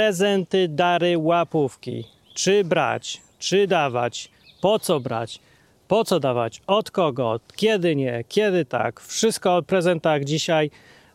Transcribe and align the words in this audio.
prezenty, 0.00 0.68
dary, 0.68 1.18
łapówki. 1.18 2.04
Czy 2.34 2.64
brać, 2.64 3.20
czy 3.38 3.66
dawać, 3.66 4.30
po 4.60 4.78
co 4.78 5.00
brać, 5.00 5.40
po 5.88 6.04
co 6.04 6.20
dawać, 6.20 6.62
od 6.66 6.90
kogo, 6.90 7.40
kiedy 7.56 7.96
nie, 7.96 8.24
kiedy 8.28 8.64
tak. 8.64 9.00
Wszystko 9.00 9.56
o 9.56 9.62
prezentach 9.62 10.24
dzisiaj 10.24 10.70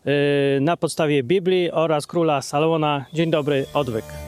yy, 0.05 0.11
na 0.61 0.77
podstawie 0.77 1.23
Biblii 1.23 1.71
oraz 1.71 2.07
króla 2.07 2.41
Salomona. 2.41 3.05
Dzień 3.13 3.31
dobry, 3.31 3.65
odwyk. 3.73 4.24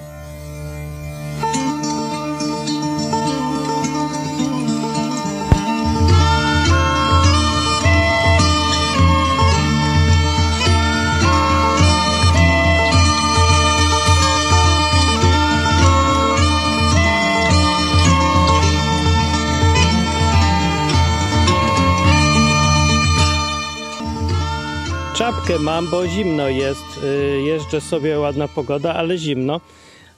Mam, 25.59 25.87
bo 25.87 26.07
zimno 26.07 26.49
jest. 26.49 27.03
Yy, 27.03 27.41
jeżdżę 27.41 27.81
sobie, 27.81 28.19
ładna 28.19 28.47
pogoda, 28.47 28.93
ale 28.93 29.17
zimno. 29.17 29.61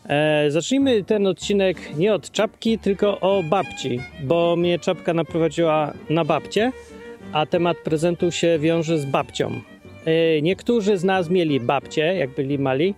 E, 0.10 0.52
zacznijmy 0.52 1.04
ten 1.04 1.28
odcinek 1.28 1.98
nie 1.98 2.14
od 2.14 2.32
czapki, 2.32 2.80
tylko 2.80 3.20
o 3.20 3.44
babci, 3.44 4.00
bo 4.24 4.56
mnie 4.56 4.80
czapka 4.80 5.14
naprowadziła 5.14 5.94
na 6.10 6.26
babcię, 6.26 6.72
a 7.32 7.46
temat 7.46 7.78
prezentu 7.78 8.32
się 8.32 8.60
wiąże 8.60 9.00
z 9.00 9.06
babcią. 9.06 9.62
E, 10.06 10.42
niektórzy 10.42 10.98
z 10.98 11.04
nas 11.04 11.30
mieli 11.30 11.60
babcie, 11.60 12.02
jak 12.02 12.30
byli 12.30 12.60
mali, 12.60 12.96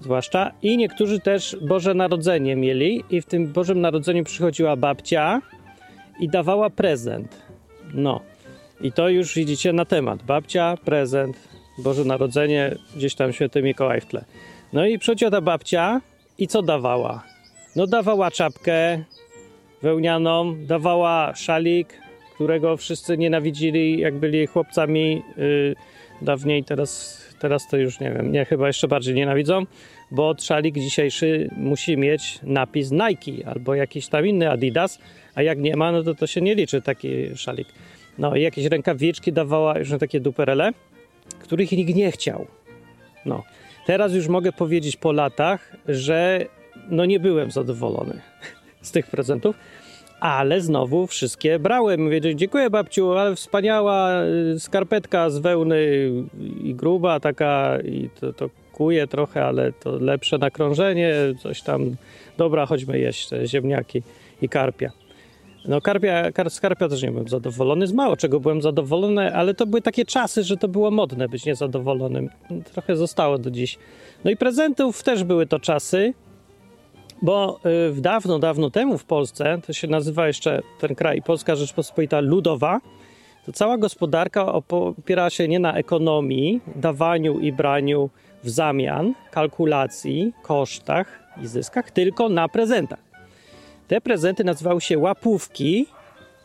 zwłaszcza, 0.00 0.52
i 0.62 0.76
niektórzy 0.76 1.20
też 1.20 1.56
Boże 1.62 1.94
Narodzenie 1.94 2.56
mieli, 2.56 3.04
i 3.10 3.20
w 3.20 3.26
tym 3.26 3.52
Bożym 3.52 3.80
Narodzeniu 3.80 4.24
przychodziła 4.24 4.76
babcia 4.76 5.42
i 6.20 6.28
dawała 6.28 6.70
prezent. 6.70 7.42
No. 7.94 8.20
I 8.80 8.92
to 8.92 9.08
już 9.08 9.34
widzicie 9.34 9.72
na 9.72 9.84
temat. 9.84 10.22
Babcia, 10.22 10.76
prezent, 10.84 11.53
Boże 11.78 12.04
Narodzenie, 12.04 12.76
gdzieś 12.96 13.14
tam 13.14 13.32
święty 13.32 13.62
Mikołaj 13.62 14.00
w 14.00 14.06
tle. 14.06 14.24
No 14.72 14.86
i 14.86 14.98
przychodziła 14.98 15.30
ta 15.30 15.40
babcia 15.40 16.00
i 16.38 16.48
co 16.48 16.62
dawała? 16.62 17.22
No 17.76 17.86
dawała 17.86 18.30
czapkę 18.30 19.04
wełnianą, 19.82 20.56
dawała 20.66 21.34
szalik, 21.34 22.00
którego 22.34 22.76
wszyscy 22.76 23.18
nienawidzili, 23.18 24.00
jak 24.00 24.14
byli 24.14 24.46
chłopcami 24.46 25.22
yy, 25.36 25.74
dawniej, 26.22 26.64
teraz, 26.64 27.20
teraz 27.38 27.68
to 27.68 27.76
już 27.76 28.00
nie 28.00 28.10
wiem, 28.10 28.32
nie, 28.32 28.44
chyba 28.44 28.66
jeszcze 28.66 28.88
bardziej 28.88 29.14
nienawidzą, 29.14 29.66
bo 30.10 30.34
szalik 30.40 30.74
dzisiejszy 30.74 31.48
musi 31.56 31.96
mieć 31.96 32.38
napis 32.42 32.90
Nike 32.90 33.48
albo 33.48 33.74
jakiś 33.74 34.08
tam 34.08 34.26
inny 34.26 34.50
Adidas, 34.50 34.98
a 35.34 35.42
jak 35.42 35.58
nie 35.58 35.76
ma, 35.76 35.92
no 35.92 36.02
to 36.02 36.14
to 36.14 36.26
się 36.26 36.40
nie 36.40 36.54
liczy 36.54 36.82
taki 36.82 37.36
szalik. 37.36 37.68
No 38.18 38.36
i 38.36 38.42
jakieś 38.42 38.64
rękawiczki 38.64 39.32
dawała 39.32 39.78
już 39.78 39.90
na 39.90 39.98
takie 39.98 40.20
duperele, 40.20 40.72
których 41.44 41.72
nikt 41.72 41.94
nie 41.94 42.10
chciał. 42.10 42.46
No. 43.24 43.42
Teraz 43.86 44.12
już 44.12 44.28
mogę 44.28 44.52
powiedzieć 44.52 44.96
po 44.96 45.12
latach, 45.12 45.76
że 45.88 46.46
no 46.90 47.04
nie 47.04 47.20
byłem 47.20 47.50
zadowolony 47.50 48.20
z 48.82 48.90
tych 48.90 49.06
prezentów, 49.06 49.56
ale 50.20 50.60
znowu 50.60 51.06
wszystkie 51.06 51.58
brałem. 51.58 52.04
Mówię, 52.04 52.20
dziękuję 52.34 52.70
babciu, 52.70 53.12
ale 53.12 53.36
wspaniała 53.36 54.22
y, 54.54 54.60
skarpetka 54.60 55.30
z 55.30 55.38
wełny 55.38 56.10
i 56.64 56.74
gruba 56.74 57.20
taka 57.20 57.78
i 57.84 58.10
to, 58.20 58.32
to 58.32 58.50
kuje 58.72 59.06
trochę, 59.06 59.44
ale 59.44 59.72
to 59.72 59.98
lepsze 59.98 60.38
nakrążenie, 60.38 61.14
coś 61.42 61.62
tam. 61.62 61.96
Dobra, 62.36 62.66
chodźmy 62.66 62.98
jeść 62.98 63.28
te 63.28 63.46
ziemniaki 63.46 64.02
i 64.42 64.48
karpia. 64.48 65.03
No 65.68 65.80
karpia, 65.80 66.32
kar, 66.32 66.50
z 66.50 66.60
karpia 66.60 66.88
też 66.88 67.02
nie 67.02 67.10
byłem 67.10 67.28
zadowolony, 67.28 67.86
z 67.86 67.92
mało 67.92 68.16
czego 68.16 68.40
byłem 68.40 68.62
zadowolony, 68.62 69.34
ale 69.34 69.54
to 69.54 69.66
były 69.66 69.82
takie 69.82 70.04
czasy, 70.04 70.42
że 70.42 70.56
to 70.56 70.68
było 70.68 70.90
modne 70.90 71.28
być 71.28 71.44
niezadowolonym. 71.44 72.30
Trochę 72.72 72.96
zostało 72.96 73.38
do 73.38 73.50
dziś. 73.50 73.78
No 74.24 74.30
i 74.30 74.36
prezentów 74.36 75.02
też 75.02 75.24
były 75.24 75.46
to 75.46 75.58
czasy, 75.58 76.14
bo 77.22 77.60
y, 77.88 77.92
w 77.92 78.00
dawno, 78.00 78.38
dawno 78.38 78.70
temu 78.70 78.98
w 78.98 79.04
Polsce, 79.04 79.58
to 79.66 79.72
się 79.72 79.88
nazywa 79.88 80.26
jeszcze 80.26 80.62
ten 80.80 80.94
kraj 80.94 81.22
Polska 81.22 81.56
Rzeczpospolita 81.56 82.20
Ludowa, 82.20 82.80
to 83.46 83.52
cała 83.52 83.78
gospodarka 83.78 84.52
opierała 84.52 85.30
się 85.30 85.48
nie 85.48 85.58
na 85.58 85.74
ekonomii, 85.74 86.60
dawaniu 86.76 87.40
i 87.40 87.52
braniu 87.52 88.10
w 88.42 88.50
zamian, 88.50 89.14
kalkulacji, 89.30 90.32
kosztach 90.42 91.24
i 91.42 91.46
zyskach, 91.46 91.90
tylko 91.90 92.28
na 92.28 92.48
prezentach. 92.48 93.13
Te 93.88 94.00
prezenty 94.00 94.44
nazywały 94.44 94.80
się 94.80 94.98
łapówki, 94.98 95.86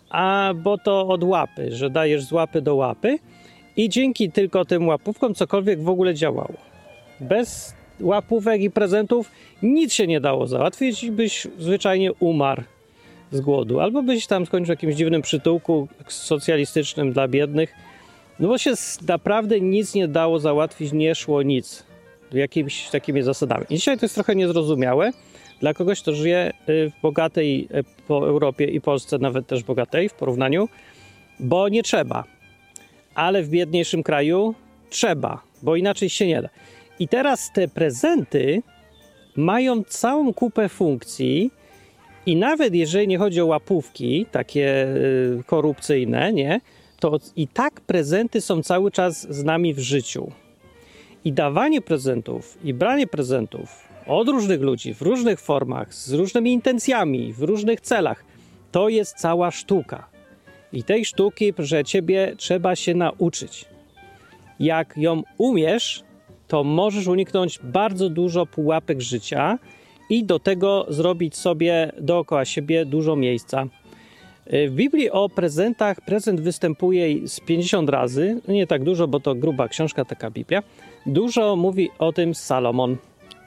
a 0.10 0.54
bo 0.56 0.78
to 0.78 1.08
od 1.08 1.24
łapy, 1.24 1.72
że 1.72 1.90
dajesz 1.90 2.24
z 2.24 2.32
łapy 2.32 2.62
do 2.62 2.76
łapy 2.76 3.20
i 3.78 3.90
dzięki 3.90 4.32
tylko 4.32 4.66
tym 4.66 4.88
łapówkom 4.88 5.34
cokolwiek 5.34 5.84
w 5.84 5.90
ogóle 5.90 6.14
działało. 6.14 6.54
Bez 7.20 7.74
łapówek 8.00 8.62
i 8.62 8.72
prezentów 8.72 9.32
nic 9.64 9.94
się 9.94 10.08
nie 10.08 10.22
dało 10.22 10.48
załatwić 10.48 11.12
byś 11.12 11.48
zwyczajnie 11.60 12.14
umarł 12.14 12.64
z 13.32 13.42
głodu. 13.42 13.80
Albo 13.80 14.04
byś 14.04 14.28
tam 14.28 14.46
skończył 14.46 14.66
w 14.66 14.70
jakimś 14.78 14.96
dziwnym 14.96 15.22
przytułku 15.22 15.88
socjalistycznym 16.08 17.14
dla 17.14 17.28
biednych. 17.28 17.74
No 18.40 18.48
bo 18.48 18.58
się 18.58 18.74
naprawdę 19.08 19.60
nic 19.60 19.96
nie 19.96 20.08
dało 20.08 20.40
załatwić, 20.40 20.94
nie 20.94 21.16
szło 21.16 21.42
nic. 21.44 21.84
Jakimiś 22.32 22.90
takimi 22.90 23.22
zasadami. 23.22 23.66
I 23.70 23.76
dzisiaj 23.76 23.98
to 23.98 24.06
jest 24.06 24.16
trochę 24.16 24.36
niezrozumiałe, 24.36 25.12
dla 25.60 25.74
kogoś, 25.74 26.02
kto 26.02 26.14
żyje 26.14 26.54
y, 26.70 26.92
w 26.98 27.02
bogatej 27.02 27.68
y, 27.76 27.84
po 28.08 28.28
Europie 28.28 28.66
i 28.66 28.82
Polsce, 28.82 29.18
nawet 29.18 29.48
też 29.48 29.64
bogatej 29.64 30.10
w 30.10 30.14
porównaniu, 30.14 30.70
bo 31.40 31.70
nie 31.70 31.84
trzeba. 31.84 32.24
Ale 33.16 33.44
w 33.44 33.50
biedniejszym 33.50 34.04
kraju 34.04 34.56
trzeba, 34.90 35.42
bo 35.64 35.76
inaczej 35.76 36.10
się 36.10 36.28
nie 36.28 36.42
da. 36.42 36.50
I 37.00 37.08
teraz 37.08 37.52
te 37.54 37.68
prezenty 37.68 38.62
mają 39.36 39.84
całą 39.84 40.34
kupę 40.34 40.70
funkcji, 40.70 41.52
i 42.26 42.36
nawet 42.36 42.76
jeżeli 42.76 43.08
nie 43.08 43.18
chodzi 43.18 43.42
o 43.42 43.46
łapówki, 43.46 44.26
takie 44.32 44.88
y, 44.88 45.44
korupcyjne, 45.46 46.34
nie, 46.34 46.62
to 47.00 47.20
i 47.36 47.48
tak 47.48 47.82
prezenty 47.82 48.42
są 48.42 48.64
cały 48.64 48.92
czas 48.92 49.34
z 49.34 49.44
nami 49.44 49.74
w 49.74 49.80
życiu. 49.80 50.32
I 51.26 51.34
dawanie 51.34 51.82
prezentów, 51.82 52.58
i 52.64 52.74
branie 52.74 53.08
prezentów 53.08 53.89
od 54.10 54.30
różnych 54.30 54.62
ludzi, 54.62 54.94
w 54.94 55.02
różnych 55.02 55.40
formach, 55.40 55.94
z 55.94 56.14
różnymi 56.14 56.54
intencjami, 56.54 57.34
w 57.34 57.44
różnych 57.44 57.82
celach. 57.82 58.26
To 58.72 58.90
jest 58.90 59.16
cała 59.16 59.52
sztuka. 59.52 60.08
I 60.74 60.84
tej 60.84 61.06
sztuki, 61.06 61.54
że 61.58 61.84
ciebie 61.84 62.34
trzeba 62.38 62.76
się 62.76 62.94
nauczyć. 62.94 63.66
Jak 64.60 64.98
ją 64.98 65.24
umiesz, 65.38 66.04
to 66.48 66.64
możesz 66.64 67.08
uniknąć 67.08 67.60
bardzo 67.64 68.10
dużo 68.10 68.46
pułapek 68.46 69.02
życia 69.02 69.60
i 70.10 70.24
do 70.24 70.40
tego 70.40 70.86
zrobić 70.90 71.36
sobie 71.36 71.92
dookoła 72.02 72.46
siebie 72.46 72.86
dużo 72.86 73.16
miejsca. 73.16 73.66
W 74.46 74.72
Biblii 74.72 75.12
o 75.12 75.30
prezentach 75.30 76.02
prezent 76.02 76.42
występuje 76.42 77.28
z 77.28 77.40
50 77.40 77.90
razy, 77.90 78.42
nie 78.48 78.68
tak 78.68 78.84
dużo, 78.84 79.08
bo 79.08 79.20
to 79.20 79.36
gruba 79.36 79.68
książka, 79.68 80.06
taka 80.06 80.32
Biblia. 80.32 80.64
Dużo 81.06 81.56
mówi 81.56 81.90
o 82.00 82.14
tym 82.14 82.36
Salomon 82.36 82.98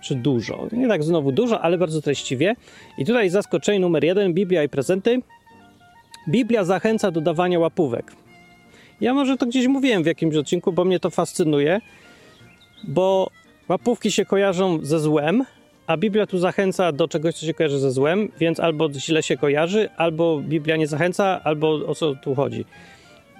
czy 0.02 0.14
dużo. 0.14 0.68
Nie 0.72 0.88
tak 0.88 1.02
znowu 1.02 1.32
dużo, 1.32 1.60
ale 1.60 1.78
bardzo 1.78 2.02
treściwie. 2.02 2.54
I 2.98 3.04
tutaj 3.04 3.30
zaskoczenie 3.30 3.80
numer 3.80 4.04
jeden: 4.04 4.34
Biblia 4.34 4.64
i 4.64 4.68
prezenty. 4.68 5.22
Biblia 6.28 6.64
zachęca 6.64 7.10
do 7.10 7.20
dawania 7.20 7.58
łapówek. 7.58 8.12
Ja 9.00 9.14
może 9.14 9.36
to 9.36 9.46
gdzieś 9.46 9.66
mówiłem 9.66 10.02
w 10.02 10.06
jakimś 10.06 10.36
odcinku, 10.36 10.72
bo 10.72 10.84
mnie 10.84 11.00
to 11.00 11.10
fascynuje, 11.10 11.80
bo 12.84 13.30
łapówki 13.68 14.12
się 14.12 14.24
kojarzą 14.24 14.78
ze 14.82 15.00
złem, 15.00 15.44
a 15.86 15.96
Biblia 15.96 16.26
tu 16.26 16.38
zachęca 16.38 16.92
do 16.92 17.08
czegoś, 17.08 17.34
co 17.34 17.46
się 17.46 17.54
kojarzy 17.54 17.78
ze 17.78 17.90
złem, 17.90 18.28
więc 18.38 18.60
albo 18.60 18.92
źle 18.92 19.22
się 19.22 19.36
kojarzy, 19.36 19.88
albo 19.96 20.40
Biblia 20.40 20.76
nie 20.76 20.86
zachęca, 20.86 21.40
albo 21.44 21.68
o 21.86 21.94
co 21.94 22.14
tu 22.14 22.34
chodzi. 22.34 22.64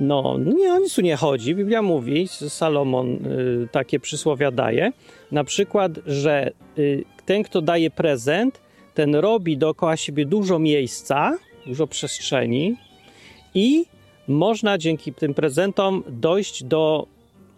No, 0.00 0.38
nie, 0.38 0.72
o 0.72 0.78
nic 0.78 0.94
tu 0.94 1.00
nie 1.00 1.16
chodzi. 1.16 1.54
Biblia 1.54 1.82
mówi, 1.82 2.28
Salomon 2.28 3.26
y, 3.26 3.68
takie 3.72 4.00
przysłowia 4.00 4.50
daje, 4.50 4.92
na 5.32 5.44
przykład, 5.44 5.92
że 6.06 6.50
y, 6.78 7.04
ten, 7.26 7.42
kto 7.42 7.62
daje 7.62 7.90
prezent, 7.90 8.60
ten 8.94 9.14
robi 9.14 9.56
dookoła 9.56 9.96
siebie 9.96 10.26
dużo 10.26 10.58
miejsca, 10.58 11.38
dużo 11.66 11.86
przestrzeni 11.86 12.76
i 13.54 13.84
można 14.28 14.78
dzięki 14.78 15.12
tym 15.12 15.34
prezentom 15.34 16.02
dojść 16.08 16.64
do 16.64 17.06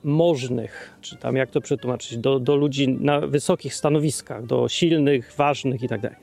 możnych, 0.05 0.97
czy 1.01 1.17
tam 1.17 1.37
jak 1.37 1.51
to 1.51 1.61
przetłumaczyć, 1.61 2.19
do, 2.19 2.41
do 2.41 2.57
ludzi 2.57 2.89
na 2.89 3.21
wysokich 3.21 3.75
stanowiskach, 3.75 4.47
do 4.47 4.69
silnych, 4.69 5.33
ważnych 5.37 5.83
i 5.83 5.89
tak 5.89 6.01
dalej. 6.01 6.19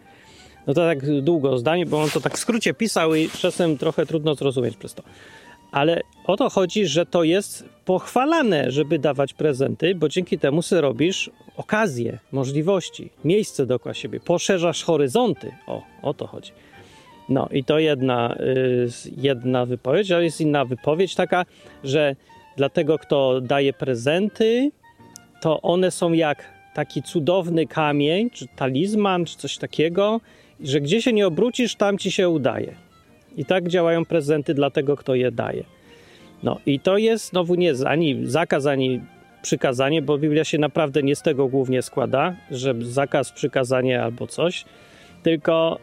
No 0.67 0.73
to 0.73 0.81
tak 0.81 1.21
długo 1.21 1.57
zdanie, 1.57 1.85
bo 1.85 2.01
on 2.01 2.09
to 2.09 2.21
tak 2.21 2.37
w 2.37 2.39
skrócie 2.39 2.73
pisał 2.73 3.15
i 3.15 3.29
czasem 3.29 3.77
trochę 3.77 4.05
trudno 4.05 4.35
zrozumieć 4.35 4.77
przez 4.77 4.93
to 4.93 5.03
Ale 5.71 6.01
o 6.27 6.38
to 6.38 6.50
chodzi, 6.50 6.85
że 6.85 7.06
to 7.06 7.23
jest 7.23 7.69
pochwalane, 7.85 8.71
żeby 8.71 9.00
dawać 9.00 9.33
prezenty, 9.33 9.95
bo 9.95 10.09
dzięki 10.09 10.39
temu 10.39 10.62
sobie 10.62 10.81
robisz 10.81 11.29
okazję, 11.57 12.19
możliwości, 12.31 13.09
miejsce 13.25 13.65
dookoła 13.65 13.94
siebie, 13.94 14.19
poszerzasz 14.19 14.83
horyzonty. 14.83 15.51
O, 15.68 15.83
o 16.01 16.13
to 16.13 16.27
chodzi. 16.27 16.51
No 17.29 17.47
i 17.51 17.63
to 17.63 17.79
jedna, 17.79 18.35
y, 18.35 18.89
jedna 19.18 19.65
wypowiedź, 19.65 20.12
ale 20.12 20.23
jest 20.23 20.41
inna 20.41 20.65
wypowiedź 20.65 21.15
taka, 21.15 21.45
że 21.83 22.15
dla 22.57 22.69
tego, 22.69 22.97
kto 23.00 23.41
daje 23.41 23.73
prezenty, 23.73 24.71
to 25.41 25.62
one 25.62 25.91
są 25.91 26.13
jak 26.13 26.53
taki 26.73 27.03
cudowny 27.03 27.68
kamień, 27.68 28.29
czy 28.29 28.47
talizman, 28.56 29.25
czy 29.25 29.38
coś 29.38 29.57
takiego, 29.57 30.21
że 30.59 30.81
gdzie 30.81 31.01
się 31.01 31.13
nie 31.13 31.27
obrócisz, 31.27 31.75
tam 31.75 31.97
ci 31.97 32.12
się 32.12 32.29
udaje. 32.29 32.75
I 33.38 33.45
tak 33.45 33.68
działają 33.68 34.06
prezenty 34.06 34.54
dla 34.54 34.69
tego, 34.69 34.98
kto 34.98 35.16
je 35.16 35.31
daje. 35.31 35.63
No 36.44 36.60
i 36.66 36.80
to 36.80 36.98
jest 36.98 37.30
znowu 37.30 37.56
nie 37.56 37.74
ani 37.86 38.19
zakaz, 38.24 38.66
ani 38.66 39.01
przykazanie, 39.42 40.01
bo 40.01 40.18
Biblia 40.18 40.44
się 40.44 40.57
naprawdę 40.57 41.04
nie 41.04 41.16
z 41.16 41.22
tego 41.22 41.48
głównie 41.48 41.81
składa, 41.81 42.36
że 42.51 42.75
zakaz, 42.81 43.31
przykazanie 43.31 44.04
albo 44.04 44.28
coś, 44.28 44.66
tylko 45.24 45.80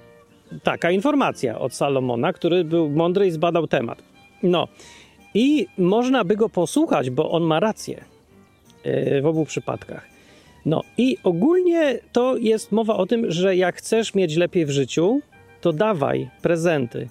taka 0.63 0.91
informacja 0.91 1.59
od 1.59 1.75
Salomona, 1.75 2.33
który 2.33 2.65
był 2.65 2.91
mądry 2.91 3.27
i 3.27 3.31
zbadał 3.31 3.67
temat. 3.67 4.03
No 4.43 4.69
i 5.35 5.67
można 5.79 6.25
by 6.25 6.37
go 6.37 6.49
posłuchać, 6.49 7.11
bo 7.11 7.31
on 7.31 7.43
ma 7.43 7.61
rację 7.61 8.05
e, 8.85 9.23
w 9.23 9.27
obu 9.27 9.45
przypadkach. 9.45 10.07
No 10.67 10.83
i 10.99 11.17
ogólnie 11.25 11.99
to 12.13 12.37
jest 12.37 12.73
mowa 12.73 12.97
o 12.97 13.07
tym, 13.07 13.31
że 13.31 13.57
jak 13.57 13.77
chcesz 13.77 14.15
mieć 14.15 14.37
lepiej 14.37 14.67
w 14.67 14.71
życiu, 14.71 15.21
to 15.61 15.73
dawaj 15.73 16.31
prezenty. 16.43 17.09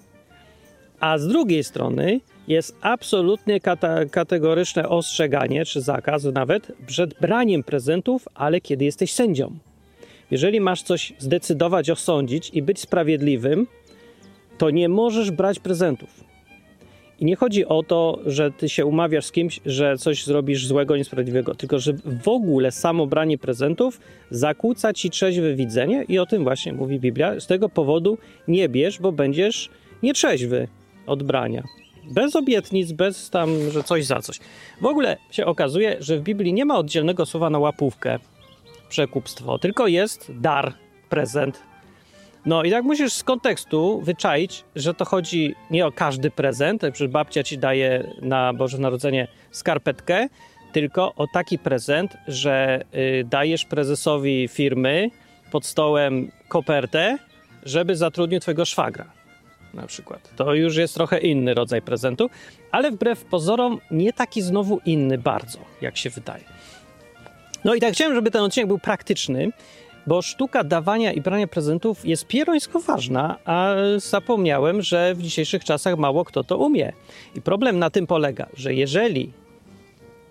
A 0.99 1.17
z 1.17 1.27
drugiej 1.27 1.63
strony 1.63 2.19
jest 2.47 2.75
absolutnie 2.81 3.59
kata- 3.59 4.09
kategoryczne 4.09 4.89
ostrzeganie, 4.89 5.65
czy 5.65 5.81
zakaz 5.81 6.23
nawet, 6.23 6.71
przed 6.88 7.19
braniem 7.21 7.63
prezentów, 7.63 8.27
ale 8.35 8.61
kiedy 8.61 8.85
jesteś 8.85 9.11
sędzią. 9.13 9.57
Jeżeli 10.31 10.61
masz 10.61 10.81
coś 10.81 11.13
zdecydować, 11.19 11.89
osądzić 11.89 12.49
i 12.53 12.61
być 12.61 12.79
sprawiedliwym, 12.79 13.67
to 14.57 14.69
nie 14.69 14.89
możesz 14.89 15.31
brać 15.31 15.59
prezentów. 15.59 16.23
I 17.19 17.25
nie 17.25 17.35
chodzi 17.35 17.65
o 17.65 17.83
to, 17.83 18.19
że 18.25 18.51
ty 18.51 18.69
się 18.69 18.85
umawiasz 18.85 19.25
z 19.25 19.31
kimś, 19.31 19.59
że 19.65 19.97
coś 19.97 20.25
zrobisz 20.25 20.67
złego, 20.67 20.97
niesprawiedliwego, 20.97 21.55
tylko 21.55 21.79
że 21.79 21.93
w 22.23 22.27
ogóle 22.27 22.71
samo 22.71 23.07
branie 23.07 23.38
prezentów 23.38 24.00
zakłóca 24.31 24.93
ci 24.93 25.09
trzeźwe 25.09 25.53
widzenie 25.53 26.05
i 26.07 26.19
o 26.19 26.25
tym 26.25 26.43
właśnie 26.43 26.73
mówi 26.73 27.00
Biblia. 27.00 27.39
Z 27.39 27.47
tego 27.47 27.69
powodu 27.69 28.17
nie 28.47 28.69
bierz, 28.69 29.00
bo 29.00 29.11
będziesz 29.11 29.69
nietrzeźwy 30.03 30.67
od 31.07 31.24
brania. 31.24 31.63
Bez 32.12 32.36
obietnic, 32.36 32.92
bez 32.92 33.30
tam, 33.30 33.50
że 33.71 33.83
coś 33.83 34.06
za 34.06 34.21
coś. 34.21 34.39
W 34.81 34.86
ogóle 34.86 35.18
się 35.31 35.45
okazuje, 35.45 35.98
że 36.00 36.18
w 36.18 36.21
Biblii 36.21 36.54
nie 36.54 36.65
ma 36.65 36.77
oddzielnego 36.77 37.25
słowa 37.25 37.50
na 37.50 37.59
łapówkę, 37.59 38.19
przekupstwo, 38.89 39.59
tylko 39.59 39.88
jest 39.88 40.31
dar, 40.39 40.74
prezent, 41.09 41.63
no 42.48 42.63
i 42.63 42.71
tak 42.71 42.83
musisz 42.83 43.13
z 43.13 43.24
kontekstu 43.24 44.01
wyczaić, 44.01 44.63
że 44.75 44.94
to 44.94 45.06
chodzi 45.06 45.56
nie 45.71 45.86
o 45.86 45.92
każdy 45.92 46.31
prezent, 46.31 46.81
przecież 46.81 47.07
babcia 47.07 47.44
ci 47.44 47.57
daje 47.57 48.13
na 48.21 48.53
Boże 48.53 48.77
Narodzenie 48.77 49.27
skarpetkę, 49.51 50.27
tylko 50.71 51.13
o 51.15 51.27
taki 51.33 51.60
prezent, 51.60 52.18
że 52.27 52.83
y, 52.95 53.24
dajesz 53.24 53.65
prezesowi 53.65 54.48
firmy 54.48 55.10
pod 55.51 55.65
stołem 55.65 56.31
kopertę, 56.48 57.18
żeby 57.63 57.95
zatrudnił 57.95 58.39
twojego 58.39 58.65
szwagra. 58.65 59.16
Na 59.77 59.88
przykład. 59.88 60.29
To 60.35 60.53
już 60.53 60.75
jest 60.75 60.94
trochę 60.94 61.19
inny 61.19 61.53
rodzaj 61.53 61.81
prezentu, 61.81 62.29
ale 62.71 62.91
wbrew 62.91 63.25
pozorom 63.25 63.79
nie 63.91 64.13
taki 64.13 64.41
znowu 64.41 64.79
inny 64.85 65.18
bardzo, 65.18 65.59
jak 65.81 65.97
się 65.97 66.09
wydaje. 66.09 66.44
No 67.63 67.75
i 67.75 67.79
tak 67.79 67.94
chciałem, 67.94 68.15
żeby 68.15 68.31
ten 68.31 68.41
odcinek 68.41 68.68
był 68.68 68.79
praktyczny, 68.79 69.51
bo 70.07 70.21
sztuka 70.21 70.63
dawania 70.63 71.13
i 71.13 71.21
brania 71.21 71.47
prezentów 71.47 72.06
jest 72.06 72.27
pierońsko 72.27 72.79
ważna, 72.79 73.38
a 73.45 73.75
zapomniałem, 73.97 74.81
że 74.81 75.15
w 75.15 75.21
dzisiejszych 75.21 75.63
czasach 75.63 75.97
mało 75.97 76.25
kto 76.25 76.44
to 76.44 76.57
umie. 76.57 76.94
I 77.35 77.41
problem 77.41 77.79
na 77.79 77.89
tym 77.89 78.07
polega, 78.07 78.47
że 78.53 78.74
jeżeli 78.74 79.31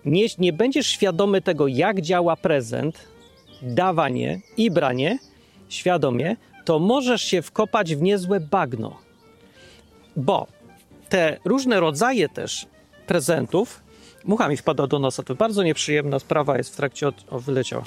nie, 0.05 0.25
nie 0.37 0.53
będziesz 0.53 0.87
świadomy 0.87 1.41
tego, 1.41 1.67
jak 1.67 2.01
działa 2.01 2.35
prezent, 2.35 3.07
dawanie 3.61 4.41
i 4.57 4.71
branie 4.71 5.19
świadomie, 5.69 6.35
to 6.65 6.79
możesz 6.79 7.21
się 7.21 7.41
wkopać 7.41 7.95
w 7.95 8.01
niezłe 8.01 8.39
bagno. 8.39 9.06
Bo 10.17 10.47
te 11.09 11.37
różne 11.45 11.79
rodzaje 11.79 12.29
też 12.29 12.67
prezentów, 13.07 13.83
mucha 14.25 14.49
mi 14.49 14.57
wpadła 14.57 14.87
do 14.87 14.99
nosa, 14.99 15.23
to 15.23 15.35
bardzo 15.35 15.63
nieprzyjemna 15.63 16.19
sprawa 16.19 16.57
jest 16.57 16.73
w 16.73 16.75
trakcie, 16.75 17.07
od, 17.07 17.15
o 17.29 17.39
wyleciała, 17.39 17.83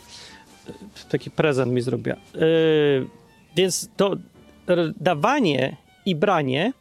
taki 1.10 1.30
prezent 1.30 1.72
mi 1.72 1.80
zrobiła. 1.80 2.16
Yy, 2.34 2.40
więc 3.56 3.88
to 3.96 4.16
dawanie 5.00 5.76
i 6.06 6.14
branie, 6.14 6.72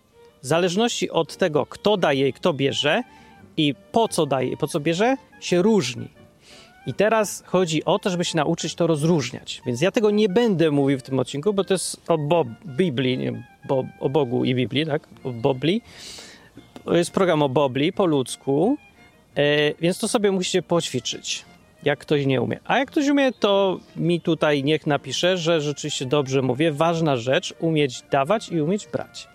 w 0.42 0.48
zależności 0.48 1.10
od 1.10 1.38
tego, 1.38 1.66
kto 1.66 1.98
daje 1.98 2.28
i 2.28 2.34
kto 2.34 2.54
bierze, 2.54 3.04
i 3.58 3.76
po 3.92 4.08
co 4.08 4.26
daje 4.26 4.50
i 4.50 4.58
po 4.58 4.68
co 4.68 4.80
bierze, 4.80 5.16
się 5.40 5.62
różni. 5.62 6.08
I 6.86 6.94
teraz 6.94 7.44
chodzi 7.46 7.86
o 7.86 8.00
to, 8.00 8.10
żeby 8.10 8.26
się 8.26 8.38
nauczyć 8.38 8.76
to 8.76 8.88
rozróżniać. 8.88 9.62
Więc 9.66 9.82
ja 9.82 9.92
tego 9.92 10.12
nie 10.12 10.30
będę 10.30 10.72
mówił 10.72 11.00
w 11.00 11.04
tym 11.04 11.20
odcinku, 11.20 11.54
bo 11.54 11.64
to 11.64 11.74
jest 11.74 12.02
o 12.08 12.18
Bob, 12.18 12.48
Biblii, 12.66 13.18
nie, 13.18 13.44
bo, 13.68 13.86
o 14.00 14.10
Bogu 14.10 14.46
i 14.46 14.56
Biblii, 14.56 14.86
tak? 14.86 15.08
O 15.24 15.32
Bobli. 15.32 15.82
Jest 16.92 17.12
program 17.12 17.42
o 17.42 17.50
Bobli 17.50 17.94
po 17.94 18.06
ludzku, 18.06 18.78
e, 19.36 19.74
więc 19.74 20.00
to 20.00 20.08
sobie 20.08 20.32
musicie 20.32 20.62
poćwiczyć 20.62 21.46
jak 21.84 22.00
ktoś 22.00 22.26
nie 22.26 22.42
umie. 22.42 22.60
A 22.66 22.78
jak 22.78 22.92
ktoś 22.92 23.08
umie, 23.08 23.32
to 23.32 23.80
mi 23.96 24.22
tutaj 24.22 24.64
niech 24.64 24.88
napisze, 24.88 25.38
że 25.38 25.62
rzeczywiście 25.62 26.06
dobrze 26.06 26.42
mówię. 26.42 26.72
Ważna 26.72 27.18
rzecz, 27.18 27.54
umieć 27.60 28.04
dawać 28.12 28.50
i 28.50 28.62
umieć 28.62 28.88
brać. 28.88 29.28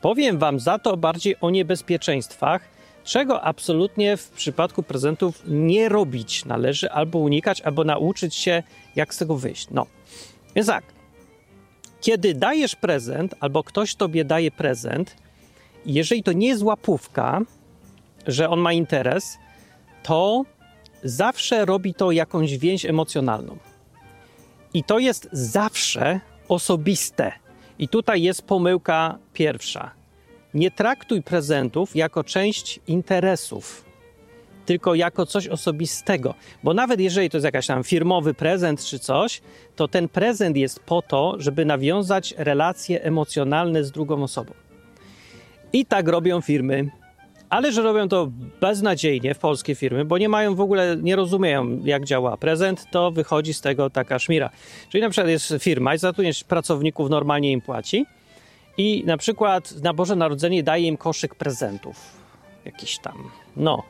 Powiem 0.00 0.38
Wam 0.38 0.60
za 0.60 0.78
to 0.78 0.96
bardziej 0.96 1.36
o 1.40 1.50
niebezpieczeństwach, 1.50 2.68
czego 3.04 3.42
absolutnie 3.42 4.16
w 4.16 4.30
przypadku 4.30 4.82
prezentów 4.82 5.42
nie 5.46 5.88
robić 5.88 6.44
należy, 6.44 6.90
albo 6.90 7.18
unikać, 7.18 7.60
albo 7.60 7.84
nauczyć 7.84 8.34
się, 8.34 8.62
jak 8.96 9.14
z 9.14 9.18
tego 9.18 9.36
wyjść. 9.36 9.66
No, 9.70 9.86
więc 10.54 10.66
tak, 10.66 10.84
kiedy 12.02 12.34
dajesz 12.34 12.76
prezent, 12.76 13.34
albo 13.40 13.64
ktoś 13.64 13.94
Tobie 13.94 14.24
daje 14.24 14.50
prezent, 14.50 15.16
jeżeli 15.86 16.22
to 16.22 16.32
nie 16.32 16.48
jest 16.48 16.62
łapówka, 16.62 17.40
że 18.26 18.48
on 18.50 18.60
ma 18.60 18.72
interes, 18.72 19.38
to 20.02 20.44
zawsze 21.04 21.64
robi 21.64 21.94
to 21.94 22.12
jakąś 22.12 22.58
więź 22.58 22.84
emocjonalną. 22.86 23.56
I 24.74 24.84
to 24.84 24.98
jest 24.98 25.28
zawsze 25.32 26.20
osobiste. 26.48 27.32
I 27.78 27.88
tutaj 27.88 28.22
jest 28.22 28.42
pomyłka 28.42 29.18
pierwsza. 29.32 29.90
Nie 30.54 30.70
traktuj 30.70 31.22
prezentów 31.22 31.96
jako 31.96 32.24
część 32.24 32.80
interesów, 32.86 33.84
tylko 34.72 34.94
jako 34.94 35.26
coś 35.26 35.48
osobistego. 35.48 36.34
Bo 36.62 36.74
nawet 36.74 37.00
jeżeli 37.00 37.30
to 37.30 37.36
jest 37.36 37.44
jakiś 37.44 37.66
tam 37.66 37.84
firmowy 37.84 38.34
prezent 38.34 38.84
czy 38.84 38.98
coś, 38.98 39.42
to 39.76 39.88
ten 39.88 40.08
prezent 40.08 40.56
jest 40.56 40.80
po 40.80 41.02
to, 41.02 41.34
żeby 41.38 41.64
nawiązać 41.64 42.34
relacje 42.38 43.02
emocjonalne 43.02 43.84
z 43.84 43.90
drugą 43.90 44.22
osobą. 44.22 44.52
I 45.72 45.86
tak 45.86 46.08
robią 46.08 46.40
firmy 46.40 46.90
ale 47.50 47.72
że 47.72 47.82
robią 47.82 48.08
to 48.08 48.28
beznadziejnie 48.60 49.34
w 49.34 49.38
polskie 49.38 49.74
firmy, 49.74 50.04
bo 50.04 50.18
nie 50.18 50.28
mają 50.28 50.54
w 50.54 50.60
ogóle, 50.60 50.96
nie 51.02 51.16
rozumieją 51.16 51.80
jak 51.84 52.04
działa 52.04 52.36
prezent, 52.36 52.86
to 52.90 53.10
wychodzi 53.10 53.54
z 53.54 53.60
tego 53.60 53.90
taka 53.90 54.18
szmira. 54.18 54.50
Czyli 54.88 55.02
na 55.02 55.10
przykład 55.10 55.30
jest 55.30 55.54
firma 55.58 55.94
i 55.94 55.98
zatrudniesz 55.98 56.44
pracowników, 56.44 57.10
normalnie 57.10 57.52
im 57.52 57.60
płaci 57.60 58.06
i 58.78 59.02
na 59.06 59.16
przykład 59.16 59.82
na 59.82 59.94
Boże 59.94 60.16
Narodzenie 60.16 60.62
daje 60.62 60.88
im 60.88 60.96
koszyk 60.96 61.34
prezentów. 61.34 61.96
Jakiś 62.64 62.98
tam, 62.98 63.30
no. 63.56 63.82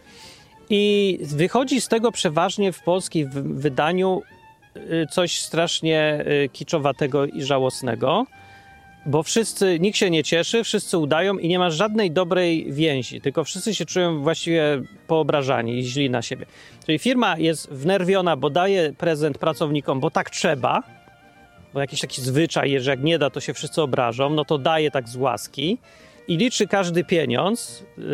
I 0.74 1.18
wychodzi 1.22 1.80
z 1.80 1.88
tego 1.88 2.12
przeważnie 2.12 2.72
w 2.72 2.82
polskim 2.82 3.30
wydaniu 3.34 4.22
y, 4.76 5.06
coś 5.10 5.40
strasznie 5.40 6.24
y, 6.44 6.48
kiczowatego 6.48 7.26
i 7.26 7.42
żałosnego 7.42 8.26
bo 9.06 9.22
wszyscy, 9.22 9.80
nikt 9.80 9.98
się 9.98 10.10
nie 10.10 10.24
cieszy, 10.24 10.64
wszyscy 10.64 10.98
udają 10.98 11.38
i 11.38 11.48
nie 11.48 11.58
ma 11.58 11.70
żadnej 11.70 12.10
dobrej 12.10 12.72
więzi, 12.72 13.20
tylko 13.20 13.44
wszyscy 13.44 13.74
się 13.74 13.84
czują 13.84 14.22
właściwie 14.22 14.82
poobrażani 15.06 15.78
i 15.78 15.82
źli 15.82 16.10
na 16.10 16.22
siebie. 16.22 16.46
Czyli 16.86 16.98
firma 16.98 17.38
jest 17.38 17.70
wnerwiona, 17.70 18.36
bo 18.36 18.50
daje 18.50 18.92
prezent 18.92 19.38
pracownikom, 19.38 20.00
bo 20.00 20.10
tak 20.10 20.30
trzeba, 20.30 20.82
bo 21.74 21.80
jakiś 21.80 22.00
taki 22.00 22.22
zwyczaj, 22.22 22.80
że 22.80 22.90
jak 22.90 23.02
nie 23.02 23.18
da, 23.18 23.30
to 23.30 23.40
się 23.40 23.54
wszyscy 23.54 23.82
obrażą, 23.82 24.30
no 24.30 24.44
to 24.44 24.58
daje 24.58 24.90
tak 24.90 25.08
z 25.08 25.16
łaski 25.16 25.78
i 26.28 26.36
liczy 26.36 26.66
każdy 26.66 27.04
pieniądz, 27.04 27.84
yy, 27.98 28.04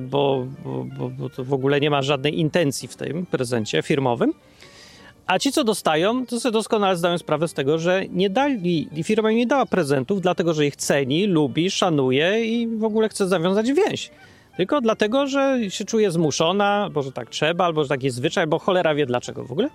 bo, 0.00 0.46
bo, 0.64 1.10
bo 1.10 1.30
to 1.30 1.44
w 1.44 1.52
ogóle 1.52 1.80
nie 1.80 1.90
ma 1.90 2.02
żadnej 2.02 2.40
intencji 2.40 2.88
w 2.88 2.96
tym 2.96 3.26
prezencie 3.26 3.82
firmowym. 3.82 4.32
A 5.26 5.38
ci, 5.38 5.52
co 5.52 5.64
dostają, 5.64 6.26
to 6.26 6.40
sobie 6.40 6.52
doskonale 6.52 6.96
zdają 6.96 7.18
sprawę 7.18 7.48
z 7.48 7.54
tego, 7.54 7.78
że 7.78 8.04
nie 8.10 8.30
dali, 8.30 8.88
firma 9.04 9.30
im 9.30 9.38
nie 9.38 9.46
dała 9.46 9.66
prezentów, 9.66 10.20
dlatego 10.20 10.54
że 10.54 10.66
ich 10.66 10.76
ceni, 10.76 11.26
lubi, 11.26 11.70
szanuje 11.70 12.44
i 12.44 12.68
w 12.68 12.84
ogóle 12.84 13.08
chce 13.08 13.28
zawiązać 13.28 13.72
więź. 13.72 14.10
tylko 14.56 14.80
dlatego, 14.80 15.26
że 15.26 15.58
się 15.68 15.84
czuje 15.84 16.10
zmuszona, 16.10 16.64
albo 16.64 17.02
że 17.02 17.12
tak 17.12 17.30
trzeba, 17.30 17.64
albo 17.64 17.82
że 17.82 17.88
tak 17.88 18.02
jest 18.02 18.16
zwyczaj, 18.16 18.46
bo 18.46 18.58
cholera 18.58 18.94
wie 18.94 19.06
dlaczego 19.06 19.44
w 19.44 19.52
ogóle. 19.52 19.68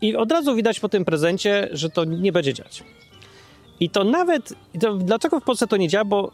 I 0.00 0.16
od 0.16 0.32
razu 0.32 0.54
widać 0.54 0.80
po 0.80 0.88
tym 0.88 1.04
prezencie, 1.04 1.68
że 1.72 1.90
to 1.90 2.04
nie 2.04 2.32
będzie 2.32 2.54
działać. 2.54 2.84
I 3.80 3.90
to 3.90 4.04
nawet, 4.04 4.52
to 4.80 4.94
dlaczego 4.94 5.40
w 5.40 5.44
Polsce 5.44 5.66
to 5.66 5.76
nie 5.76 5.88
działa, 5.88 6.04
bo 6.04 6.32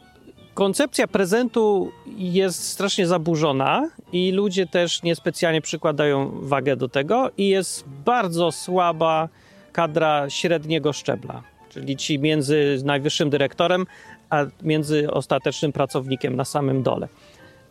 koncepcja 0.54 1.06
prezentu 1.06 1.92
jest 2.16 2.68
strasznie 2.68 3.06
zaburzona 3.06 3.90
i 4.12 4.32
ludzie 4.32 4.66
też 4.66 5.02
niespecjalnie 5.02 5.60
przykładają 5.60 6.30
wagę 6.42 6.76
do 6.76 6.88
tego 6.88 7.30
i 7.38 7.48
jest 7.48 7.84
bardzo 8.04 8.52
słaba 8.52 9.28
kadra 9.72 10.30
średniego 10.30 10.92
szczebla, 10.92 11.42
czyli 11.70 11.96
ci 11.96 12.18
między 12.18 12.78
najwyższym 12.84 13.30
dyrektorem 13.30 13.86
a 14.30 14.46
między 14.62 15.10
ostatecznym 15.10 15.72
pracownikiem 15.72 16.36
na 16.36 16.44
samym 16.44 16.82
dole. 16.82 17.08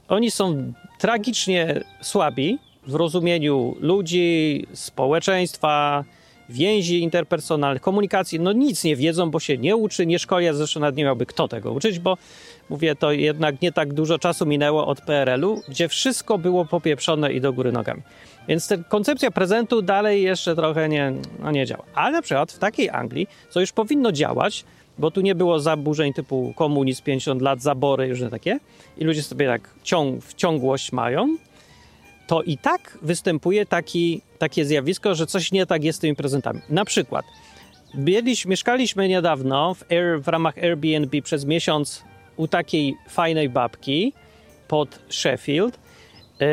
Oni 0.08 0.32
są 0.32 0.74
tragicznie 1.00 1.84
słabi 2.02 2.60
w 2.88 2.96
rozumieniu 2.96 3.76
ludzi, 3.80 4.68
społeczeństwa, 4.74 6.04
więzi 6.52 7.02
interpersonalnych, 7.02 7.82
komunikacji. 7.82 8.40
No 8.40 8.52
nic 8.52 8.84
nie 8.84 8.96
wiedzą, 8.96 9.32
bo 9.32 9.40
się 9.40 9.58
nie 9.58 9.76
uczy, 9.76 10.06
nie 10.06 10.20
szkoli, 10.20 10.48
a 10.48 10.54
zresztą 10.54 10.80
nawet 10.80 10.96
nie 10.96 11.04
miałby 11.04 11.26
kto 11.26 11.48
tego 11.48 11.72
uczyć, 11.72 12.00
bo 12.00 12.18
mówię, 12.70 12.96
to 12.96 13.12
jednak 13.12 13.62
nie 13.62 13.72
tak 13.72 13.94
dużo 13.94 14.20
czasu 14.20 14.46
minęło 14.46 14.88
od 14.88 15.02
PRL-u, 15.02 15.62
gdzie 15.70 15.88
wszystko 15.88 16.38
było 16.38 16.66
popieprzone 16.66 17.34
i 17.34 17.42
do 17.42 17.54
góry 17.54 17.72
nogami. 17.72 18.02
Więc 18.48 18.68
ta 18.68 18.78
koncepcja 18.78 19.32
prezentu 19.32 19.82
dalej 19.82 20.24
jeszcze 20.24 20.56
trochę 20.56 20.90
nie, 20.90 21.14
no 21.40 21.52
nie 21.52 21.66
działa. 21.66 21.84
Ale 21.94 22.12
na 22.12 22.22
przykład 22.22 22.52
w 22.52 22.60
takiej 22.60 22.90
Anglii, 22.90 23.28
co 23.50 23.60
już 23.60 23.72
powinno 23.72 24.12
działać, 24.12 24.66
bo 24.98 25.12
tu 25.12 25.22
nie 25.22 25.36
było 25.36 25.60
zaburzeń 25.60 26.14
typu 26.14 26.54
komunizm 26.56 27.04
50 27.04 27.42
lat, 27.42 27.62
zabory, 27.62 28.08
już 28.08 28.20
takie, 28.32 28.60
i 28.98 29.04
ludzie 29.04 29.24
sobie 29.24 29.48
tak 29.48 29.70
ciąg, 29.84 30.34
ciągłość 30.34 30.92
mają, 30.92 31.38
to 32.32 32.42
i 32.42 32.58
tak 32.58 32.98
występuje 33.02 33.66
taki, 33.66 34.22
takie 34.40 34.66
zjawisko, 34.66 35.16
że 35.16 35.28
coś 35.28 35.52
nie 35.52 35.66
tak 35.66 35.84
jest 35.84 35.98
z 35.98 36.02
tymi 36.02 36.16
prezentami. 36.16 36.62
Na 36.70 36.86
przykład, 36.86 37.26
byliśmy, 37.94 38.50
mieszkaliśmy 38.50 39.08
niedawno 39.08 39.74
w, 39.74 39.92
Air, 39.92 40.22
w 40.22 40.28
ramach 40.28 40.58
Airbnb 40.58 41.22
przez 41.22 41.46
miesiąc 41.46 42.04
u 42.38 42.48
takiej 42.48 42.96
fajnej 43.10 43.50
babki 43.50 44.14
pod 44.68 45.00
Sheffield. 45.10 45.80
Yy, 46.40 46.48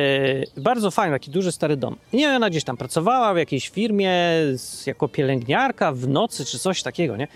bardzo 0.57 0.91
fajny, 0.91 1.17
taki 1.17 1.31
duży 1.31 1.53
stary 1.53 1.77
dom. 1.77 1.97
Nie, 2.13 2.29
ona 2.29 2.51
gdzieś 2.51 2.65
tam 2.65 2.77
pracowała 2.77 3.35
w 3.35 3.37
jakiejś 3.37 3.69
firmie 3.69 4.13
z, 4.55 4.87
jako 4.87 5.09
pielęgniarka 5.09 5.93
w 5.93 6.09
nocy 6.09 6.45
czy 6.45 6.59
coś 6.59 6.83
takiego, 6.83 7.17
nie? 7.17 7.29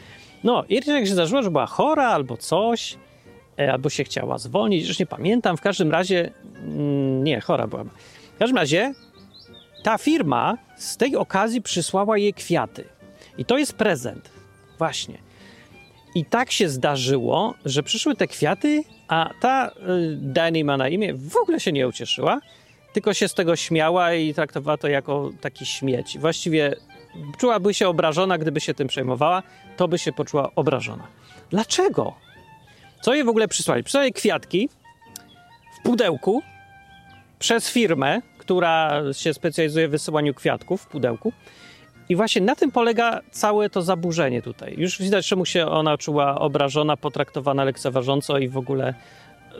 No, 0.44 0.64
i 0.68 0.74
jak 0.74 1.06
się 1.06 1.12
zdarzyło, 1.12 1.42
że 1.42 1.50
była 1.50 1.66
chora 1.66 2.08
albo 2.08 2.36
coś, 2.36 2.96
e, 3.58 3.72
albo 3.72 3.90
się 3.90 4.04
chciała 4.04 4.38
zwolnić, 4.38 4.88
już 4.88 4.98
nie 4.98 5.06
pamiętam. 5.06 5.56
W 5.56 5.60
każdym 5.60 5.90
razie, 5.90 6.30
mm, 6.64 7.24
nie, 7.24 7.40
chora 7.40 7.66
była. 7.66 7.84
W 8.34 8.38
każdym 8.38 8.56
razie, 8.56 8.94
ta 9.82 9.98
firma 9.98 10.58
z 10.76 10.96
tej 10.96 11.16
okazji 11.16 11.62
przysłała 11.62 12.18
jej 12.18 12.34
kwiaty. 12.34 12.84
I 13.38 13.44
to 13.44 13.58
jest 13.58 13.72
prezent. 13.72 14.30
Właśnie. 14.78 15.18
I 16.14 16.24
tak 16.24 16.52
się 16.52 16.68
zdarzyło, 16.68 17.54
że 17.64 17.82
przyszły 17.82 18.16
te 18.16 18.26
kwiaty, 18.26 18.84
a 19.08 19.30
ta 19.40 19.68
y, 19.68 19.72
Dani 20.16 20.64
ma 20.64 20.76
na 20.76 20.88
imię, 20.88 21.14
w 21.14 21.36
ogóle 21.36 21.60
się 21.60 21.72
nie 21.72 21.88
ucieszyła, 21.88 22.40
tylko 22.92 23.14
się 23.14 23.28
z 23.28 23.34
tego 23.34 23.56
śmiała 23.56 24.14
i 24.14 24.34
traktowała 24.34 24.76
to 24.76 24.88
jako 24.88 25.30
taki 25.40 25.66
śmieć. 25.66 26.18
Właściwie 26.18 26.76
czułaby 27.38 27.74
się 27.74 27.88
obrażona, 27.88 28.38
gdyby 28.38 28.60
się 28.60 28.74
tym 28.74 28.88
przejmowała, 28.88 29.42
to 29.76 29.88
by 29.88 29.98
się 29.98 30.12
poczuła 30.12 30.54
obrażona. 30.54 31.06
Dlaczego? 31.50 32.14
Co 33.00 33.14
jej 33.14 33.24
w 33.24 33.28
ogóle 33.28 33.48
przysłali? 33.48 33.82
Przysłali 33.82 34.12
kwiatki 34.12 34.68
w 35.78 35.82
pudełku 35.82 36.42
przez 37.42 37.70
firmę, 37.70 38.22
która 38.38 39.02
się 39.12 39.34
specjalizuje 39.34 39.88
w 39.88 39.90
wysyłaniu 39.90 40.34
kwiatków 40.34 40.82
w 40.82 40.86
pudełku. 40.86 41.32
I 42.08 42.16
właśnie 42.16 42.42
na 42.42 42.56
tym 42.56 42.70
polega 42.70 43.20
całe 43.30 43.70
to 43.70 43.82
zaburzenie 43.82 44.42
tutaj. 44.42 44.74
Już 44.78 44.98
widać, 44.98 45.26
czemu 45.26 45.44
się 45.44 45.66
ona 45.66 45.98
czuła 45.98 46.38
obrażona, 46.38 46.96
potraktowana 46.96 47.64
lekceważąco 47.64 48.38
i 48.38 48.48
w 48.48 48.56
ogóle 48.56 48.94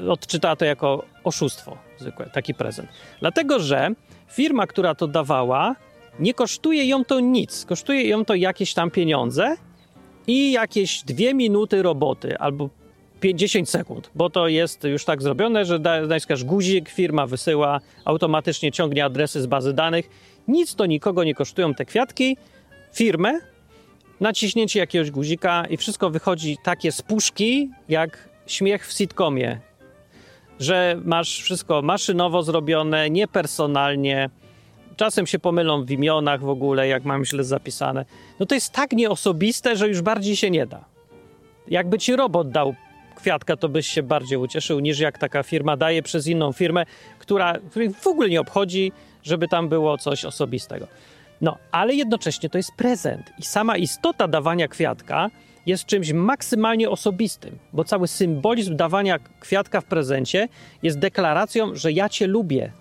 odczytała 0.08 0.56
to 0.56 0.64
jako 0.64 1.04
oszustwo 1.24 1.76
zwykłe, 1.98 2.30
taki 2.32 2.54
prezent. 2.54 2.88
Dlatego, 3.20 3.60
że 3.60 3.90
firma, 4.28 4.66
która 4.66 4.94
to 4.94 5.06
dawała, 5.06 5.76
nie 6.18 6.34
kosztuje 6.34 6.84
ją 6.84 7.04
to 7.04 7.20
nic. 7.20 7.64
Kosztuje 7.64 8.08
ją 8.08 8.24
to 8.24 8.34
jakieś 8.34 8.74
tam 8.74 8.90
pieniądze 8.90 9.56
i 10.26 10.52
jakieś 10.52 11.02
dwie 11.02 11.34
minuty 11.34 11.82
roboty 11.82 12.38
albo 12.38 12.68
50 13.22 13.70
sekund, 13.70 14.10
bo 14.14 14.30
to 14.30 14.48
jest 14.48 14.84
już 14.84 15.04
tak 15.04 15.22
zrobione, 15.22 15.64
że 15.64 15.78
naciskasz 16.08 16.44
guzik, 16.44 16.88
firma 16.88 17.26
wysyła, 17.26 17.80
automatycznie 18.04 18.72
ciągnie 18.72 19.04
adresy 19.04 19.42
z 19.42 19.46
bazy 19.46 19.72
danych. 19.72 20.10
Nic 20.48 20.74
to 20.74 20.86
nikogo 20.86 21.24
nie 21.24 21.34
kosztują 21.34 21.74
te 21.74 21.84
kwiatki. 21.84 22.36
Firmę, 22.92 23.40
naciśnięcie 24.20 24.80
jakiegoś 24.80 25.10
guzika 25.10 25.64
i 25.70 25.76
wszystko 25.76 26.10
wychodzi 26.10 26.56
takie 26.62 26.92
z 26.92 27.02
puszki, 27.02 27.70
jak 27.88 28.28
śmiech 28.46 28.86
w 28.86 28.92
sitcomie. 28.92 29.60
Że 30.60 30.96
masz 31.04 31.42
wszystko 31.42 31.82
maszynowo 31.82 32.42
zrobione, 32.42 33.10
niepersonalnie, 33.10 34.30
czasem 34.96 35.26
się 35.26 35.38
pomylą 35.38 35.84
w 35.84 35.90
imionach 35.90 36.40
w 36.40 36.48
ogóle, 36.48 36.88
jak 36.88 37.04
mam 37.04 37.24
źle 37.24 37.44
zapisane. 37.44 38.04
No 38.40 38.46
to 38.46 38.54
jest 38.54 38.72
tak 38.72 38.92
nieosobiste, 38.92 39.76
że 39.76 39.88
już 39.88 40.00
bardziej 40.00 40.36
się 40.36 40.50
nie 40.50 40.66
da. 40.66 40.84
Jakby 41.68 41.98
ci 41.98 42.16
robot 42.16 42.50
dał 42.50 42.74
kwiatka, 43.14 43.56
to 43.56 43.68
byś 43.68 43.86
się 43.86 44.02
bardziej 44.02 44.38
ucieszył, 44.38 44.80
niż 44.80 44.98
jak 44.98 45.18
taka 45.18 45.42
firma 45.42 45.76
daje 45.76 46.02
przez 46.02 46.26
inną 46.26 46.52
firmę, 46.52 46.86
która 47.18 47.54
w 48.00 48.06
ogóle 48.06 48.28
nie 48.28 48.40
obchodzi, 48.40 48.92
żeby 49.22 49.48
tam 49.48 49.68
było 49.68 49.98
coś 49.98 50.24
osobistego. 50.24 50.86
No, 51.40 51.58
ale 51.72 51.94
jednocześnie 51.94 52.50
to 52.50 52.58
jest 52.58 52.72
prezent 52.76 53.32
i 53.38 53.42
sama 53.42 53.76
istota 53.76 54.28
dawania 54.28 54.68
kwiatka 54.68 55.30
jest 55.66 55.86
czymś 55.86 56.12
maksymalnie 56.12 56.90
osobistym, 56.90 57.58
bo 57.72 57.84
cały 57.84 58.08
symbolizm 58.08 58.76
dawania 58.76 59.18
kwiatka 59.40 59.80
w 59.80 59.84
prezencie 59.84 60.48
jest 60.82 60.98
deklaracją, 60.98 61.74
że 61.74 61.92
ja 61.92 62.08
cię 62.08 62.26
lubię, 62.26 62.72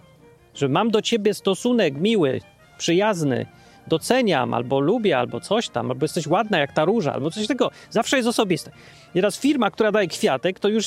że 0.55 0.69
mam 0.69 0.91
do 0.91 1.01
ciebie 1.01 1.33
stosunek 1.33 1.97
miły, 1.97 2.41
przyjazny, 2.77 3.45
doceniam, 3.91 4.53
albo 4.53 4.79
lubię, 4.79 5.17
albo 5.17 5.39
coś 5.39 5.69
tam, 5.69 5.91
albo 5.91 6.05
jesteś 6.05 6.27
ładna 6.27 6.59
jak 6.59 6.73
ta 6.73 6.85
róża, 6.85 7.13
albo 7.13 7.31
coś 7.31 7.47
takiego. 7.47 7.71
Zawsze 7.89 8.17
jest 8.17 8.29
osobiste. 8.29 8.71
Teraz 9.13 9.39
firma, 9.39 9.71
która 9.71 9.91
daje 9.91 10.07
kwiatek, 10.07 10.59
to 10.59 10.67
już, 10.69 10.85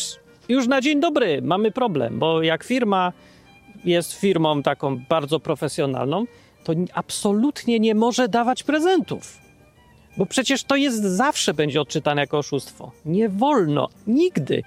już 0.49 0.67
na 0.67 0.81
dzień 0.81 1.01
dobry 1.01 1.43
mamy 1.43 1.71
problem, 1.71 2.19
bo 2.19 2.43
jak 2.43 2.65
firma 2.65 3.13
jest 3.85 4.13
firmą 4.13 4.63
taką 4.63 4.99
bardzo 5.09 5.41
profesjonalną, 5.41 6.25
to 6.65 6.73
absolutnie 6.95 7.81
nie 7.81 7.95
może 7.95 8.29
dawać 8.29 8.63
prezentów. 8.63 9.39
Bo 10.17 10.27
przecież 10.27 10.65
to 10.65 10.77
jest 10.77 11.03
zawsze 11.03 11.55
będzie 11.55 11.81
odczytane 11.81 12.21
jako 12.21 12.39
oszustwo. 12.39 12.93
Nie 13.05 13.29
wolno, 13.29 13.89
nigdy. 14.07 14.63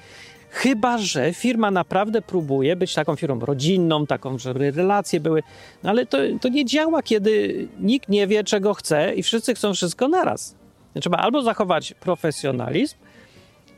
Chyba, 0.57 0.97
że 0.97 1.33
firma 1.33 1.71
naprawdę 1.71 2.21
próbuje 2.21 2.75
być 2.75 2.93
taką 2.93 3.15
firmą 3.15 3.39
rodzinną, 3.39 4.07
taką, 4.07 4.37
żeby 4.37 4.71
relacje 4.71 5.19
były. 5.19 5.43
No 5.83 5.89
ale 5.89 6.05
to, 6.05 6.17
to 6.41 6.49
nie 6.49 6.65
działa, 6.65 7.03
kiedy 7.03 7.67
nikt 7.79 8.09
nie 8.09 8.27
wie, 8.27 8.43
czego 8.43 8.73
chce 8.73 9.15
i 9.15 9.23
wszyscy 9.23 9.53
chcą 9.53 9.73
wszystko 9.73 10.07
naraz. 10.07 10.55
Trzeba 11.01 11.17
albo 11.17 11.41
zachować 11.41 11.93
profesjonalizm 11.93 12.95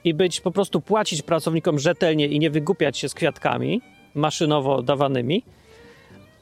i 0.03 0.13
być 0.13 0.41
po 0.41 0.51
prostu 0.51 0.81
płacić 0.81 1.21
pracownikom 1.21 1.79
rzetelnie 1.79 2.27
i 2.27 2.39
nie 2.39 2.49
wygłupiać 2.49 2.97
się 2.97 3.09
z 3.09 3.13
kwiatkami 3.13 3.81
maszynowo 4.15 4.81
dawanymi, 4.81 5.43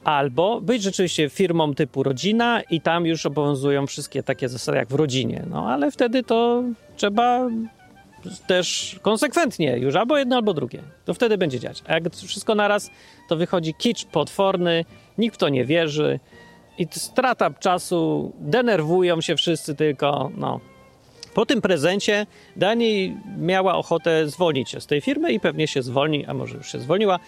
albo 0.03 0.61
być 0.61 0.83
rzeczywiście 0.83 1.29
firmą 1.29 1.75
typu 1.75 2.03
rodzina 2.03 2.61
i 2.61 2.81
tam 2.81 3.05
już 3.05 3.25
obowiązują 3.25 3.87
wszystkie 3.87 4.23
takie 4.23 4.49
zasady 4.49 4.77
jak 4.77 4.87
w 4.87 4.95
rodzinie. 4.95 5.45
No 5.49 5.69
ale 5.69 5.91
wtedy 5.91 6.23
to 6.23 6.63
trzeba 6.95 7.49
też 8.47 8.99
konsekwentnie 9.01 9.77
już 9.77 9.95
albo 9.95 10.17
jedno, 10.17 10.35
albo 10.35 10.53
drugie. 10.53 10.81
To 11.05 11.13
wtedy 11.13 11.37
będzie 11.37 11.59
działać. 11.59 11.83
A 11.87 11.93
jak 11.93 12.15
wszystko 12.15 12.55
naraz, 12.55 12.91
to 13.29 13.35
wychodzi 13.35 13.73
kicz 13.73 14.05
potworny, 14.05 14.85
nikt 15.17 15.35
w 15.35 15.37
to 15.37 15.49
nie 15.49 15.65
wierzy 15.65 16.19
i 16.77 16.87
strata 16.91 17.51
czasu, 17.51 18.31
denerwują 18.39 19.21
się 19.21 19.35
wszyscy 19.35 19.75
tylko, 19.75 20.31
no. 20.37 20.59
Po 21.33 21.45
tym 21.45 21.61
prezencie 21.61 22.25
Dani 22.55 23.17
miała 23.37 23.75
ochotę 23.75 24.29
zwolnić 24.29 24.69
się 24.69 24.81
z 24.81 24.87
tej 24.87 25.01
firmy 25.01 25.33
i 25.33 25.39
pewnie 25.39 25.67
się 25.67 25.81
zwolni, 25.81 26.25
a 26.25 26.33
może 26.33 26.57
już 26.57 26.71
się 26.71 26.79
zwolniła. 26.79 27.19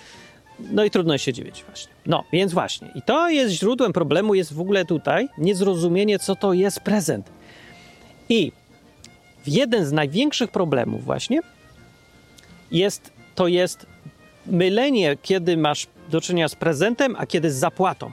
No 0.59 0.83
i 0.83 0.91
trudno 0.91 1.17
się 1.17 1.33
dziwić 1.33 1.63
właśnie. 1.63 1.91
No, 2.05 2.23
więc 2.33 2.53
właśnie. 2.53 2.91
I 2.95 3.01
to 3.01 3.29
jest 3.29 3.53
źródłem 3.53 3.93
problemu, 3.93 4.33
jest 4.33 4.53
w 4.53 4.61
ogóle 4.61 4.85
tutaj 4.85 5.29
niezrozumienie, 5.37 6.19
co 6.19 6.35
to 6.35 6.53
jest 6.53 6.79
prezent. 6.79 7.29
I 8.29 8.51
jeden 9.47 9.85
z 9.85 9.91
największych 9.91 10.51
problemów 10.51 11.05
właśnie 11.05 11.39
jest, 12.71 13.11
to 13.35 13.47
jest 13.47 13.85
mylenie, 14.45 15.17
kiedy 15.21 15.57
masz 15.57 15.87
do 16.09 16.21
czynienia 16.21 16.47
z 16.47 16.55
prezentem, 16.55 17.15
a 17.17 17.25
kiedy 17.25 17.51
z 17.51 17.55
zapłatą. 17.55 18.11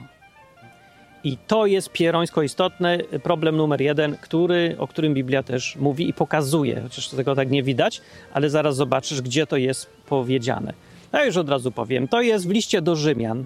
I 1.23 1.37
to 1.47 1.65
jest 1.65 1.91
pierońsko 1.91 2.41
istotny 2.41 3.03
problem 3.23 3.55
numer 3.55 3.81
jeden, 3.81 4.17
który, 4.21 4.75
o 4.79 4.87
którym 4.87 5.13
Biblia 5.13 5.43
też 5.43 5.75
mówi 5.75 6.09
i 6.09 6.13
pokazuje, 6.13 6.81
chociaż 6.81 7.09
tego 7.09 7.35
tak 7.35 7.49
nie 7.49 7.63
widać, 7.63 8.01
ale 8.33 8.49
zaraz 8.49 8.75
zobaczysz, 8.75 9.21
gdzie 9.21 9.47
to 9.47 9.57
jest 9.57 9.89
powiedziane. 10.05 10.73
Ja 11.13 11.25
już 11.25 11.37
od 11.37 11.49
razu 11.49 11.71
powiem. 11.71 12.07
To 12.07 12.21
jest 12.21 12.47
w 12.47 12.51
liście 12.51 12.81
do 12.81 12.95
Rzymian. 12.95 13.45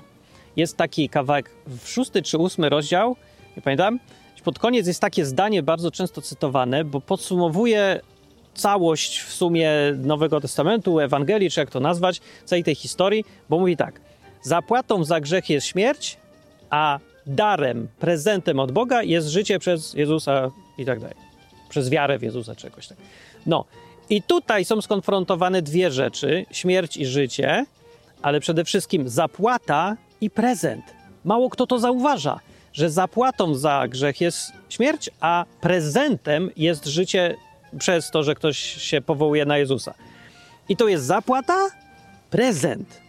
Jest 0.56 0.78
taki 0.78 1.10
kawałek, 1.10 1.50
w 1.68 1.90
szósty 1.90 2.22
czy 2.22 2.38
ósmy 2.38 2.70
rozdział, 2.70 3.16
nie 3.58 3.62
pamiętam. 3.62 4.00
Pod 4.44 4.60
koniec 4.60 4.88
jest 4.88 5.00
takie 5.00 5.26
zdanie 5.26 5.64
bardzo 5.64 5.92
często 5.92 6.22
cytowane, 6.22 6.86
bo 6.86 7.02
podsumowuje 7.02 8.00
całość 8.54 9.22
w 9.22 9.34
sumie 9.34 9.72
Nowego 9.98 10.42
Testamentu, 10.42 11.00
Ewangelii, 11.00 11.50
czy 11.50 11.60
jak 11.60 11.70
to 11.70 11.80
nazwać, 11.80 12.22
całej 12.46 12.64
tej 12.64 12.76
historii, 12.76 13.26
bo 13.50 13.60
mówi 13.60 13.78
tak: 13.78 14.02
Zapłatą 14.42 15.04
za 15.04 15.22
grzech 15.22 15.50
jest 15.50 15.68
śmierć, 15.68 16.18
a 16.70 17.00
darem, 17.28 17.88
prezentem 18.00 18.60
od 18.60 18.72
Boga 18.72 19.04
jest 19.04 19.28
życie 19.28 19.60
przez 19.60 19.94
Jezusa 19.94 20.52
i 20.78 20.86
tak 20.86 21.00
dalej. 21.00 21.16
Przez 21.70 21.90
wiarę 21.90 22.20
w 22.20 22.22
Jezusa 22.22 22.56
czy 22.56 22.68
jakoś 22.68 22.88
tak. 22.88 22.98
No, 23.46 23.66
i 24.10 24.22
tutaj 24.22 24.66
są 24.66 24.82
skonfrontowane 24.82 25.62
dwie 25.62 25.92
rzeczy: 25.92 26.46
śmierć 26.52 26.98
i 26.98 27.06
życie, 27.06 27.66
ale 28.22 28.40
przede 28.40 28.66
wszystkim 28.66 29.10
zapłata 29.10 29.98
i 30.22 30.30
prezent. 30.30 30.84
Mało 31.26 31.50
kto 31.50 31.68
to 31.68 31.80
zauważa, 31.80 32.40
że 32.74 32.90
zapłatą 32.90 33.56
za 33.56 33.88
grzech 33.88 34.22
jest 34.22 34.52
śmierć, 34.70 35.10
a 35.20 35.46
prezentem 35.62 36.50
jest 36.58 36.86
życie 36.86 37.36
przez 37.80 38.12
to, 38.12 38.24
że 38.24 38.36
ktoś 38.36 38.58
się 38.58 39.02
powołuje 39.02 39.46
na 39.46 39.58
Jezusa. 39.58 39.94
I 40.70 40.78
to 40.78 40.88
jest 40.88 41.06
zapłata, 41.06 41.58
prezent. 42.30 43.02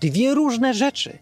Dwie 0.00 0.34
różne 0.34 0.74
rzeczy. 0.74 1.18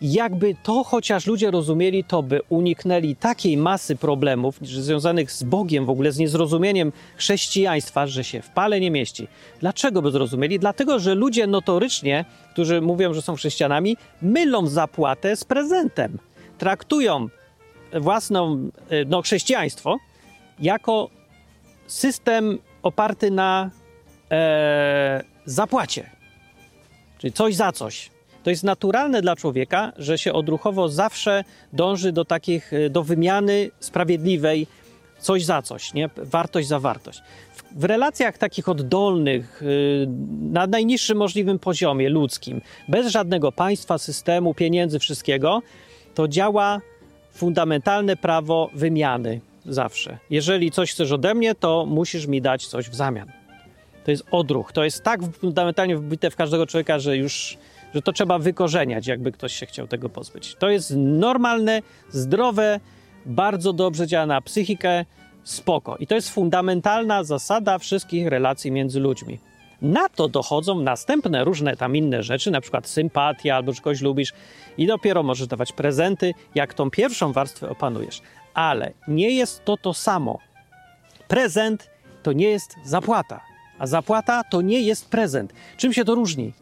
Jakby 0.00 0.54
to 0.62 0.84
chociaż 0.84 1.26
ludzie 1.26 1.50
rozumieli, 1.50 2.04
to 2.04 2.22
by 2.22 2.40
uniknęli 2.48 3.16
takiej 3.16 3.56
masy 3.56 3.96
problemów 3.96 4.58
związanych 4.62 5.32
z 5.32 5.42
Bogiem, 5.42 5.86
w 5.86 5.90
ogóle 5.90 6.12
z 6.12 6.18
niezrozumieniem 6.18 6.92
chrześcijaństwa, 7.16 8.06
że 8.06 8.24
się 8.24 8.42
w 8.42 8.48
pale 8.50 8.80
nie 8.80 8.90
mieści. 8.90 9.28
Dlaczego 9.60 10.02
by 10.02 10.10
zrozumieli? 10.10 10.58
Dlatego, 10.58 10.98
że 10.98 11.14
ludzie 11.14 11.46
notorycznie, 11.46 12.24
którzy 12.52 12.80
mówią, 12.80 13.14
że 13.14 13.22
są 13.22 13.34
chrześcijanami, 13.34 13.96
mylą 14.22 14.66
zapłatę 14.66 15.36
z 15.36 15.44
prezentem. 15.44 16.18
Traktują 16.64 17.28
własną, 17.92 18.70
no, 19.06 19.22
chrześcijaństwo 19.22 19.98
jako 20.58 21.10
system 21.86 22.58
oparty 22.82 23.30
na 23.30 23.70
e, 24.30 25.24
zapłacie, 25.44 26.10
czyli 27.18 27.32
coś 27.32 27.54
za 27.54 27.72
coś. 27.72 28.10
To 28.42 28.50
jest 28.50 28.64
naturalne 28.64 29.22
dla 29.22 29.36
człowieka, 29.36 29.92
że 29.96 30.18
się 30.18 30.32
odruchowo 30.32 30.88
zawsze 30.88 31.44
dąży 31.72 32.12
do 32.12 32.24
takich, 32.24 32.72
e, 32.72 32.90
do 32.90 33.02
wymiany 33.02 33.70
sprawiedliwej, 33.80 34.66
coś 35.18 35.44
za 35.44 35.62
coś, 35.62 35.94
nie? 35.94 36.10
wartość 36.16 36.68
za 36.68 36.80
wartość. 36.80 37.22
W, 37.54 37.80
w 37.80 37.84
relacjach 37.84 38.38
takich 38.38 38.68
oddolnych, 38.68 39.62
yy, 39.64 40.06
na 40.52 40.66
najniższym 40.66 41.18
możliwym 41.18 41.58
poziomie 41.58 42.08
ludzkim, 42.08 42.60
bez 42.88 43.06
żadnego 43.06 43.52
państwa, 43.52 43.98
systemu, 43.98 44.54
pieniędzy, 44.54 44.98
wszystkiego, 44.98 45.62
to 46.14 46.28
działa 46.28 46.80
fundamentalne 47.32 48.16
prawo 48.16 48.70
wymiany 48.74 49.40
zawsze. 49.66 50.18
Jeżeli 50.30 50.70
coś 50.70 50.92
chcesz 50.92 51.12
ode 51.12 51.34
mnie, 51.34 51.54
to 51.54 51.86
musisz 51.86 52.26
mi 52.26 52.42
dać 52.42 52.66
coś 52.66 52.88
w 52.88 52.94
zamian. 52.94 53.32
To 54.04 54.10
jest 54.10 54.24
odruch. 54.30 54.72
To 54.72 54.84
jest 54.84 55.02
tak 55.02 55.20
fundamentalnie 55.40 55.96
wbite 55.96 56.30
w 56.30 56.36
każdego 56.36 56.66
człowieka, 56.66 56.98
że 56.98 57.16
już 57.16 57.58
że 57.94 58.02
to 58.02 58.12
trzeba 58.12 58.38
wykorzeniać, 58.38 59.06
jakby 59.06 59.32
ktoś 59.32 59.52
się 59.52 59.66
chciał 59.66 59.86
tego 59.86 60.08
pozbyć. 60.08 60.54
To 60.54 60.68
jest 60.68 60.92
normalne, 60.96 61.82
zdrowe, 62.10 62.80
bardzo 63.26 63.72
dobrze 63.72 64.06
działa 64.06 64.26
na 64.26 64.40
psychikę, 64.40 65.04
spoko. 65.44 65.96
I 65.96 66.06
to 66.06 66.14
jest 66.14 66.30
fundamentalna 66.30 67.24
zasada 67.24 67.78
wszystkich 67.78 68.26
relacji 68.26 68.70
między 68.70 69.00
ludźmi. 69.00 69.38
Na 69.82 70.08
to 70.08 70.28
dochodzą 70.28 70.80
następne 70.80 71.44
różne 71.44 71.76
tam 71.76 71.96
inne 71.96 72.22
rzeczy, 72.22 72.50
na 72.50 72.60
przykład 72.60 72.88
sympatia 72.88 73.56
albo 73.56 73.72
że 73.72 73.80
kogoś 73.80 74.00
lubisz 74.00 74.32
i 74.78 74.86
dopiero 74.86 75.22
możesz 75.22 75.46
dawać 75.46 75.72
prezenty, 75.72 76.34
jak 76.54 76.74
tą 76.74 76.90
pierwszą 76.90 77.32
warstwę 77.32 77.70
opanujesz. 77.70 78.20
Ale 78.54 78.92
nie 79.08 79.30
jest 79.30 79.64
to 79.64 79.76
to 79.76 79.94
samo. 79.94 80.38
Prezent 81.28 81.90
to 82.22 82.32
nie 82.32 82.46
jest 82.46 82.76
zapłata, 82.84 83.40
a 83.78 83.86
zapłata 83.86 84.44
to 84.44 84.60
nie 84.60 84.80
jest 84.80 85.10
prezent. 85.10 85.52
Czym 85.76 85.92
się 85.92 86.04
to 86.04 86.14
różni? 86.14 86.52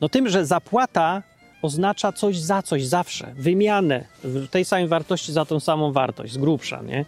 No 0.00 0.08
tym, 0.08 0.28
że 0.28 0.46
zapłata 0.46 1.22
oznacza 1.62 2.12
coś 2.12 2.38
za 2.38 2.62
coś 2.62 2.84
zawsze, 2.84 3.32
wymianę 3.36 4.04
tej 4.50 4.64
samej 4.64 4.88
wartości 4.88 5.32
za 5.32 5.44
tą 5.44 5.60
samą 5.60 5.92
wartość, 5.92 6.32
z 6.32 6.38
grubsza, 6.38 6.82
nie? 6.82 7.04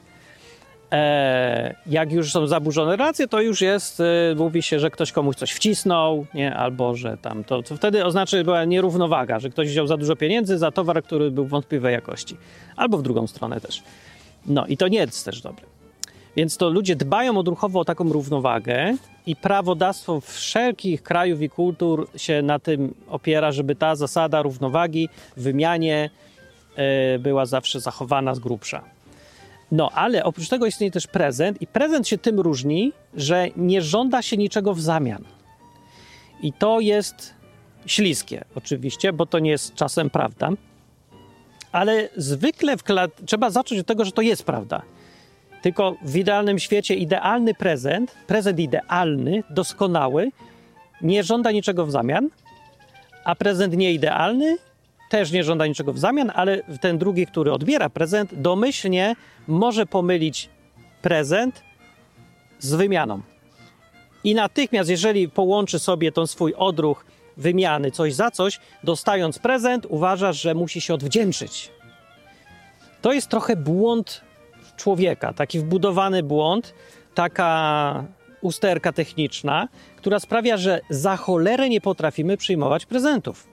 E, 0.93 1.75
jak 1.87 2.13
już 2.13 2.33
są 2.33 2.47
zaburzone 2.47 2.97
relacje, 2.97 3.29
to 3.29 3.41
już 3.41 3.61
jest, 3.61 4.01
e, 4.01 4.05
mówi 4.37 4.63
się, 4.63 4.79
że 4.79 4.91
ktoś 4.91 5.13
komuś 5.13 5.37
coś 5.37 5.53
wcisnął, 5.53 6.27
nie? 6.35 6.55
albo 6.55 6.97
że 6.97 7.17
tam, 7.17 7.45
to, 7.45 7.63
to 7.63 7.77
wtedy 7.77 8.05
oznacza, 8.05 8.37
że 8.37 8.45
była 8.45 8.65
nierównowaga, 8.65 9.39
że 9.39 9.51
ktoś 9.51 9.69
wziął 9.69 9.87
za 9.87 9.97
dużo 9.97 10.17
pieniędzy 10.17 10.59
za 10.59 10.71
towar, 10.71 11.03
który 11.03 11.31
był 11.31 11.47
wątpliwej 11.47 11.93
jakości, 11.93 12.37
albo 12.77 12.99
w 12.99 13.03
drugą 13.03 13.27
stronę 13.27 13.61
też. 13.61 13.83
No 14.47 14.67
i 14.67 14.77
to 14.77 14.89
nie 14.89 14.99
jest 14.99 15.25
też 15.25 15.41
dobre. 15.41 15.65
Więc 16.37 16.57
to 16.57 16.71
ludzie 16.71 16.97
dbają 16.97 17.39
odruchowo 17.39 17.81
o 17.81 17.85
taką 17.85 18.13
równowagę 18.13 18.97
i 19.27 19.37
prawodawstwo 19.37 20.21
wszelkich 20.21 21.03
krajów 21.03 21.43
i 21.43 21.49
kultur 21.49 22.09
się 22.17 22.43
na 22.43 22.59
tym 22.59 22.95
opiera, 23.09 23.53
żeby 23.53 23.75
ta 23.75 23.97
zasada 23.97 24.43
równowagi 24.43 25.09
w 25.37 25.43
wymianie 25.43 26.11
e, 26.77 27.19
była 27.19 27.47
zawsze 27.47 27.81
zachowana 27.81 28.35
z 28.35 28.39
grubsza. 28.39 28.83
No, 29.73 29.91
ale 29.95 30.25
oprócz 30.25 30.49
tego 30.49 30.67
istnieje 30.67 30.91
też 30.91 31.07
prezent 31.07 31.63
i 31.63 31.67
prezent 31.67 32.09
się 32.09 32.19
tym 32.19 32.41
różni, 32.41 32.93
że 33.15 33.49
nie 33.57 33.83
żąda 33.83 34.23
się 34.23 34.37
niczego 34.37 34.75
w 34.75 34.81
zamian. 34.81 35.25
I 36.43 36.53
to 36.53 36.81
jest 36.81 37.35
śliskie 37.87 38.45
oczywiście, 38.55 39.13
bo 39.13 39.27
to 39.27 39.39
nie 39.39 39.51
jest 39.51 39.75
czasem 39.75 40.11
prawda. 40.11 40.51
Ale 41.73 42.09
zwykle 42.17 42.77
trzeba 43.27 43.51
zacząć 43.51 43.81
od 43.81 43.87
tego, 43.87 44.05
że 44.05 44.13
to 44.13 44.23
jest 44.23 44.45
prawda. 44.45 44.83
Tylko 45.63 45.97
w 46.03 46.17
idealnym 46.17 46.59
świecie 46.59 46.95
idealny 46.95 47.55
prezent, 47.55 48.15
prezent 48.27 48.59
idealny, 48.59 49.43
doskonały, 49.51 50.31
nie 51.03 51.23
żąda 51.23 51.53
niczego 51.53 51.87
w 51.87 51.91
zamian, 51.91 52.29
a 53.25 53.35
prezent 53.35 53.77
nieidealny 53.77 54.57
też 55.13 55.33
nie 55.33 55.45
żąda 55.45 55.67
niczego 55.67 55.93
w 55.93 55.99
zamian, 55.99 56.33
ale 56.35 56.63
ten 56.81 56.99
drugi, 56.99 57.27
który 57.27 57.53
odbiera 57.53 57.91
prezent, 57.91 58.35
domyślnie 58.35 59.17
może 59.49 59.87
pomylić 59.87 60.49
prezent 61.03 61.63
z 62.59 62.75
wymianą. 62.75 63.21
I 64.25 64.35
natychmiast, 64.35 64.91
jeżeli 64.91 65.29
połączy 65.29 65.79
sobie 65.79 66.13
ten 66.13 66.27
swój 66.27 66.55
odruch 66.55 67.05
wymiany 67.37 67.91
coś 67.91 68.15
za 68.15 68.31
coś, 68.31 68.61
dostając 68.85 69.39
prezent, 69.39 69.87
uważasz, 69.89 70.41
że 70.41 70.55
musi 70.55 70.81
się 70.81 70.95
odwdzięczyć. 70.95 71.71
To 73.03 73.13
jest 73.13 73.29
trochę 73.29 73.57
błąd 73.57 74.21
człowieka, 74.77 75.33
taki 75.33 75.59
wbudowany 75.59 76.23
błąd, 76.23 76.75
taka 77.15 78.05
usterka 78.41 78.93
techniczna, 78.93 79.69
która 79.97 80.21
sprawia, 80.21 80.57
że 80.57 80.81
za 80.91 81.17
cholerę 81.17 81.69
nie 81.69 81.81
potrafimy 81.81 82.37
przyjmować 82.37 82.87
prezentów. 82.87 83.52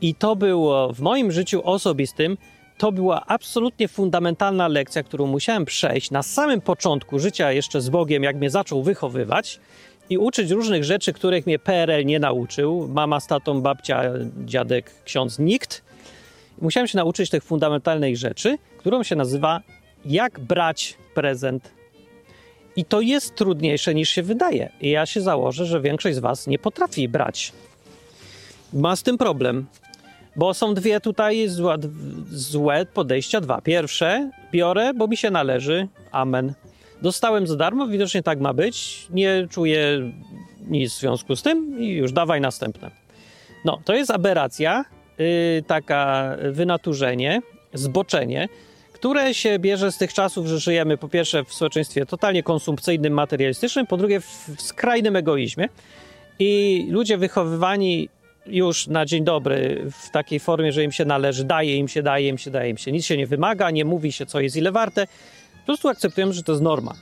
I 0.00 0.14
to 0.14 0.36
było 0.36 0.92
w 0.92 1.00
moim 1.00 1.32
życiu 1.32 1.60
osobistym, 1.64 2.36
to 2.78 2.92
była 2.92 3.26
absolutnie 3.26 3.88
fundamentalna 3.88 4.68
lekcja, 4.68 5.02
którą 5.02 5.26
musiałem 5.26 5.64
przejść 5.64 6.10
na 6.10 6.22
samym 6.22 6.60
początku 6.60 7.18
życia 7.18 7.52
jeszcze 7.52 7.80
z 7.80 7.88
Bogiem, 7.88 8.22
jak 8.22 8.36
mnie 8.36 8.50
zaczął 8.50 8.82
wychowywać 8.82 9.60
i 10.10 10.18
uczyć 10.18 10.50
różnych 10.50 10.84
rzeczy, 10.84 11.12
których 11.12 11.46
mnie 11.46 11.58
PRL 11.58 12.06
nie 12.06 12.18
nauczył. 12.18 12.88
Mama 12.88 13.20
z 13.20 13.26
tatą, 13.26 13.60
babcia, 13.60 14.02
dziadek, 14.44 14.90
ksiądz, 15.04 15.38
nikt. 15.38 15.82
Musiałem 16.60 16.86
się 16.88 16.98
nauczyć 16.98 17.30
tych 17.30 17.44
fundamentalnych 17.44 18.16
rzeczy, 18.16 18.58
którą 18.78 19.02
się 19.02 19.16
nazywa 19.16 19.60
jak 20.04 20.40
brać 20.40 20.94
prezent. 21.14 21.70
I 22.76 22.84
to 22.84 23.00
jest 23.00 23.34
trudniejsze 23.34 23.94
niż 23.94 24.08
się 24.10 24.22
wydaje. 24.22 24.72
I 24.80 24.90
ja 24.90 25.06
się 25.06 25.20
założę, 25.20 25.66
że 25.66 25.80
większość 25.80 26.16
z 26.16 26.18
Was 26.18 26.46
nie 26.46 26.58
potrafi 26.58 27.08
brać. 27.08 27.52
Ma 28.74 28.96
z 28.96 29.02
tym 29.02 29.18
problem. 29.18 29.66
Bo 30.36 30.54
są 30.54 30.74
dwie 30.74 31.00
tutaj 31.00 31.48
złe, 32.30 32.86
podejścia. 32.94 33.40
Dwa. 33.40 33.60
Pierwsze, 33.60 34.30
biorę, 34.52 34.94
bo 34.94 35.06
mi 35.06 35.16
się 35.16 35.30
należy. 35.30 35.88
Amen. 36.12 36.54
Dostałem 37.02 37.46
za 37.46 37.56
darmo, 37.56 37.86
widocznie 37.86 38.22
tak 38.22 38.40
ma 38.40 38.52
być. 38.52 39.06
Nie 39.10 39.46
czuję 39.50 40.12
nic 40.68 40.92
w 40.92 40.98
związku 40.98 41.36
z 41.36 41.42
tym 41.42 41.80
i 41.80 41.88
już 41.88 42.12
dawaj 42.12 42.40
następne. 42.40 42.90
No, 43.64 43.80
to 43.84 43.94
jest 43.94 44.10
aberracja, 44.10 44.84
yy, 45.18 45.26
taka 45.66 46.30
wynaturzenie, 46.50 47.42
zboczenie, 47.74 48.48
które 48.92 49.34
się 49.34 49.58
bierze 49.58 49.92
z 49.92 49.98
tych 49.98 50.12
czasów, 50.12 50.46
że 50.46 50.58
żyjemy 50.58 50.96
po 50.96 51.08
pierwsze 51.08 51.44
w 51.44 51.54
społeczeństwie 51.54 52.06
totalnie 52.06 52.42
konsumpcyjnym, 52.42 53.12
materialistycznym, 53.12 53.86
po 53.86 53.96
drugie 53.96 54.20
w 54.20 54.54
skrajnym 54.58 55.16
egoizmie. 55.16 55.68
I 56.38 56.86
ludzie 56.90 57.18
wychowywani 57.18 58.08
już 58.46 58.86
na 58.86 59.06
dzień 59.06 59.24
dobry 59.24 59.86
w 60.02 60.10
takiej 60.10 60.40
formie, 60.40 60.72
że 60.72 60.84
im 60.84 60.92
się 60.92 61.04
należy, 61.04 61.44
daje 61.44 61.76
im 61.76 61.88
się, 61.88 62.02
daje 62.02 62.28
im 62.28 62.38
się, 62.38 62.50
daje 62.50 62.70
im 62.70 62.76
się. 62.76 62.92
Nic 62.92 63.04
się 63.04 63.16
nie 63.16 63.26
wymaga, 63.26 63.70
nie 63.70 63.84
mówi 63.84 64.12
się, 64.12 64.26
co 64.26 64.40
jest 64.40 64.56
ile 64.56 64.72
warte. 64.72 65.06
Po 65.60 65.66
prostu 65.66 65.88
akceptujemy, 65.88 66.32
że 66.32 66.42
to 66.42 66.52
jest 66.52 66.62
norma. 66.62 66.94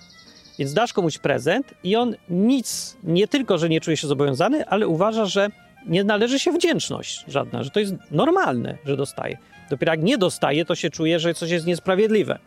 Więc 0.59 0.75
dasz 0.75 0.93
komuś 0.93 1.19
prezent 1.19 1.75
i 1.85 1.97
on 1.97 2.17
nic, 2.31 2.97
nie 3.05 3.29
tylko, 3.29 3.59
że 3.59 3.69
nie 3.69 3.81
czuje 3.81 3.97
się 3.97 4.07
zobowiązany, 4.07 4.67
ale 4.67 4.89
uważa, 4.89 5.27
że 5.27 5.49
nie 5.87 6.05
należy 6.05 6.39
się 6.39 6.53
wdzięczność 6.53 7.25
żadna, 7.29 7.63
że 7.63 7.71
to 7.71 7.81
jest 7.81 7.95
normalne, 8.11 8.79
że 8.85 8.97
dostaje. 8.97 9.39
Dopiero 9.71 9.93
jak 9.93 10.03
nie 10.03 10.19
dostaje, 10.19 10.65
to 10.65 10.75
się 10.75 10.91
czuje, 10.91 11.21
że 11.21 11.35
coś 11.35 11.51
jest 11.51 11.67
niesprawiedliwe. 11.67 12.39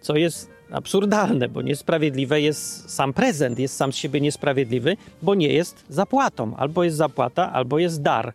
Co 0.00 0.16
jest 0.16 0.50
absurdalne, 0.72 1.48
bo 1.48 1.62
niesprawiedliwe 1.62 2.40
jest 2.40 2.90
sam 2.90 3.12
prezent, 3.12 3.58
jest 3.58 3.76
sam 3.76 3.92
z 3.92 3.96
siebie 3.96 4.20
niesprawiedliwy, 4.20 4.96
bo 5.22 5.34
nie 5.34 5.52
jest 5.52 5.84
zapłatą. 5.88 6.56
Albo 6.56 6.84
jest 6.84 6.96
zapłata, 6.96 7.52
albo 7.52 7.78
jest 7.78 8.02
dar. 8.02 8.32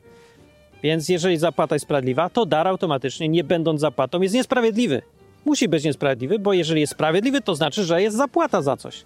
Więc 0.83 1.09
jeżeli 1.09 1.37
zapłata 1.37 1.75
jest 1.75 1.85
sprawiedliwa, 1.85 2.29
to 2.29 2.45
dar 2.45 2.67
automatycznie, 2.67 3.29
nie 3.29 3.43
będąc 3.43 3.81
zapłatą, 3.81 4.21
jest 4.21 4.35
niesprawiedliwy. 4.35 5.01
Musi 5.45 5.67
być 5.67 5.83
niesprawiedliwy, 5.83 6.39
bo 6.39 6.53
jeżeli 6.53 6.81
jest 6.81 6.93
sprawiedliwy, 6.93 7.41
to 7.41 7.55
znaczy, 7.55 7.83
że 7.83 8.01
jest 8.01 8.17
zapłata 8.17 8.61
za 8.61 8.77
coś. 8.77 9.03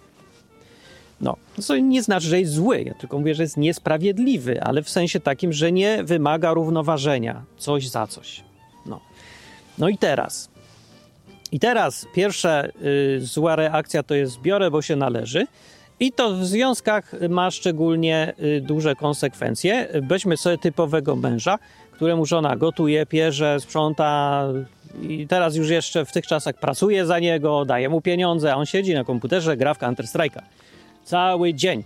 No, 1.20 1.36
co 1.60 1.76
nie 1.76 2.02
znaczy, 2.02 2.26
że 2.26 2.40
jest 2.40 2.52
zły. 2.52 2.82
Ja 2.82 2.94
tylko 2.94 3.18
mówię, 3.18 3.34
że 3.34 3.42
jest 3.42 3.56
niesprawiedliwy, 3.56 4.62
ale 4.62 4.82
w 4.82 4.90
sensie 4.90 5.20
takim, 5.20 5.52
że 5.52 5.72
nie 5.72 6.04
wymaga 6.04 6.52
równoważenia 6.52 7.42
coś 7.58 7.88
za 7.88 8.06
coś. 8.06 8.44
No, 8.86 9.00
no 9.78 9.88
i 9.88 9.98
teraz. 9.98 10.50
I 11.52 11.60
teraz 11.60 12.06
pierwsza 12.14 12.64
y, 12.64 13.20
zła 13.20 13.56
reakcja 13.56 14.02
to 14.02 14.14
jest 14.14 14.40
biorę, 14.40 14.70
bo 14.70 14.82
się 14.82 14.96
należy. 14.96 15.46
I 16.00 16.12
to 16.12 16.34
w 16.34 16.44
związkach 16.44 17.12
ma 17.28 17.50
szczególnie 17.50 18.34
y, 18.42 18.60
duże 18.60 18.96
konsekwencje. 18.96 19.88
Weźmy 20.02 20.36
sobie 20.36 20.58
typowego 20.58 21.16
męża, 21.16 21.58
któremu 21.92 22.26
żona 22.26 22.56
gotuje, 22.56 23.06
pierze, 23.06 23.60
sprząta 23.60 24.44
i 25.02 25.26
teraz 25.26 25.56
już 25.56 25.70
jeszcze 25.70 26.04
w 26.04 26.12
tych 26.12 26.26
czasach 26.26 26.54
pracuje 26.54 27.06
za 27.06 27.18
niego, 27.18 27.64
daje 27.64 27.88
mu 27.88 28.00
pieniądze, 28.00 28.52
a 28.52 28.56
on 28.56 28.66
siedzi 28.66 28.94
na 28.94 29.04
komputerze, 29.04 29.56
gra 29.56 29.74
w 29.74 29.78
Counter-Strike'a. 29.78 30.42
Cały 31.04 31.54
dzień. 31.54 31.84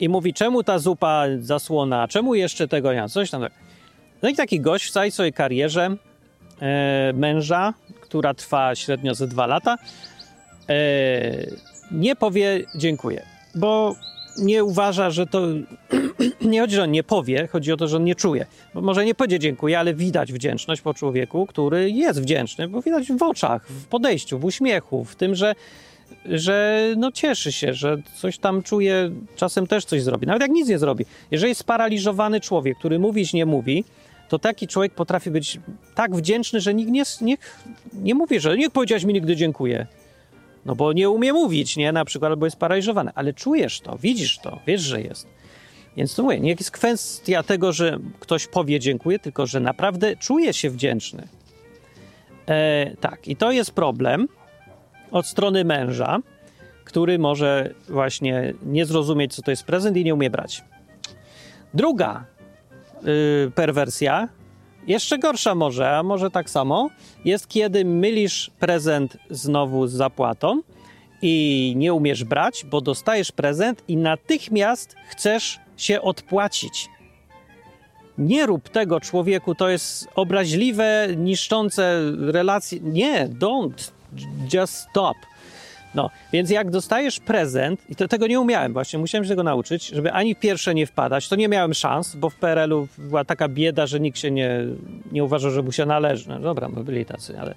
I 0.00 0.08
mówi, 0.08 0.34
czemu 0.34 0.62
ta 0.62 0.78
zupa 0.78 1.24
zasłona, 1.38 2.08
czemu 2.08 2.34
jeszcze 2.34 2.68
tego 2.68 2.92
nie 2.92 3.00
ma, 3.00 3.08
coś 3.08 3.30
tam. 3.30 3.46
No 4.22 4.28
i 4.28 4.34
taki 4.34 4.60
gość 4.60 4.86
w 4.86 4.90
całej 4.90 5.10
swojej 5.10 5.32
karierze 5.32 5.96
e, 6.62 7.12
męża, 7.14 7.74
która 8.10 8.34
trwa 8.34 8.74
średnio 8.74 9.14
ze 9.14 9.26
dwa 9.26 9.46
lata, 9.46 9.78
e, 10.68 10.76
nie 11.90 12.16
powie 12.16 12.64
dziękuję 12.74 13.22
bo 13.54 13.94
nie 14.38 14.64
uważa, 14.64 15.10
że 15.10 15.26
to. 15.26 15.46
nie 16.40 16.60
chodzi, 16.60 16.74
że 16.74 16.82
on 16.82 16.90
nie 16.90 17.02
powie, 17.02 17.46
chodzi 17.46 17.72
o 17.72 17.76
to, 17.76 17.88
że 17.88 17.96
on 17.96 18.04
nie 18.04 18.14
czuje. 18.14 18.46
Bo 18.74 18.80
może 18.80 19.04
nie 19.04 19.14
powiedzie 19.14 19.38
dziękuję, 19.38 19.78
ale 19.78 19.94
widać 19.94 20.32
wdzięczność 20.32 20.82
po 20.82 20.94
człowieku, 20.94 21.46
który 21.46 21.90
jest 21.90 22.22
wdzięczny, 22.22 22.68
bo 22.68 22.82
widać 22.82 23.12
w 23.12 23.22
oczach, 23.22 23.66
w 23.66 23.86
podejściu, 23.86 24.38
w 24.38 24.44
uśmiechu, 24.44 25.04
w 25.04 25.16
tym, 25.16 25.34
że, 25.34 25.54
że 26.26 26.86
no 26.96 27.12
cieszy 27.12 27.52
się, 27.52 27.74
że 27.74 27.96
coś 28.16 28.38
tam 28.38 28.62
czuje, 28.62 29.10
czasem 29.36 29.66
też 29.66 29.84
coś 29.84 30.02
zrobi. 30.02 30.26
Nawet 30.26 30.42
jak 30.42 30.50
nic 30.50 30.68
nie 30.68 30.78
zrobi. 30.78 31.04
Jeżeli 31.30 31.54
sparaliżowany 31.54 32.40
człowiek, 32.40 32.78
który 32.78 32.98
mówić 32.98 33.32
nie 33.32 33.46
mówi, 33.46 33.84
to 34.30 34.38
taki 34.38 34.68
człowiek 34.68 34.94
potrafi 34.94 35.30
być 35.30 35.60
tak 35.94 36.16
wdzięczny, 36.16 36.60
że 36.60 36.74
nikt 36.74 36.90
nie, 36.90 37.02
nie, 37.20 37.36
nie 37.92 38.14
mówi, 38.14 38.40
że 38.40 38.56
nie 38.56 38.70
powiedziałeś 38.70 39.04
mi 39.04 39.14
nigdy 39.14 39.36
dziękuję. 39.36 39.86
No 40.64 40.76
bo 40.76 40.92
nie 40.92 41.10
umie 41.10 41.32
mówić, 41.32 41.76
nie? 41.76 41.92
Na 41.92 42.04
przykład, 42.04 42.30
albo 42.30 42.46
jest 42.46 42.56
paraliżowany, 42.56 43.10
ale 43.14 43.32
czujesz 43.32 43.80
to, 43.80 43.98
widzisz 43.98 44.38
to, 44.38 44.60
wiesz, 44.66 44.80
że 44.80 45.02
jest. 45.02 45.26
Więc 45.96 46.14
to 46.14 46.22
mówię, 46.22 46.40
nie 46.40 46.50
jest 46.50 46.70
kwestia 46.70 47.42
tego, 47.42 47.72
że 47.72 47.98
ktoś 48.20 48.46
powie 48.46 48.80
dziękuję, 48.80 49.18
tylko 49.18 49.46
że 49.46 49.60
naprawdę 49.60 50.16
czuje 50.16 50.52
się 50.52 50.70
wdzięczny. 50.70 51.28
E, 52.46 52.96
tak, 53.00 53.28
i 53.28 53.36
to 53.36 53.52
jest 53.52 53.70
problem 53.70 54.28
od 55.10 55.26
strony 55.26 55.64
męża, 55.64 56.18
który 56.84 57.18
może 57.18 57.74
właśnie 57.88 58.54
nie 58.62 58.86
zrozumieć, 58.86 59.34
co 59.34 59.42
to 59.42 59.50
jest 59.50 59.64
prezent 59.64 59.96
i 59.96 60.04
nie 60.04 60.14
umie 60.14 60.30
brać. 60.30 60.64
Druga 61.74 62.24
y, 63.04 63.50
perwersja 63.54 64.28
jeszcze 64.86 65.18
gorsza 65.18 65.54
może, 65.54 65.96
a 65.96 66.02
może 66.02 66.30
tak 66.30 66.50
samo, 66.50 66.90
jest 67.24 67.48
kiedy 67.48 67.84
mylisz 67.84 68.50
prezent 68.58 69.16
znowu 69.30 69.86
z 69.86 69.92
zapłatą 69.92 70.60
i 71.22 71.74
nie 71.76 71.94
umiesz 71.94 72.24
brać, 72.24 72.64
bo 72.70 72.80
dostajesz 72.80 73.32
prezent 73.32 73.82
i 73.88 73.96
natychmiast 73.96 74.96
chcesz 75.08 75.60
się 75.76 76.00
odpłacić. 76.02 76.88
Nie 78.18 78.46
rób 78.46 78.68
tego 78.68 79.00
człowieku, 79.00 79.54
to 79.54 79.68
jest 79.68 80.08
obraźliwe, 80.14 81.08
niszczące 81.16 82.02
relacje. 82.18 82.80
Nie, 82.80 83.28
don't. 83.28 83.90
Just 84.52 84.74
stop. 84.74 85.16
No, 85.94 86.10
więc 86.32 86.50
jak 86.50 86.70
dostajesz 86.70 87.20
prezent, 87.20 87.90
i 87.90 87.96
to, 87.96 88.08
tego 88.08 88.26
nie 88.26 88.40
umiałem 88.40 88.72
właśnie, 88.72 88.98
musiałem 88.98 89.24
się 89.24 89.28
tego 89.28 89.42
nauczyć, 89.42 89.86
żeby 89.86 90.12
ani 90.12 90.36
pierwsze 90.36 90.74
nie 90.74 90.86
wpadać, 90.86 91.28
to 91.28 91.36
nie 91.36 91.48
miałem 91.48 91.74
szans, 91.74 92.16
bo 92.16 92.30
w 92.30 92.34
PRL-u 92.34 92.88
była 92.98 93.24
taka 93.24 93.48
bieda, 93.48 93.86
że 93.86 94.00
nikt 94.00 94.18
się 94.18 94.30
nie, 94.30 94.50
nie 95.12 95.24
uważał, 95.24 95.50
że 95.50 95.62
mu 95.62 95.72
się 95.72 95.86
należy. 95.86 96.28
No 96.28 96.40
dobra, 96.40 96.68
no 96.68 96.84
byli 96.84 97.04
tacy, 97.04 97.40
ale 97.40 97.54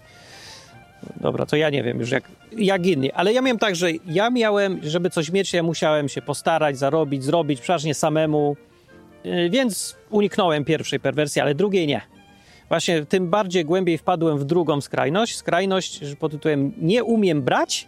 dobra, 1.22 1.46
to 1.46 1.56
ja 1.56 1.70
nie 1.70 1.84
wiem 1.84 2.00
już 2.00 2.12
jak, 2.12 2.24
jak 2.58 2.86
inni. 2.86 3.12
Ale 3.12 3.34
ja 3.34 3.42
miałem 3.42 3.60
tak, 3.60 3.76
że 3.76 3.88
ja 4.06 4.30
miałem, 4.30 4.80
żeby 4.84 5.10
coś 5.10 5.32
mieć, 5.32 5.54
ja 5.54 5.64
musiałem 5.64 6.10
się 6.10 6.22
postarać, 6.22 6.78
zarobić, 6.78 7.24
zrobić, 7.24 7.62
przeważnie 7.62 7.94
samemu, 7.94 8.58
yy, 9.24 9.50
więc 9.50 9.96
uniknąłem 10.10 10.66
pierwszej 10.66 11.00
perwersji, 11.00 11.42
ale 11.42 11.56
drugiej 11.56 11.88
nie. 11.88 12.02
Właśnie 12.70 13.06
tym 13.06 13.30
bardziej 13.30 13.66
głębiej 13.66 13.98
wpadłem 13.98 14.38
w 14.38 14.44
drugą 14.44 14.82
skrajność, 14.82 15.36
skrajność 15.36 16.02
pod 16.20 16.32
tytułem 16.32 16.74
nie 16.78 17.04
umiem 17.04 17.42
brać, 17.42 17.88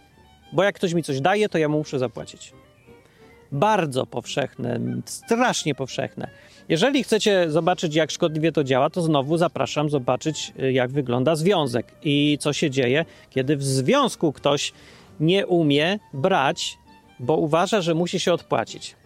bo 0.52 0.62
jak 0.62 0.74
ktoś 0.74 0.94
mi 0.94 1.02
coś 1.02 1.20
daje, 1.20 1.48
to 1.48 1.58
ja 1.58 1.68
mu 1.68 1.78
muszę 1.78 1.98
zapłacić. 1.98 2.52
Bardzo 3.52 4.06
powszechne, 4.06 4.80
strasznie 5.04 5.74
powszechne. 5.74 6.28
Jeżeli 6.68 7.04
chcecie 7.04 7.50
zobaczyć, 7.50 7.94
jak 7.94 8.10
szkodliwie 8.10 8.52
to 8.52 8.64
działa, 8.64 8.90
to 8.90 9.02
znowu 9.02 9.36
zapraszam 9.36 9.90
zobaczyć, 9.90 10.52
y, 10.62 10.72
jak 10.72 10.90
wygląda 10.90 11.36
związek 11.36 11.86
i 12.02 12.38
co 12.40 12.52
się 12.52 12.70
dzieje, 12.70 13.04
kiedy 13.30 13.56
w 13.56 13.64
związku 13.64 14.32
ktoś 14.32 14.72
nie 15.20 15.46
umie 15.46 15.98
brać, 16.12 16.78
bo 17.20 17.36
uważa, 17.36 17.80
że 17.80 17.94
musi 17.94 18.20
się 18.20 18.32
odpłacić. 18.32 18.96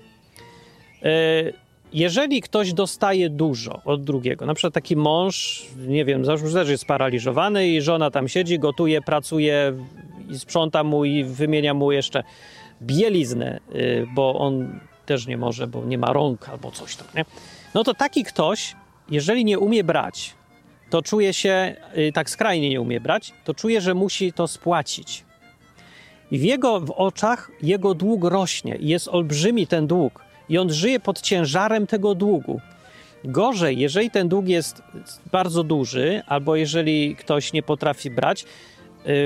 Y, 1.05 1.53
jeżeli 1.93 2.41
ktoś 2.41 2.73
dostaje 2.73 3.31
dużo 3.31 3.81
od 3.85 4.05
drugiego, 4.05 4.47
na 4.47 4.55
przykład 4.55 4.75
taki 4.75 4.97
mąż, 4.97 5.67
nie 5.87 6.05
wiem, 6.05 6.25
załóżmy, 6.25 6.49
że 6.49 6.71
jest 6.71 6.83
sparaliżowany 6.83 7.69
i 7.69 7.81
żona 7.81 8.11
tam 8.11 8.29
siedzi, 8.29 8.59
gotuje, 8.59 9.03
pracuje, 9.03 9.73
i 10.31 10.39
sprząta 10.39 10.85
mu 10.85 11.05
i 11.05 11.25
wymienia 11.25 11.75
mu 11.75 11.93
jeszcze 11.93 12.23
bieliznę, 12.83 13.61
y, 13.75 14.07
bo 14.15 14.35
on 14.39 14.81
też 15.07 15.27
nie 15.27 15.37
może, 15.37 15.67
bo 15.67 15.85
nie 15.85 15.99
ma 15.99 16.13
rąk 16.13 16.49
albo 16.49 16.71
coś 16.71 16.97
tam, 16.97 17.07
nie? 17.17 17.25
No 17.75 17.85
to 17.85 17.95
taki 17.95 18.25
ktoś, 18.25 18.77
jeżeli 19.11 19.45
nie 19.45 19.59
umie 19.59 19.85
brać, 19.85 20.35
to 20.91 21.03
czuje 21.03 21.35
się, 21.35 21.77
y, 21.99 22.13
tak 22.13 22.31
skrajnie 22.31 22.71
nie 22.71 22.81
umie 22.81 23.01
brać, 23.01 23.33
to 23.45 23.55
czuje, 23.55 23.81
że 23.81 23.95
musi 23.95 24.33
to 24.33 24.49
spłacić. 24.49 25.25
I 26.31 26.39
w 26.39 26.43
jego 26.43 26.81
w 26.81 26.91
oczach 26.91 27.51
jego 27.63 27.95
dług 27.95 28.25
rośnie 28.25 28.77
i 28.77 28.89
jest 28.89 29.09
olbrzymi 29.09 29.67
ten 29.67 29.87
dług. 29.87 30.25
I 30.49 30.59
on 30.59 30.73
żyje 30.73 31.01
pod 31.01 31.21
ciężarem 31.21 31.87
tego 31.87 32.15
długu. 32.15 32.61
Gorzej, 33.25 33.79
jeżeli 33.79 34.11
ten 34.11 34.29
dług 34.29 34.49
jest 34.49 34.83
bardzo 35.33 35.65
duży, 35.65 36.23
albo 36.27 36.57
jeżeli 36.57 37.17
ktoś 37.17 37.53
nie 37.53 37.63
potrafi 37.63 38.11
brać, 38.11 38.45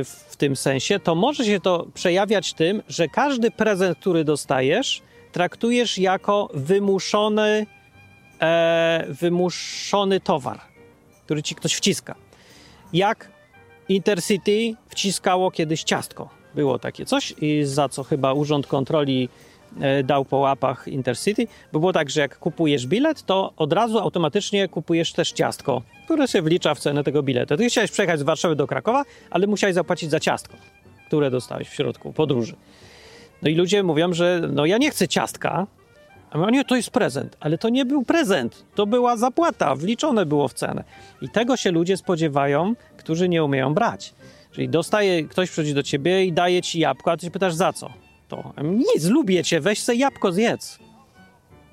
w 0.05 0.37
tym 0.37 0.57
sensie, 0.57 0.99
to 0.99 1.15
może 1.15 1.45
się 1.45 1.61
to 1.61 1.87
przejawiać 1.95 2.53
tym, 2.53 2.83
że 2.89 3.09
każdy 3.09 3.51
prezent, 3.51 3.99
który 3.99 4.25
dostajesz, 4.25 5.03
traktujesz 5.33 5.99
jako 5.99 6.49
wymuszony, 6.55 7.67
e, 8.41 9.07
wymuszony 9.09 10.21
towar, 10.21 10.61
który 11.25 11.43
ci 11.43 11.55
ktoś 11.55 11.75
wciska. 11.75 12.15
Jak 12.93 13.35
Intercity 13.89 14.75
wciskało 14.89 15.51
kiedyś 15.51 15.83
ciastko. 15.83 16.29
Było 16.55 16.79
takie 16.79 17.07
coś, 17.07 17.35
za 17.63 17.89
co 17.89 18.05
chyba 18.05 18.33
Urząd 18.33 18.67
Kontroli 18.67 19.29
dał 20.05 20.25
po 20.25 20.37
łapach 20.37 20.89
Intercity, 20.89 21.47
bo 21.73 21.81
było 21.81 21.93
tak, 21.93 22.11
że 22.11 22.21
jak 22.21 22.39
kupujesz 22.39 22.87
bilet, 22.87 23.23
to 23.23 23.53
od 23.57 23.73
razu 23.73 23.99
automatycznie 23.99 24.69
kupujesz 24.69 25.13
też 25.13 25.33
ciastko 25.33 25.83
które 26.05 26.29
się 26.29 26.43
wlicza 26.43 26.75
w 26.75 26.81
cenę 26.81 27.05
tego 27.05 27.23
biletu. 27.23 27.57
Ty 27.57 27.69
chciałeś 27.69 27.91
przejechać 27.91 28.21
z 28.21 28.23
Warszawy 28.23 28.57
do 28.57 28.67
Krakowa, 28.67 29.05
ale 29.31 29.47
musiałeś 29.47 29.75
zapłacić 29.75 30.11
za 30.11 30.21
ciastko, 30.21 30.57
które 31.07 31.31
dostałeś 31.31 31.69
w 31.69 31.75
środku 31.75 32.13
podróży. 32.13 32.57
No 33.43 33.49
i 33.49 33.55
ludzie 33.55 33.83
mówią, 33.83 34.13
że 34.13 34.41
no 34.53 34.67
ja 34.67 34.79
nie 34.79 34.91
chcę 34.91 35.09
ciastka, 35.09 35.67
a 36.31 36.39
mówią, 36.39 36.51
nie, 36.51 36.65
to 36.65 36.77
jest 36.77 36.91
prezent, 36.91 37.37
ale 37.41 37.59
to 37.59 37.69
nie 37.69 37.85
był 37.85 38.05
prezent, 38.05 38.65
to 38.75 38.87
była 38.87 39.17
zapłata, 39.17 39.75
wliczone 39.75 40.27
było 40.27 40.49
w 40.49 40.55
cenę. 40.55 40.85
I 41.23 41.29
tego 41.29 41.57
się 41.57 41.71
ludzie 41.71 41.97
spodziewają, 41.97 42.75
którzy 42.97 43.29
nie 43.29 43.45
umieją 43.45 43.75
brać. 43.75 44.15
Czyli 44.53 44.69
dostaje, 44.69 45.25
ktoś 45.25 45.51
przychodzi 45.51 45.75
do 45.75 45.83
ciebie 45.83 46.25
i 46.25 46.33
daje 46.33 46.63
ci 46.63 46.79
jabłko, 46.79 47.13
a 47.13 47.17
ty 47.17 47.27
się 47.27 47.31
pytasz 47.31 47.55
za 47.55 47.73
co? 47.73 48.04
To 48.37 48.63
nic, 48.63 49.05
lubię 49.05 49.45
cię, 49.45 49.61
weź 49.61 49.83
sobie 49.83 49.99
jabłko, 49.99 50.33
zjedz. 50.33 50.79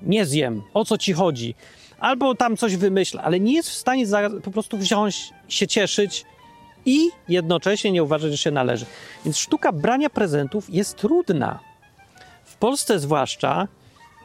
Nie 0.02 0.26
zjem, 0.26 0.62
o 0.74 0.84
co 0.84 0.98
ci 0.98 1.12
chodzi? 1.12 1.54
albo 2.02 2.34
tam 2.34 2.56
coś 2.56 2.76
wymyśla, 2.76 3.22
ale 3.22 3.40
nie 3.40 3.54
jest 3.54 3.70
w 3.70 3.74
stanie 3.74 4.06
za, 4.06 4.30
po 4.42 4.50
prostu 4.50 4.78
wziąć, 4.78 5.30
się 5.48 5.66
cieszyć 5.66 6.24
i 6.86 7.08
jednocześnie 7.28 7.92
nie 7.92 8.02
uważać, 8.02 8.30
że 8.30 8.36
się 8.36 8.50
należy. 8.50 8.86
Więc 9.24 9.38
sztuka 9.38 9.72
brania 9.72 10.10
prezentów 10.10 10.74
jest 10.74 10.96
trudna. 10.96 11.58
W 12.44 12.56
Polsce 12.56 12.98
zwłaszcza 12.98 13.68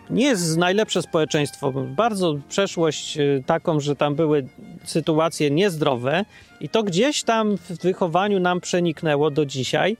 nie 0.09 0.25
jest 0.25 0.57
najlepsze 0.57 1.01
społeczeństwo. 1.01 1.71
Bardzo 1.71 2.35
przeszłość 2.49 3.17
y, 3.17 3.43
taką, 3.45 3.79
że 3.79 3.95
tam 3.95 4.15
były 4.15 4.47
sytuacje 4.83 5.51
niezdrowe 5.51 6.25
i 6.61 6.69
to 6.69 6.83
gdzieś 6.83 7.23
tam 7.23 7.57
w 7.57 7.81
wychowaniu 7.81 8.39
nam 8.39 8.61
przeniknęło 8.61 9.31
do 9.31 9.45
dzisiaj, 9.45 9.97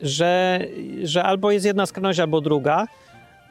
że, 0.00 0.60
że 1.02 1.24
albo 1.24 1.50
jest 1.50 1.66
jedna 1.66 1.86
skrajność, 1.86 2.20
albo 2.20 2.40
druga, 2.40 2.86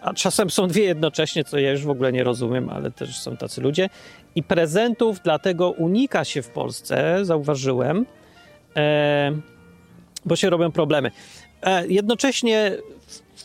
a 0.01 0.13
czasem 0.13 0.49
są 0.49 0.67
dwie 0.67 0.83
jednocześnie, 0.83 1.43
co 1.43 1.59
ja 1.59 1.71
już 1.71 1.83
w 1.83 1.89
ogóle 1.89 2.11
nie 2.11 2.23
rozumiem, 2.23 2.69
ale 2.69 2.91
też 2.91 3.19
są 3.19 3.37
tacy 3.37 3.61
ludzie. 3.61 3.89
I 4.35 4.43
prezentów 4.43 5.19
dlatego 5.23 5.71
unika 5.71 6.25
się 6.25 6.41
w 6.41 6.49
Polsce, 6.49 7.25
zauważyłem, 7.25 8.05
e, 8.75 9.31
bo 10.25 10.35
się 10.35 10.49
robią 10.49 10.71
problemy. 10.71 11.11
E, 11.61 11.87
jednocześnie 11.87 12.71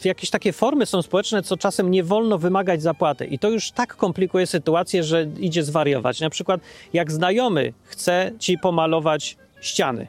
jakieś 0.05 0.31
takie 0.31 0.53
formy 0.53 0.87
są 0.87 1.03
społeczne, 1.03 1.43
co 1.43 1.57
czasem 1.57 1.91
nie 1.91 2.05
wolno 2.05 2.39
wymagać 2.39 2.83
zapłaty. 2.83 3.25
I 3.25 3.39
to 3.39 3.51
już 3.51 3.71
tak 3.71 3.97
komplikuje 3.97 4.47
sytuację, 4.47 5.05
że 5.05 5.27
idzie 5.39 5.63
zwariować. 5.63 6.21
Na 6.21 6.31
przykład, 6.31 6.61
jak 6.93 7.13
znajomy 7.13 7.73
chce 7.85 8.33
ci 8.39 8.59
pomalować 8.59 9.37
ściany, 9.61 10.07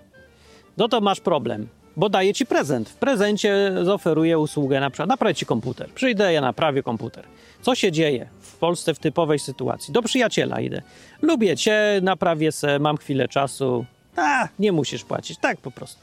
no 0.78 0.88
to 0.88 1.02
masz 1.02 1.20
problem, 1.20 1.68
bo 1.98 2.10
daje 2.10 2.34
ci 2.34 2.46
prezent. 2.46 2.90
W 2.90 2.96
prezencie 2.96 3.72
zaoferuje 3.84 4.40
usługę, 4.40 4.80
na 4.80 4.90
przykład 4.90 5.10
naprawię 5.10 5.36
ci 5.36 5.46
komputer. 5.46 5.90
Przyjdę, 5.90 6.34
ja 6.34 6.42
naprawię 6.42 6.84
komputer. 6.84 7.26
Co 7.62 7.76
się 7.76 7.92
dzieje 7.92 8.28
w 8.42 8.58
Polsce 8.58 8.94
w 8.94 9.00
typowej 9.00 9.40
sytuacji? 9.40 9.94
Do 9.94 10.02
przyjaciela 10.02 10.60
idę. 10.60 10.82
Lubię 11.22 11.58
cię, 11.58 12.00
naprawię 12.02 12.52
se, 12.52 12.80
mam 12.80 12.98
chwilę 12.98 13.28
czasu. 13.28 13.86
A, 14.16 14.48
nie 14.60 14.72
musisz 14.72 15.04
płacić. 15.04 15.38
Tak 15.40 15.58
po 15.58 15.72
prostu. 15.72 16.02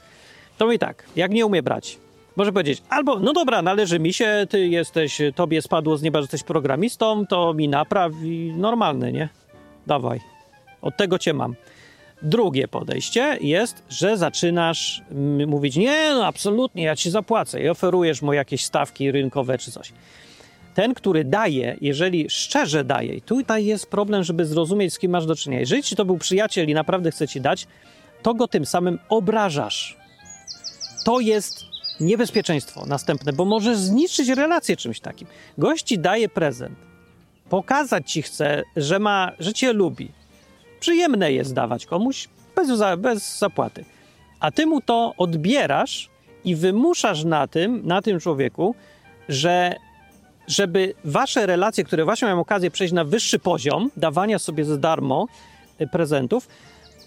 To 0.58 0.72
i 0.72 0.78
tak, 0.78 1.04
jak 1.16 1.30
nie 1.30 1.46
umie 1.46 1.62
brać, 1.62 1.98
może 2.36 2.52
powiedzieć, 2.52 2.82
albo, 2.88 3.18
no 3.18 3.32
dobra, 3.32 3.62
należy 3.62 3.98
mi 4.00 4.12
się, 4.12 4.46
ty 4.50 4.68
jesteś, 4.68 5.20
tobie 5.34 5.62
spadło 5.62 5.96
z 5.96 6.02
nieba, 6.02 6.18
że 6.18 6.22
jesteś 6.22 6.42
programistą, 6.42 7.26
to 7.26 7.54
mi 7.54 7.68
napraw 7.68 8.12
i 8.22 8.52
normalny, 8.56 9.12
nie? 9.12 9.28
Dawaj. 9.86 10.20
Od 10.82 10.96
tego 10.96 11.18
cię 11.18 11.34
mam. 11.34 11.54
Drugie 12.22 12.68
podejście 12.68 13.38
jest, 13.40 13.82
że 13.88 14.16
zaczynasz 14.16 15.02
mówić, 15.46 15.76
nie, 15.76 16.10
no 16.14 16.26
absolutnie, 16.26 16.82
ja 16.82 16.96
ci 16.96 17.10
zapłacę 17.10 17.62
i 17.62 17.68
oferujesz 17.68 18.22
mu 18.22 18.32
jakieś 18.32 18.64
stawki 18.64 19.12
rynkowe 19.12 19.58
czy 19.58 19.72
coś. 19.72 19.92
Ten, 20.74 20.94
który 20.94 21.24
daje, 21.24 21.76
jeżeli 21.80 22.30
szczerze 22.30 22.84
daje, 22.84 23.14
i 23.14 23.22
tutaj 23.22 23.64
jest 23.64 23.90
problem, 23.90 24.24
żeby 24.24 24.44
zrozumieć, 24.44 24.94
z 24.94 24.98
kim 24.98 25.10
masz 25.10 25.26
do 25.26 25.36
czynienia. 25.36 25.60
Jeżeli 25.60 25.82
ci 25.82 25.96
to 25.96 26.04
był 26.04 26.18
przyjaciel 26.18 26.68
i 26.68 26.74
naprawdę 26.74 27.10
chce 27.10 27.28
ci 27.28 27.40
dać, 27.40 27.66
to 28.22 28.34
go 28.34 28.48
tym 28.48 28.66
samym 28.66 28.98
obrażasz. 29.08 29.96
To 31.04 31.20
jest 31.20 31.64
niebezpieczeństwo 32.00 32.86
następne, 32.86 33.32
bo 33.32 33.44
możesz 33.44 33.78
zniszczyć 33.78 34.28
relację 34.28 34.76
czymś 34.76 35.00
takim. 35.00 35.28
Gość 35.58 35.84
ci 35.84 35.98
daje 35.98 36.28
prezent, 36.28 36.78
pokazać 37.48 38.12
ci 38.12 38.22
chce, 38.22 38.62
że 38.76 38.98
ma, 38.98 39.32
że 39.38 39.52
cię 39.52 39.72
lubi. 39.72 40.19
Przyjemne 40.80 41.32
jest 41.32 41.54
dawać 41.54 41.86
komuś 41.86 42.28
bez, 42.56 42.68
bez 42.98 43.38
zapłaty. 43.38 43.84
A 44.40 44.50
ty 44.50 44.66
mu 44.66 44.80
to 44.80 45.14
odbierasz 45.16 46.10
i 46.44 46.56
wymuszasz 46.56 47.24
na 47.24 47.46
tym, 47.46 47.86
na 47.86 48.02
tym 48.02 48.20
człowieku, 48.20 48.74
że 49.28 49.74
żeby 50.48 50.94
wasze 51.04 51.46
relacje, 51.46 51.84
które 51.84 52.04
właśnie 52.04 52.26
mają 52.26 52.40
okazję 52.40 52.70
przejść 52.70 52.92
na 52.94 53.04
wyższy 53.04 53.38
poziom 53.38 53.90
dawania 53.96 54.38
sobie 54.38 54.64
za 54.64 54.76
darmo 54.76 55.26
y, 55.80 55.86
prezentów, 55.86 56.48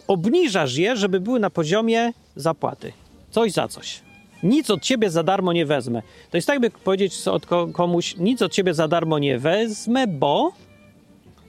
obniżasz 0.08 0.76
je, 0.76 0.96
żeby 0.96 1.20
były 1.20 1.40
na 1.40 1.50
poziomie 1.50 2.14
zapłaty. 2.36 2.94
Coś 3.32 3.52
za 3.52 3.68
coś 3.68 4.02
nic 4.44 4.70
od 4.70 4.82
ciebie 4.82 5.10
za 5.10 5.24
darmo 5.24 5.54
nie 5.54 5.66
wezmę. 5.66 6.02
To 6.32 6.38
jest 6.38 6.48
tak, 6.48 6.60
by 6.60 6.70
powiedzieć 6.70 7.28
od 7.28 7.46
komuś, 7.74 8.16
nic 8.18 8.42
od 8.42 8.52
ciebie 8.52 8.74
za 8.74 8.88
darmo 8.88 9.20
nie 9.20 9.40
wezmę, 9.40 10.08
bo... 10.08 10.52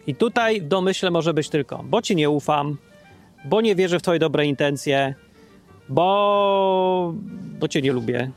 I 0.06 0.14
tutaj 0.14 0.60
w 0.60 0.68
domyśle 0.68 1.10
może 1.10 1.34
być 1.34 1.48
tylko, 1.48 1.84
bo 1.84 2.02
ci 2.02 2.16
nie 2.16 2.30
ufam, 2.30 2.76
bo 3.44 3.60
nie 3.60 3.74
wierzę 3.74 3.98
w 3.98 4.02
twoje 4.02 4.18
dobre 4.18 4.46
intencje, 4.46 5.14
bo, 5.88 7.14
bo 7.60 7.68
cię 7.68 7.82
nie 7.82 7.92
lubię. 7.92 8.30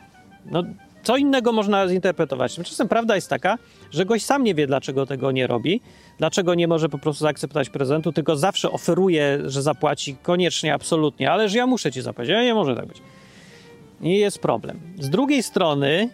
No, 0.46 0.64
co 1.04 1.18
innego 1.18 1.52
można 1.52 1.88
zinterpretować. 1.88 2.56
Tymczasem 2.56 2.88
prawda 2.88 3.16
jest 3.16 3.30
taka, 3.30 3.58
że 3.92 4.06
gość 4.06 4.26
sam 4.26 4.44
nie 4.44 4.56
wie, 4.56 4.68
dlaczego 4.68 5.06
tego 5.06 5.32
nie 5.32 5.48
robi, 5.48 5.82
dlaczego 6.18 6.56
nie 6.56 6.68
może 6.68 6.90
po 6.90 6.98
prostu 6.98 7.24
zaakceptować 7.24 7.70
prezentu, 7.70 8.12
tylko 8.12 8.36
zawsze 8.36 8.72
oferuje, 8.72 9.40
że 9.46 9.62
zapłaci 9.62 10.16
koniecznie, 10.16 10.74
absolutnie, 10.74 11.32
ale 11.32 11.50
że 11.50 11.58
ja 11.58 11.68
muszę 11.68 11.92
ci 11.92 12.02
zapłacić. 12.02 12.32
Ja 12.32 12.44
nie 12.44 12.54
może 12.54 12.76
tak 12.76 12.86
być. 12.86 13.02
I 14.02 14.18
jest 14.18 14.40
problem. 14.40 14.80
Z 15.00 15.10
drugiej 15.10 15.44
strony 15.44 16.10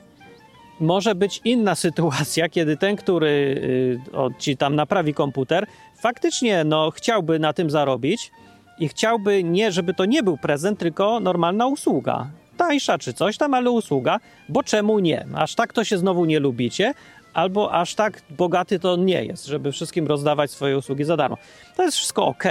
może 0.79 1.15
być 1.15 1.41
inna 1.45 1.75
sytuacja, 1.85 2.49
kiedy 2.49 2.77
ten, 2.77 2.95
który 2.95 3.27
y, 3.27 4.39
ci 4.39 4.57
tam 4.57 4.75
naprawi 4.75 5.13
komputer, 5.13 5.67
faktycznie 6.01 6.63
no, 6.63 6.91
chciałby 6.91 7.39
na 7.39 7.53
tym 7.53 7.69
zarobić 7.69 8.31
i 8.79 8.87
chciałby 8.87 9.43
nie, 9.43 9.71
żeby 9.71 9.93
to 9.93 10.05
nie 10.05 10.23
był 10.23 10.37
prezent, 10.37 10.79
tylko 10.79 11.19
normalna 11.19 11.67
usługa. 11.67 12.27
Tańsza 12.57 12.97
czy 12.97 13.13
coś 13.13 13.37
tam, 13.37 13.53
ale 13.53 13.71
usługa, 13.71 14.19
bo 14.49 14.63
czemu 14.63 14.99
nie? 14.99 15.25
Aż 15.35 15.55
tak 15.55 15.73
to 15.73 15.83
się 15.83 15.97
znowu 15.97 16.25
nie 16.25 16.39
lubicie, 16.39 16.93
albo 17.33 17.73
aż 17.73 17.95
tak 17.95 18.21
bogaty 18.29 18.79
to 18.79 18.95
nie 18.95 19.25
jest, 19.25 19.45
żeby 19.45 19.71
wszystkim 19.71 20.07
rozdawać 20.07 20.51
swoje 20.51 20.77
usługi 20.77 21.03
za 21.03 21.17
darmo. 21.17 21.37
To 21.75 21.83
jest 21.83 21.97
wszystko 21.97 22.25
ok, 22.25 22.43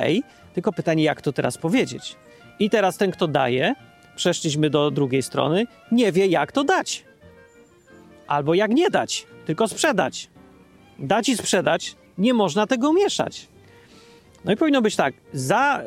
tylko 0.55 0.73
pytanie, 0.73 1.05
jak 1.05 1.21
to 1.21 1.33
teraz 1.33 1.59
powiedzieć? 1.59 2.17
I 2.59 2.71
teraz 2.71 2.97
ten, 2.97 3.11
kto 3.11 3.29
daje, 3.29 3.75
przeszliśmy 4.17 4.71
do 4.71 4.91
drugiej 4.91 5.23
strony, 5.23 5.67
nie 5.93 6.13
wie 6.13 6.27
jak 6.27 6.53
to 6.53 6.65
dać. 6.65 7.05
Albo 8.33 8.55
jak 8.55 8.71
nie 8.71 8.91
dać, 8.91 9.27
tylko 9.47 9.69
sprzedać. 9.69 10.29
Dać 10.99 11.29
i 11.29 11.37
sprzedać, 11.37 11.97
nie 12.19 12.35
można 12.35 12.67
tego 12.67 12.93
mieszać. 12.93 13.49
No 14.45 14.53
i 14.53 14.57
powinno 14.57 14.83
być 14.83 14.97
tak, 14.97 15.15
za, 15.33 15.83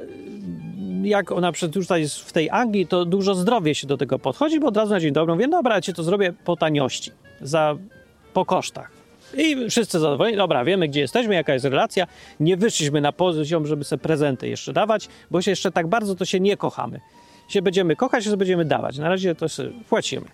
jak 1.03 1.31
ona 1.31 1.51
tutaj 1.73 2.07
w 2.09 2.31
tej 2.31 2.49
Anglii, 2.49 2.87
to 2.87 3.05
dużo 3.05 3.35
zdrowie 3.35 3.75
się 3.75 3.87
do 3.87 3.97
tego 3.97 4.19
podchodzi, 4.19 4.59
bo 4.59 4.67
od 4.67 4.77
razu 4.77 4.93
na 4.93 4.99
dzień 4.99 5.11
dobry 5.11 5.33
mówię, 5.33 5.47
dobra, 5.47 5.75
ja 5.75 5.81
cię 5.81 5.93
to 5.93 6.03
zrobię 6.03 6.33
po 6.45 6.55
taniości, 6.55 7.11
za, 7.41 7.75
po 8.33 8.45
kosztach. 8.45 8.91
I 9.37 9.69
wszyscy 9.69 9.99
zadowoleni, 9.99 10.37
dobra, 10.37 10.65
wiemy 10.65 10.87
gdzie 10.87 10.99
jesteśmy, 10.99 11.35
jaka 11.35 11.53
jest 11.53 11.65
relacja, 11.65 12.07
nie 12.39 12.57
wyszliśmy 12.57 13.01
na 13.01 13.11
poziom, 13.11 13.65
żeby 13.67 13.83
sobie 13.83 14.01
prezenty 14.01 14.47
jeszcze 14.47 14.73
dawać, 14.73 15.07
bo 15.31 15.41
się 15.41 15.51
jeszcze 15.51 15.71
tak 15.71 15.87
bardzo 15.87 16.15
to 16.15 16.25
się 16.25 16.39
nie 16.39 16.57
kochamy 16.57 16.99
się 17.47 17.61
będziemy 17.61 17.95
kochać, 17.95 18.23
że 18.23 18.37
będziemy 18.37 18.65
dawać. 18.65 18.97
Na 18.97 19.09
razie 19.09 19.35
to 19.35 19.45
płacimy. 19.89 20.25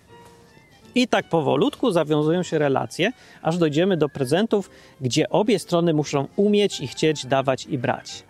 I 0.94 1.08
tak 1.08 1.28
powolutku 1.28 1.90
zawiązują 1.90 2.42
się 2.42 2.58
relacje, 2.58 3.12
aż 3.42 3.58
dojdziemy 3.58 3.96
do 3.96 4.08
prezentów, 4.08 4.70
gdzie 5.00 5.28
obie 5.30 5.58
strony 5.58 5.94
muszą 5.94 6.28
umieć 6.36 6.80
i 6.80 6.88
chcieć 6.88 7.26
dawać 7.26 7.66
i 7.66 7.78
brać. 7.78 8.22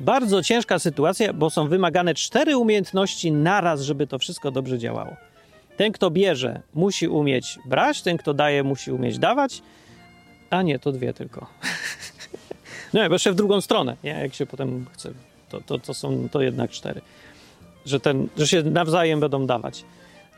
Bardzo 0.00 0.42
ciężka 0.42 0.78
sytuacja, 0.78 1.32
bo 1.32 1.50
są 1.50 1.68
wymagane 1.68 2.14
cztery 2.14 2.56
umiejętności 2.56 3.32
naraz, 3.32 3.80
żeby 3.80 4.06
to 4.06 4.18
wszystko 4.18 4.50
dobrze 4.50 4.78
działało. 4.78 5.16
Ten, 5.76 5.92
kto 5.92 6.10
bierze, 6.10 6.60
musi 6.74 7.08
umieć 7.08 7.58
brać, 7.66 8.02
ten, 8.02 8.16
kto 8.16 8.34
daje, 8.34 8.62
musi 8.62 8.92
umieć 8.92 9.18
dawać. 9.18 9.62
A 10.50 10.62
nie, 10.62 10.78
to 10.78 10.92
dwie 10.92 11.14
tylko. 11.14 11.46
no, 12.94 13.08
bo 13.08 13.14
jeszcze 13.14 13.32
w 13.32 13.34
drugą 13.34 13.60
stronę, 13.60 13.96
nie? 14.04 14.10
jak 14.10 14.34
się 14.34 14.46
potem 14.46 14.86
chce, 14.92 15.10
to, 15.48 15.60
to, 15.60 15.78
to 15.78 15.94
są 15.94 16.28
to 16.28 16.42
jednak 16.42 16.70
cztery 16.70 17.00
że, 17.86 18.00
ten, 18.00 18.28
że 18.36 18.46
się 18.46 18.62
nawzajem 18.62 19.20
będą 19.20 19.46
dawać. 19.46 19.84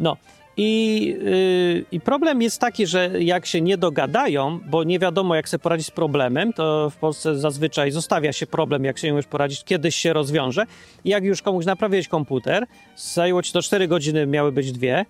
No. 0.01 0.17
I, 0.57 1.07
yy, 1.23 1.85
I 1.93 2.01
problem 2.01 2.43
jest 2.43 2.61
taki, 2.61 2.87
że 2.87 3.11
jak 3.23 3.47
się 3.47 3.61
nie 3.61 3.79
dogadają, 3.79 4.61
bo 4.67 4.85
nie 4.85 4.99
wiadomo, 4.99 5.35
jak 5.35 5.49
sobie 5.49 5.63
poradzić 5.63 5.87
z 5.87 5.91
problemem, 5.91 6.53
to 6.53 6.91
w 6.91 6.97
Polsce 6.97 7.39
zazwyczaj 7.39 7.91
zostawia 7.91 8.33
się 8.33 8.47
problem, 8.47 8.85
jak 8.85 8.99
się 8.99 9.13
umiesz 9.13 9.27
poradzić, 9.27 9.65
kiedyś 9.65 9.97
się 9.97 10.13
rozwiąże. 10.13 10.65
I 11.05 11.11
jak 11.11 11.25
już 11.25 11.43
komuś 11.43 11.65
naprawiłeś 11.65 12.09
komputer, 12.09 12.67
zajęło 12.97 13.43
ci 13.43 13.53
to 13.53 13.63
4 13.63 13.89
godziny, 13.89 14.27
miały 14.27 14.53
być 14.53 14.73
dwie, 14.73 15.07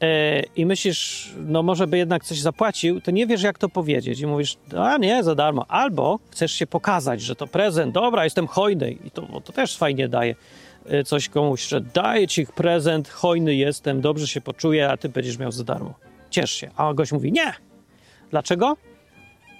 yy, 0.00 0.08
i 0.56 0.66
myślisz, 0.66 1.32
no 1.46 1.62
może 1.62 1.86
by 1.86 1.98
jednak 1.98 2.24
coś 2.24 2.40
zapłacił, 2.40 3.00
to 3.00 3.10
nie 3.10 3.26
wiesz, 3.26 3.42
jak 3.42 3.58
to 3.58 3.68
powiedzieć. 3.68 4.20
I 4.20 4.26
mówisz, 4.26 4.56
a 4.76 4.96
nie, 4.96 5.22
za 5.22 5.34
darmo. 5.34 5.64
Albo 5.68 6.18
chcesz 6.30 6.52
się 6.52 6.66
pokazać, 6.66 7.22
że 7.22 7.36
to 7.36 7.46
prezent, 7.46 7.94
dobra, 7.94 8.24
jestem 8.24 8.46
hojny 8.46 8.96
i 9.04 9.10
to, 9.10 9.40
to 9.44 9.52
też 9.52 9.76
fajnie 9.76 10.08
daje. 10.08 10.34
Y, 10.92 11.04
coś 11.04 11.28
komuś, 11.28 11.68
że 11.68 11.80
daję 11.80 12.28
ci 12.28 12.46
prezent, 12.46 13.08
hojny 13.08 13.54
jestem, 13.54 14.00
dobrze 14.00 14.26
się 14.26 14.40
poczuję, 14.40 14.90
a 14.90 14.96
ty 14.96 15.08
będziesz 15.08 15.38
miał 15.38 15.52
za 15.52 15.64
darmo. 15.64 15.94
Ciesz 16.30 16.50
się. 16.50 16.70
A 16.76 16.94
gość 16.94 17.12
mówi, 17.12 17.32
nie. 17.32 17.52
Dlaczego? 18.30 18.76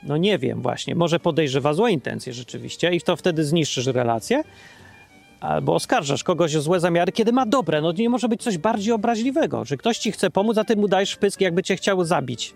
No 0.02 0.16
nie 0.16 0.38
wiem 0.38 0.62
właśnie. 0.62 0.94
Może 0.94 1.20
podejrzewa 1.20 1.74
złe 1.74 1.92
intencje 1.92 2.32
rzeczywiście 2.32 2.94
i 2.94 3.00
to 3.00 3.16
wtedy 3.16 3.44
zniszczysz 3.44 3.86
relację, 3.86 4.42
albo 5.40 5.74
oskarżasz 5.74 6.24
kogoś 6.24 6.56
o 6.56 6.60
złe 6.60 6.80
zamiary, 6.80 7.12
kiedy 7.12 7.32
ma 7.32 7.46
dobre. 7.46 7.80
No 7.80 7.92
nie 7.92 8.08
może 8.08 8.28
być 8.28 8.42
coś 8.42 8.58
bardziej 8.58 8.92
obraźliwego, 8.92 9.64
że 9.64 9.76
ktoś 9.76 9.98
ci 9.98 10.12
chce 10.12 10.30
pomóc, 10.30 10.58
a 10.58 10.64
ty 10.64 10.76
mu 10.76 10.88
dajesz 10.88 11.16
pysk, 11.16 11.40
jakby 11.40 11.62
cię 11.62 11.76
chciał 11.76 12.04
zabić. 12.04 12.54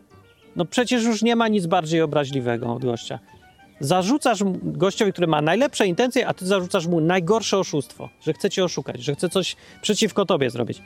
No 0.57 0.65
przecież 0.65 1.05
już 1.05 1.23
nie 1.23 1.37
ma 1.37 1.49
nic 1.49 1.67
bardziej 1.67 2.01
obraźliwego 2.01 2.75
od 2.75 2.85
gościa. 2.85 3.19
Zarzucasz 3.83 4.39
gościowi, 4.63 5.13
który 5.13 5.27
ma 5.27 5.43
najlepsze 5.43 5.87
intencje, 5.87 6.29
a 6.29 6.35
ty 6.35 6.47
zarzucasz 6.47 6.87
mu 6.87 7.01
najgorsze 7.01 7.59
oszustwo, 7.59 8.09
że 8.21 8.33
chce 8.33 8.51
cię 8.51 8.65
oszukać, 8.65 9.03
że 9.03 9.15
chce 9.15 9.29
coś 9.29 9.57
przeciwko 9.83 10.25
tobie 10.25 10.51
zrobić. 10.51 10.83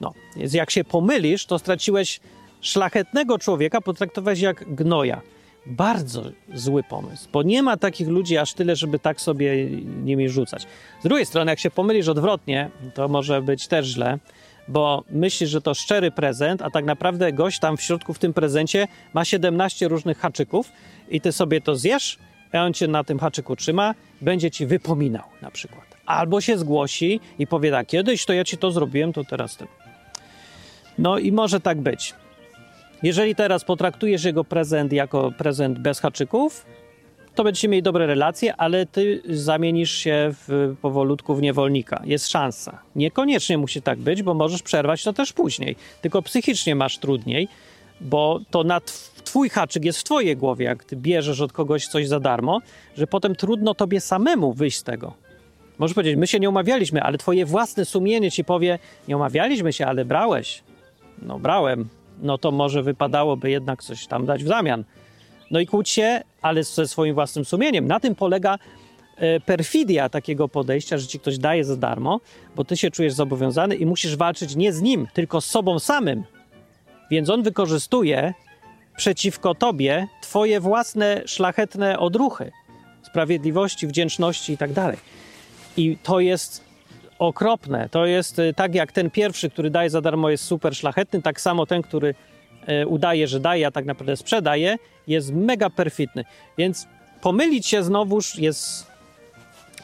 No, 0.00 0.12
więc 0.36 0.54
jak 0.54 0.70
się 0.70 0.84
pomylisz, 0.84 1.46
to 1.46 1.58
straciłeś 1.58 2.20
szlachetnego 2.60 3.38
człowieka, 3.38 3.80
potraktowałeś 3.80 4.40
jak 4.40 4.74
gnoja. 4.74 5.20
bardzo 5.66 6.22
zły 6.54 6.82
pomysł, 6.82 7.28
bo 7.32 7.42
nie 7.42 7.62
ma 7.62 7.76
takich 7.76 8.08
ludzi 8.08 8.38
aż 8.38 8.54
tyle, 8.54 8.76
żeby 8.76 8.98
tak 8.98 9.20
sobie 9.20 9.70
nimi 10.04 10.28
rzucać. 10.28 10.66
Z 11.00 11.02
drugiej 11.02 11.26
strony, 11.26 11.52
jak 11.52 11.58
się 11.58 11.70
pomylisz 11.70 12.08
odwrotnie, 12.08 12.70
to 12.94 13.08
może 13.08 13.42
być 13.42 13.66
też 13.66 13.86
źle, 13.86 14.18
bo 14.68 15.04
myślisz, 15.10 15.50
że 15.50 15.60
to 15.60 15.74
szczery 15.74 16.10
prezent, 16.10 16.62
a 16.62 16.70
tak 16.70 16.84
naprawdę 16.84 17.32
gość 17.32 17.58
tam 17.58 17.76
w 17.76 17.82
środku 17.82 18.14
w 18.14 18.18
tym 18.18 18.32
prezencie 18.32 18.88
ma 19.14 19.24
17 19.24 19.88
różnych 19.88 20.18
haczyków 20.18 20.72
i 21.08 21.20
ty 21.20 21.32
sobie 21.32 21.60
to 21.60 21.76
zjesz, 21.76 22.18
a 22.52 22.64
on 22.64 22.72
cię 22.72 22.88
na 22.88 23.04
tym 23.04 23.18
haczyku 23.18 23.56
trzyma, 23.56 23.94
będzie 24.20 24.50
ci 24.50 24.66
wypominał 24.66 25.24
na 25.42 25.50
przykład. 25.50 25.84
Albo 26.06 26.40
się 26.40 26.58
zgłosi 26.58 27.20
i 27.38 27.46
powie 27.46 27.70
tak, 27.70 27.86
kiedyś 27.86 28.24
to 28.24 28.32
ja 28.32 28.44
ci 28.44 28.56
to 28.56 28.70
zrobiłem, 28.70 29.12
to 29.12 29.24
teraz 29.24 29.56
ty. 29.56 29.66
No 30.98 31.18
i 31.18 31.32
może 31.32 31.60
tak 31.60 31.80
być. 31.80 32.14
Jeżeli 33.02 33.34
teraz 33.34 33.64
potraktujesz 33.64 34.24
jego 34.24 34.44
prezent 34.44 34.92
jako 34.92 35.32
prezent 35.38 35.78
bez 35.78 36.00
haczyków, 36.00 36.66
to 37.34 37.44
będziecie 37.44 37.68
mieli 37.68 37.82
dobre 37.82 38.06
relacje, 38.06 38.56
ale 38.56 38.86
ty 38.86 39.22
zamienisz 39.28 39.90
się 39.90 40.34
w, 40.48 40.76
powolutku 40.82 41.34
w 41.34 41.42
niewolnika. 41.42 42.02
Jest 42.04 42.28
szansa. 42.28 42.78
Niekoniecznie 42.96 43.58
musi 43.58 43.82
tak 43.82 43.98
być, 43.98 44.22
bo 44.22 44.34
możesz 44.34 44.62
przerwać 44.62 45.04
to 45.04 45.12
też 45.12 45.32
później. 45.32 45.76
Tylko 46.02 46.22
psychicznie 46.22 46.74
masz 46.74 46.98
trudniej, 46.98 47.48
bo 48.00 48.40
to 48.50 48.64
na 48.64 48.80
twój 49.24 49.48
haczyk 49.48 49.84
jest 49.84 49.98
w 49.98 50.04
twojej 50.04 50.36
głowie, 50.36 50.64
jak 50.64 50.84
ty 50.84 50.96
bierzesz 50.96 51.40
od 51.40 51.52
kogoś 51.52 51.86
coś 51.86 52.08
za 52.08 52.20
darmo, 52.20 52.60
że 52.96 53.06
potem 53.06 53.36
trudno 53.36 53.74
tobie 53.74 54.00
samemu 54.00 54.52
wyjść 54.52 54.78
z 54.78 54.82
tego. 54.82 55.14
Możesz 55.78 55.94
powiedzieć, 55.94 56.16
my 56.16 56.26
się 56.26 56.40
nie 56.40 56.48
umawialiśmy, 56.48 57.02
ale 57.02 57.18
twoje 57.18 57.46
własne 57.46 57.84
sumienie 57.84 58.30
ci 58.30 58.44
powie, 58.44 58.78
nie 59.08 59.16
umawialiśmy 59.16 59.72
się, 59.72 59.86
ale 59.86 60.04
brałeś. 60.04 60.62
No 61.22 61.38
brałem, 61.38 61.88
no 62.22 62.38
to 62.38 62.50
może 62.50 62.82
wypadałoby 62.82 63.50
jednak 63.50 63.82
coś 63.82 64.06
tam 64.06 64.26
dać 64.26 64.44
w 64.44 64.48
zamian. 64.48 64.84
No 65.50 65.60
i 65.60 65.66
kłóć 65.66 65.88
się, 65.88 66.20
ale 66.42 66.64
ze 66.64 66.88
swoim 66.88 67.14
własnym 67.14 67.44
sumieniem. 67.44 67.86
Na 67.86 68.00
tym 68.00 68.14
polega 68.14 68.58
e, 69.16 69.40
perfidia 69.40 70.08
takiego 70.08 70.48
podejścia, 70.48 70.98
że 70.98 71.06
ci 71.06 71.20
ktoś 71.20 71.38
daje 71.38 71.64
za 71.64 71.76
darmo, 71.76 72.20
bo 72.56 72.64
ty 72.64 72.76
się 72.76 72.90
czujesz 72.90 73.12
zobowiązany 73.12 73.74
i 73.74 73.86
musisz 73.86 74.16
walczyć 74.16 74.56
nie 74.56 74.72
z 74.72 74.82
nim, 74.82 75.06
tylko 75.14 75.40
z 75.40 75.46
sobą 75.46 75.78
samym. 75.78 76.24
Więc 77.10 77.30
on 77.30 77.42
wykorzystuje 77.42 78.34
przeciwko 78.96 79.54
tobie 79.54 80.08
twoje 80.22 80.60
własne 80.60 81.22
szlachetne 81.26 81.98
odruchy 81.98 82.52
sprawiedliwości, 83.02 83.86
wdzięczności 83.86 84.52
i 84.52 84.56
tak 84.56 84.72
dalej. 84.72 84.96
I 85.76 85.98
to 86.02 86.20
jest 86.20 86.64
okropne. 87.18 87.88
To 87.88 88.06
jest 88.06 88.38
y, 88.38 88.54
tak 88.54 88.74
jak 88.74 88.92
ten 88.92 89.10
pierwszy, 89.10 89.50
który 89.50 89.70
daje 89.70 89.90
za 89.90 90.00
darmo, 90.00 90.30
jest 90.30 90.44
super 90.44 90.76
szlachetny, 90.76 91.22
tak 91.22 91.40
samo 91.40 91.66
ten, 91.66 91.82
który 91.82 92.14
y, 92.82 92.86
udaje, 92.86 93.28
że 93.28 93.40
daje, 93.40 93.66
a 93.66 93.70
tak 93.70 93.84
naprawdę 93.84 94.16
sprzedaje, 94.16 94.76
jest 95.06 95.32
mega 95.32 95.70
perfidny. 95.70 96.24
Więc 96.58 96.86
pomylić 97.20 97.66
się 97.66 97.82
znowuż 97.82 98.38
jest 98.38 98.86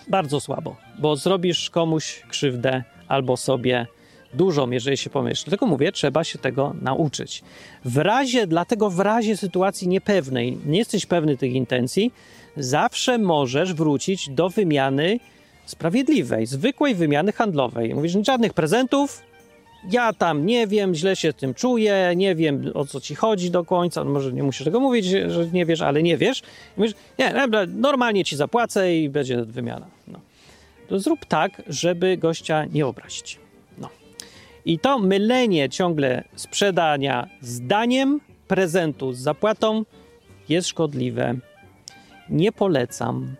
bardzo 0.08 0.40
słabo, 0.40 0.76
bo 0.98 1.16
zrobisz 1.16 1.70
komuś 1.70 2.22
krzywdę 2.28 2.84
albo 3.08 3.36
sobie 3.36 3.86
dużą, 4.34 4.70
jeżeli 4.70 4.96
się 4.96 5.10
pomylisz. 5.10 5.42
Dlatego 5.44 5.66
mówię, 5.66 5.92
trzeba 5.92 6.24
się 6.24 6.38
tego 6.38 6.74
nauczyć. 6.82 7.42
W 7.84 7.96
razie, 7.96 8.46
dlatego 8.46 8.90
w 8.90 9.00
razie 9.00 9.36
sytuacji 9.36 9.88
niepewnej, 9.88 10.58
nie 10.66 10.78
jesteś 10.78 11.06
pewny 11.06 11.36
tych 11.36 11.52
intencji, 11.52 12.12
zawsze 12.56 13.18
możesz 13.18 13.74
wrócić 13.74 14.30
do 14.30 14.48
wymiany 14.48 15.20
sprawiedliwej, 15.66 16.46
zwykłej 16.46 16.94
wymiany 16.94 17.32
handlowej. 17.32 17.94
Mówisz, 17.94 18.16
żadnych 18.26 18.54
prezentów, 18.54 19.22
ja 19.90 20.12
tam 20.12 20.46
nie 20.46 20.66
wiem, 20.66 20.94
źle 20.94 21.16
się 21.16 21.32
tym 21.32 21.54
czuję, 21.54 22.12
nie 22.16 22.34
wiem 22.34 22.70
o 22.74 22.84
co 22.84 23.00
ci 23.00 23.14
chodzi 23.14 23.50
do 23.50 23.64
końca, 23.64 24.04
no 24.04 24.10
może 24.10 24.32
nie 24.32 24.42
musisz 24.42 24.64
tego 24.64 24.80
mówić, 24.80 25.06
że 25.06 25.46
nie 25.52 25.66
wiesz, 25.66 25.82
ale 25.82 26.02
nie 26.02 26.16
wiesz. 26.16 26.42
mówisz, 26.76 26.92
nie, 27.18 27.34
normalnie 27.66 28.24
ci 28.24 28.36
zapłacę 28.36 28.96
i 28.96 29.08
będzie 29.08 29.44
wymiana. 29.44 29.86
No. 30.08 30.20
To 30.88 30.98
zrób 30.98 31.24
tak, 31.24 31.62
żeby 31.66 32.16
gościa 32.16 32.64
nie 32.64 32.86
obrazić. 32.86 33.38
I 34.66 34.78
to 34.78 34.98
mylenie 34.98 35.68
ciągle 35.68 36.24
sprzedania 36.36 37.28
zdaniem 37.40 38.20
prezentu 38.48 39.12
z 39.12 39.18
zapłatą 39.18 39.84
jest 40.48 40.68
szkodliwe. 40.68 41.34
Nie 42.30 42.52
polecam. 42.52 43.36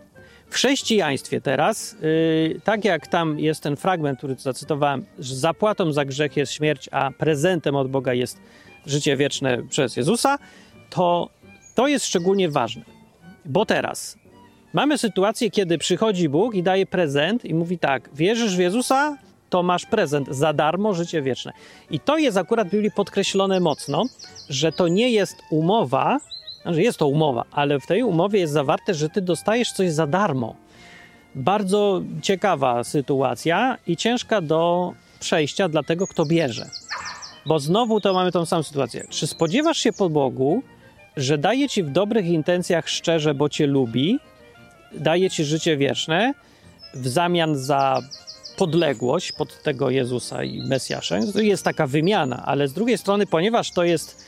W 0.50 0.54
chrześcijaństwie 0.54 1.40
teraz, 1.40 1.96
yy, 2.02 2.60
tak 2.64 2.84
jak 2.84 3.06
tam 3.06 3.38
jest 3.38 3.62
ten 3.62 3.76
fragment, 3.76 4.18
który 4.18 4.34
zacytowałem, 4.34 5.04
że 5.18 5.34
zapłatą 5.34 5.92
za 5.92 6.04
grzech 6.04 6.36
jest 6.36 6.52
śmierć, 6.52 6.88
a 6.92 7.10
prezentem 7.10 7.76
od 7.76 7.90
Boga 7.90 8.14
jest 8.14 8.40
życie 8.86 9.16
wieczne 9.16 9.62
przez 9.62 9.96
Jezusa, 9.96 10.38
to 10.90 11.28
to 11.74 11.88
jest 11.88 12.06
szczególnie 12.06 12.48
ważne. 12.48 12.82
Bo 13.44 13.66
teraz 13.66 14.18
mamy 14.72 14.98
sytuację, 14.98 15.50
kiedy 15.50 15.78
przychodzi 15.78 16.28
Bóg 16.28 16.54
i 16.54 16.62
daje 16.62 16.86
prezent 16.86 17.44
i 17.44 17.54
mówi 17.54 17.78
tak, 17.78 18.10
wierzysz 18.14 18.56
w 18.56 18.60
Jezusa, 18.60 19.18
to 19.50 19.62
masz 19.62 19.86
prezent 19.86 20.28
za 20.28 20.52
darmo, 20.52 20.94
życie 20.94 21.22
wieczne. 21.22 21.52
I 21.90 22.00
to 22.00 22.18
jest 22.18 22.36
akurat 22.36 22.68
w 22.68 22.70
Biblii 22.70 22.90
podkreślone 22.90 23.60
mocno, 23.60 24.04
że 24.48 24.72
to 24.72 24.88
nie 24.88 25.10
jest 25.10 25.36
umowa, 25.50 26.18
znaczy 26.62 26.82
jest 26.82 26.98
to 26.98 27.06
umowa, 27.06 27.44
ale 27.52 27.80
w 27.80 27.86
tej 27.86 28.02
umowie 28.02 28.40
jest 28.40 28.52
zawarte, 28.52 28.94
że 28.94 29.08
ty 29.08 29.22
dostajesz 29.22 29.72
coś 29.72 29.92
za 29.92 30.06
darmo. 30.06 30.54
Bardzo 31.34 32.02
ciekawa 32.22 32.84
sytuacja 32.84 33.78
i 33.86 33.96
ciężka 33.96 34.40
do 34.40 34.92
przejścia 35.20 35.68
dla 35.68 35.82
tego, 35.82 36.06
kto 36.06 36.24
bierze. 36.24 36.66
Bo 37.46 37.58
znowu 37.58 38.00
to 38.00 38.14
mamy 38.14 38.32
tą 38.32 38.46
samą 38.46 38.62
sytuację. 38.62 39.06
Czy 39.10 39.26
spodziewasz 39.26 39.78
się 39.78 39.92
po 39.92 40.10
Bogu, 40.10 40.62
że 41.16 41.38
daje 41.38 41.68
ci 41.68 41.82
w 41.82 41.90
dobrych 41.90 42.26
intencjach 42.26 42.88
szczerze, 42.88 43.34
bo 43.34 43.48
cię 43.48 43.66
lubi, 43.66 44.18
daje 44.92 45.30
ci 45.30 45.44
życie 45.44 45.76
wieczne 45.76 46.34
w 46.94 47.08
zamian 47.08 47.56
za 47.56 48.00
podległość 48.56 49.32
pod 49.32 49.62
tego 49.62 49.90
Jezusa 49.90 50.44
i 50.44 50.60
Mesjasza? 50.60 51.18
Jest 51.34 51.64
taka 51.64 51.86
wymiana, 51.86 52.42
ale 52.46 52.68
z 52.68 52.72
drugiej 52.72 52.98
strony, 52.98 53.26
ponieważ 53.26 53.70
to 53.70 53.84
jest 53.84 54.26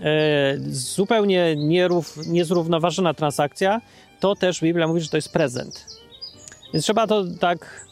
E, 0.00 0.58
zupełnie 0.70 1.56
nierów, 1.56 2.26
niezrównoważona 2.26 3.14
transakcja, 3.14 3.80
to 4.20 4.36
też 4.36 4.60
Biblia 4.60 4.88
mówi, 4.88 5.00
że 5.00 5.08
to 5.08 5.16
jest 5.16 5.32
prezent. 5.32 5.86
Więc 6.72 6.84
trzeba 6.84 7.06
to 7.06 7.24
tak 7.40 7.86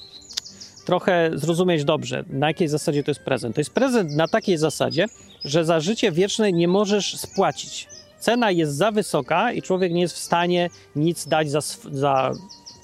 trochę 0.87 1.31
zrozumieć 1.35 1.85
dobrze, 1.85 2.25
na 2.29 2.49
jakiej 2.49 2.69
zasadzie 2.69 3.03
to 3.03 3.11
jest 3.11 3.21
prezent. 3.21 3.55
To 3.55 3.61
jest 3.61 3.71
prezent 3.71 4.12
na 4.12 4.29
takiej 4.29 4.59
zasadzie, 4.59 5.07
że 5.45 5.64
za 5.64 5.81
życie 5.81 6.12
wieczne 6.12 6.53
nie 6.53 6.69
możesz 6.69 7.16
spłacić. 7.16 7.88
Cena 8.19 8.51
jest 8.51 8.77
za 8.77 8.90
wysoka 8.90 9.53
i 9.53 9.62
człowiek 9.62 9.93
nie 9.93 10.01
jest 10.01 10.14
w 10.14 10.19
stanie 10.19 10.71
nic 10.97 11.29
dać 11.29 11.51
za, 11.51 11.61
za 11.93 12.33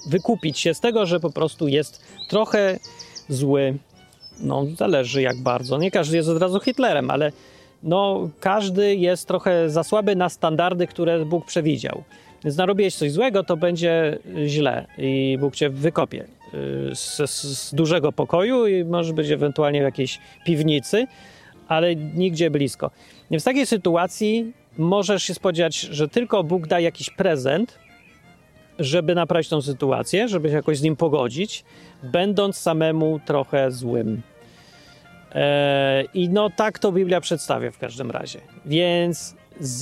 wykupić 0.09 0.59
się 0.59 0.73
z 0.73 0.79
tego, 0.79 1.05
że 1.05 1.19
po 1.19 1.29
prostu 1.29 1.67
jest 1.67 2.01
trochę 2.29 2.79
zły. 3.29 3.77
No, 4.39 4.65
zależy 4.77 5.21
jak 5.21 5.37
bardzo. 5.37 5.77
Nie 5.77 5.91
każdy 5.91 6.17
jest 6.17 6.29
od 6.29 6.41
razu 6.41 6.59
Hitlerem, 6.59 7.11
ale 7.11 7.31
no 7.83 8.29
każdy 8.39 8.95
jest 8.95 9.27
trochę 9.27 9.69
za 9.69 9.83
słaby 9.83 10.15
na 10.15 10.29
standardy, 10.29 10.87
które 10.87 11.25
Bóg 11.25 11.45
przewidział. 11.45 12.03
Więc 12.43 12.57
narobiłeś 12.57 12.95
coś 12.95 13.11
złego, 13.11 13.43
to 13.43 13.57
będzie 13.57 14.19
źle 14.45 14.85
i 14.97 15.37
Bóg 15.39 15.55
cię 15.55 15.69
wykopie 15.69 16.23
y, 16.23 16.95
z, 16.95 17.29
z 17.29 17.73
dużego 17.73 18.11
pokoju 18.11 18.67
i 18.67 18.83
może 18.83 19.13
być 19.13 19.29
ewentualnie 19.29 19.79
w 19.79 19.83
jakiejś 19.83 20.19
piwnicy, 20.45 21.07
ale 21.67 21.95
nigdzie 21.95 22.49
blisko. 22.49 22.91
Więc 23.31 23.43
w 23.43 23.45
takiej 23.45 23.65
sytuacji 23.65 24.53
możesz 24.77 25.23
się 25.23 25.33
spodziewać, 25.33 25.79
że 25.79 26.07
tylko 26.07 26.43
Bóg 26.43 26.67
da 26.67 26.79
jakiś 26.79 27.09
prezent, 27.09 27.79
żeby 28.79 29.15
naprawić 29.15 29.49
tą 29.49 29.61
sytuację, 29.61 30.27
żeby 30.27 30.49
się 30.49 30.55
jakoś 30.55 30.77
z 30.77 30.81
nim 30.81 30.95
pogodzić, 30.95 31.63
będąc 32.03 32.57
samemu 32.57 33.19
trochę 33.25 33.71
złym. 33.71 34.21
E, 35.35 36.03
I 36.13 36.29
no 36.29 36.49
tak 36.49 36.79
to 36.79 36.91
Biblia 36.91 37.21
przedstawia 37.21 37.71
w 37.71 37.77
każdym 37.77 38.11
razie. 38.11 38.39
Więc 38.65 39.35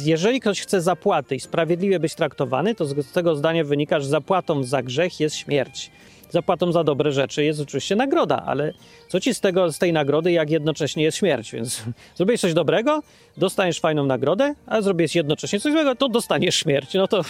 jeżeli 0.03 0.39
ktoś 0.39 0.61
chce 0.61 0.81
zapłaty 0.81 1.35
i 1.35 1.39
sprawiedliwie 1.39 1.99
być 1.99 2.15
traktowany, 2.15 2.75
to 2.75 2.85
z 2.85 3.11
tego 3.11 3.35
zdania 3.35 3.63
wynika, 3.63 3.99
że 3.99 4.07
zapłatą 4.07 4.63
za 4.63 4.83
grzech 4.83 5.19
jest 5.19 5.35
śmierć. 5.35 5.91
Zapłatą 6.29 6.71
za 6.71 6.83
dobre 6.83 7.11
rzeczy 7.11 7.43
jest 7.43 7.59
oczywiście 7.59 7.95
nagroda, 7.95 8.43
ale 8.45 8.73
co 9.07 9.19
ci 9.19 9.33
z, 9.33 9.39
tego, 9.39 9.71
z 9.71 9.79
tej 9.79 9.93
nagrody, 9.93 10.31
jak 10.31 10.49
jednocześnie 10.49 11.03
jest 11.03 11.17
śmierć? 11.17 11.51
Więc 11.51 11.83
zrobiłeś 12.17 12.41
coś 12.41 12.53
dobrego, 12.53 13.03
dostaniesz 13.37 13.79
fajną 13.79 14.05
nagrodę, 14.05 14.55
a 14.65 14.81
zrobisz 14.81 15.15
jednocześnie 15.15 15.59
coś 15.59 15.73
złego, 15.73 15.95
to 15.95 16.09
dostaniesz 16.09 16.55
śmierć. 16.55 16.93
No 16.93 17.07
to 17.07 17.21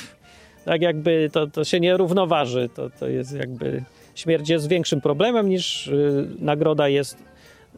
tak 0.65 0.81
jakby 0.81 1.29
to, 1.33 1.47
to 1.47 1.63
się 1.63 1.79
nie 1.79 1.97
równoważy. 1.97 2.69
To, 2.75 2.89
to 2.89 3.07
jest 3.07 3.33
jakby 3.33 3.83
śmierć 4.15 4.49
jest 4.49 4.67
większym 4.67 5.01
problemem 5.01 5.49
niż 5.49 5.87
yy, 5.87 6.27
nagroda 6.39 6.87
jest 6.87 7.17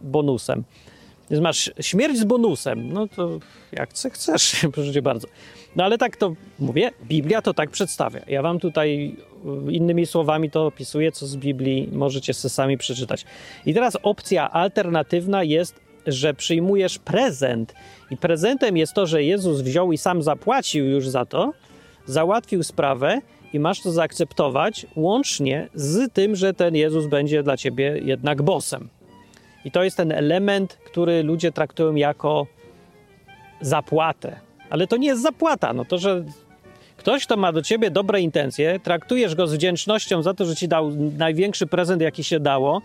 bonusem. 0.01 0.63
Więc 1.29 1.43
masz 1.43 1.71
śmierć 1.81 2.17
z 2.17 2.23
bonusem, 2.23 2.93
no 2.93 3.07
to 3.07 3.39
jak 3.71 3.89
chcesz, 3.89 4.55
proszę 4.73 5.01
bardzo. 5.01 5.27
No 5.75 5.83
ale 5.83 5.97
tak 5.97 6.17
to 6.17 6.33
mówię, 6.59 6.91
Biblia 7.03 7.41
to 7.41 7.53
tak 7.53 7.69
przedstawia. 7.69 8.19
Ja 8.27 8.41
wam 8.41 8.59
tutaj 8.59 9.15
y, 9.67 9.71
innymi 9.71 10.05
słowami 10.05 10.51
to 10.51 10.65
opisuję, 10.65 11.11
co 11.11 11.27
z 11.27 11.35
Biblii 11.35 11.89
możecie 11.91 12.33
sobie 12.33 12.49
sami 12.49 12.77
przeczytać. 12.77 13.25
I 13.65 13.73
teraz 13.73 13.97
opcja 14.03 14.51
alternatywna 14.51 15.43
jest, 15.43 15.79
że 16.07 16.33
przyjmujesz 16.33 16.99
prezent 16.99 17.73
i 18.11 18.17
prezentem 18.17 18.77
jest 18.77 18.93
to, 18.93 19.05
że 19.05 19.23
Jezus 19.23 19.61
wziął 19.61 19.91
i 19.91 19.97
sam 19.97 20.23
zapłacił 20.23 20.85
już 20.85 21.09
za 21.09 21.25
to, 21.25 21.53
załatwił 22.07 22.63
sprawę 22.63 23.21
i 23.53 23.59
masz 23.59 23.81
to 23.81 23.91
zaakceptować, 23.91 24.85
łącznie 24.95 25.69
z 25.73 26.13
tym, 26.13 26.35
że 26.35 26.53
ten 26.53 26.75
Jezus 26.75 27.07
będzie 27.07 27.43
dla 27.43 27.57
ciebie 27.57 27.99
jednak 28.03 28.41
bosem. 28.41 28.89
I 29.65 29.71
to 29.71 29.83
jest 29.83 29.97
ten 29.97 30.11
element, 30.11 30.77
który 30.85 31.23
ludzie 31.23 31.51
traktują 31.51 31.95
jako 31.95 32.47
zapłatę. 33.61 34.39
Ale 34.69 34.87
to 34.87 34.97
nie 34.97 35.07
jest 35.07 35.21
zapłata. 35.21 35.73
No 35.73 35.85
to, 35.85 35.97
że 35.97 36.23
ktoś, 36.97 37.25
kto 37.25 37.37
ma 37.37 37.51
do 37.51 37.61
ciebie 37.61 37.91
dobre 37.91 38.21
intencje, 38.21 38.79
traktujesz 38.79 39.35
go 39.35 39.47
z 39.47 39.53
wdzięcznością 39.53 40.23
za 40.23 40.33
to, 40.33 40.45
że 40.45 40.55
ci 40.55 40.67
dał 40.67 40.91
największy 41.17 41.67
prezent, 41.67 42.01
jaki 42.01 42.23
się 42.23 42.39
dało, 42.39 42.81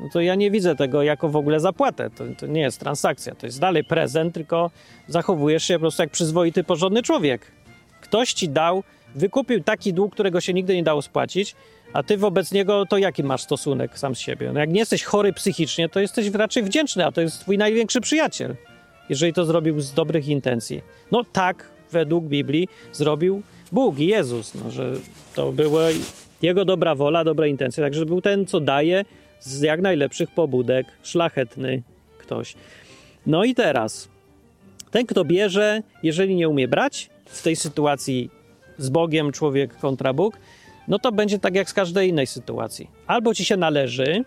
no 0.00 0.08
to 0.12 0.20
ja 0.20 0.34
nie 0.34 0.50
widzę 0.50 0.76
tego 0.76 1.02
jako 1.02 1.28
w 1.28 1.36
ogóle 1.36 1.60
zapłatę. 1.60 2.10
To, 2.10 2.24
to 2.38 2.46
nie 2.46 2.60
jest 2.60 2.80
transakcja, 2.80 3.34
to 3.34 3.46
jest 3.46 3.60
dalej 3.60 3.84
prezent, 3.84 4.34
tylko 4.34 4.70
zachowujesz 5.06 5.64
się 5.64 5.74
po 5.74 5.80
prostu 5.80 6.02
jak 6.02 6.10
przyzwoity, 6.10 6.64
porządny 6.64 7.02
człowiek. 7.02 7.57
Ktoś 8.00 8.32
ci 8.32 8.48
dał, 8.48 8.82
wykupił 9.14 9.62
taki 9.62 9.92
dług, 9.92 10.12
którego 10.12 10.40
się 10.40 10.54
nigdy 10.54 10.74
nie 10.74 10.82
dało 10.82 11.02
spłacić, 11.02 11.54
a 11.92 12.02
ty 12.02 12.16
wobec 12.16 12.52
niego 12.52 12.86
to 12.86 12.98
jaki 12.98 13.24
masz 13.24 13.42
stosunek 13.42 13.98
sam 13.98 14.14
z 14.14 14.18
siebie? 14.18 14.50
No 14.52 14.60
jak 14.60 14.70
nie 14.70 14.80
jesteś 14.80 15.04
chory 15.04 15.32
psychicznie, 15.32 15.88
to 15.88 16.00
jesteś 16.00 16.30
raczej 16.30 16.62
wdzięczny, 16.62 17.06
a 17.06 17.12
to 17.12 17.20
jest 17.20 17.40
twój 17.40 17.58
największy 17.58 18.00
przyjaciel, 18.00 18.56
jeżeli 19.08 19.32
to 19.32 19.44
zrobił 19.44 19.80
z 19.80 19.92
dobrych 19.92 20.28
intencji. 20.28 20.82
No 21.12 21.24
tak, 21.32 21.70
według 21.90 22.24
Biblii 22.24 22.68
zrobił 22.92 23.42
Bóg 23.72 23.98
i 23.98 24.06
Jezus, 24.06 24.54
no, 24.54 24.70
że 24.70 24.92
to 25.34 25.52
była 25.52 25.82
jego 26.42 26.64
dobra 26.64 26.94
wola, 26.94 27.24
dobre 27.24 27.48
intencje, 27.48 27.84
także 27.84 28.06
był 28.06 28.20
ten, 28.20 28.46
co 28.46 28.60
daje 28.60 29.04
z 29.40 29.60
jak 29.60 29.80
najlepszych 29.80 30.30
pobudek, 30.30 30.86
szlachetny 31.02 31.82
ktoś. 32.18 32.54
No 33.26 33.44
i 33.44 33.54
teraz, 33.54 34.08
ten, 34.90 35.06
kto 35.06 35.24
bierze, 35.24 35.82
jeżeli 36.02 36.34
nie 36.34 36.48
umie 36.48 36.68
brać, 36.68 37.10
w 37.28 37.42
tej 37.42 37.56
sytuacji 37.56 38.30
z 38.78 38.88
Bogiem 38.88 39.32
człowiek 39.32 39.78
kontra 39.78 40.12
Bóg, 40.12 40.38
no 40.88 40.98
to 40.98 41.12
będzie 41.12 41.38
tak 41.38 41.54
jak 41.54 41.70
z 41.70 41.74
każdej 41.74 42.08
innej 42.08 42.26
sytuacji. 42.26 42.90
Albo 43.06 43.34
ci 43.34 43.44
się 43.44 43.56
należy 43.56 44.24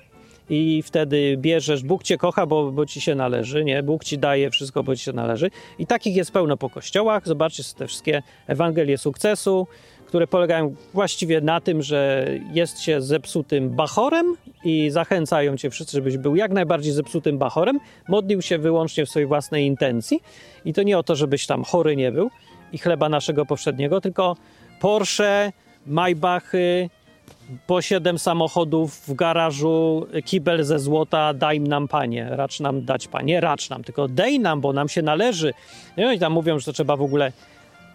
i 0.50 0.84
wtedy 0.84 1.38
bierzesz, 1.38 1.84
Bóg 1.84 2.04
cię 2.04 2.18
kocha, 2.18 2.46
bo, 2.46 2.72
bo 2.72 2.86
ci 2.86 3.02
się 3.02 3.16
należy, 3.16 3.64
nie? 3.64 3.84
Bóg 3.84 4.04
ci 4.04 4.18
daje 4.18 4.50
wszystko, 4.50 4.84
bo 4.84 4.96
ci 4.96 5.04
się 5.04 5.14
należy. 5.14 5.52
I 5.80 5.88
takich 5.88 6.16
jest 6.16 6.32
pełno 6.32 6.58
po 6.58 6.70
kościołach. 6.70 7.28
Zobaczcie 7.28 7.64
te 7.78 7.88
wszystkie 7.88 8.24
Ewangelie 8.48 8.98
sukcesu, 8.98 9.68
które 10.08 10.28
polegają 10.28 10.76
właściwie 10.94 11.42
na 11.42 11.62
tym, 11.62 11.82
że 11.82 12.28
jest 12.54 12.80
się 12.80 13.02
zepsutym 13.02 13.70
bachorem 13.70 14.36
i 14.64 14.90
zachęcają 14.90 15.58
cię 15.58 15.70
wszyscy, 15.70 15.98
żebyś 15.98 16.18
był 16.18 16.36
jak 16.36 16.52
najbardziej 16.52 16.94
zepsutym 16.94 17.38
bachorem. 17.38 17.80
Modlił 18.08 18.42
się 18.42 18.58
wyłącznie 18.58 19.06
w 19.06 19.10
swojej 19.10 19.28
własnej 19.28 19.66
intencji. 19.66 20.22
I 20.66 20.74
to 20.74 20.84
nie 20.84 20.98
o 20.98 21.04
to, 21.04 21.16
żebyś 21.16 21.48
tam 21.48 21.64
chory 21.64 21.96
nie 21.96 22.12
był 22.12 22.30
i 22.72 22.78
chleba 22.78 23.10
naszego 23.10 23.46
powszedniego, 23.46 24.02
tylko 24.02 24.36
Porsche, 24.80 25.52
Maybachy, 25.86 26.90
po 27.68 27.82
siedem 27.82 28.20
samochodów 28.20 28.96
w 29.08 29.14
garażu, 29.14 30.08
kibel 30.26 30.64
ze 30.64 30.80
złota, 30.80 31.34
daj 31.34 31.60
nam 31.60 31.88
panie, 31.88 32.28
racz 32.30 32.60
nam 32.60 32.86
dać 32.86 33.08
panie, 33.08 33.42
racz 33.42 33.70
nam, 33.70 33.84
tylko 33.84 34.08
dej 34.08 34.40
nam, 34.40 34.62
bo 34.62 34.74
nam 34.74 34.90
się 34.90 35.02
należy. 35.02 35.54
I 36.16 36.20
tam 36.20 36.34
mówią, 36.34 36.60
że 36.60 36.66
to 36.66 36.74
trzeba 36.74 36.98
w 36.98 37.02
ogóle 37.02 37.32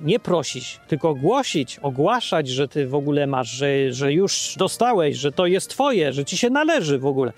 nie 0.00 0.18
prosić, 0.18 0.80
tylko 0.88 1.14
głosić, 1.14 1.78
ogłaszać, 1.78 2.48
że 2.48 2.68
ty 2.68 2.86
w 2.86 2.94
ogóle 2.94 3.26
masz, 3.26 3.48
że, 3.48 3.92
że 3.92 4.12
już 4.12 4.54
dostałeś, 4.58 5.16
że 5.16 5.32
to 5.32 5.46
jest 5.46 5.70
twoje, 5.70 6.12
że 6.12 6.24
ci 6.24 6.36
się 6.36 6.50
należy 6.50 6.98
w 6.98 7.06
ogóle. 7.06 7.32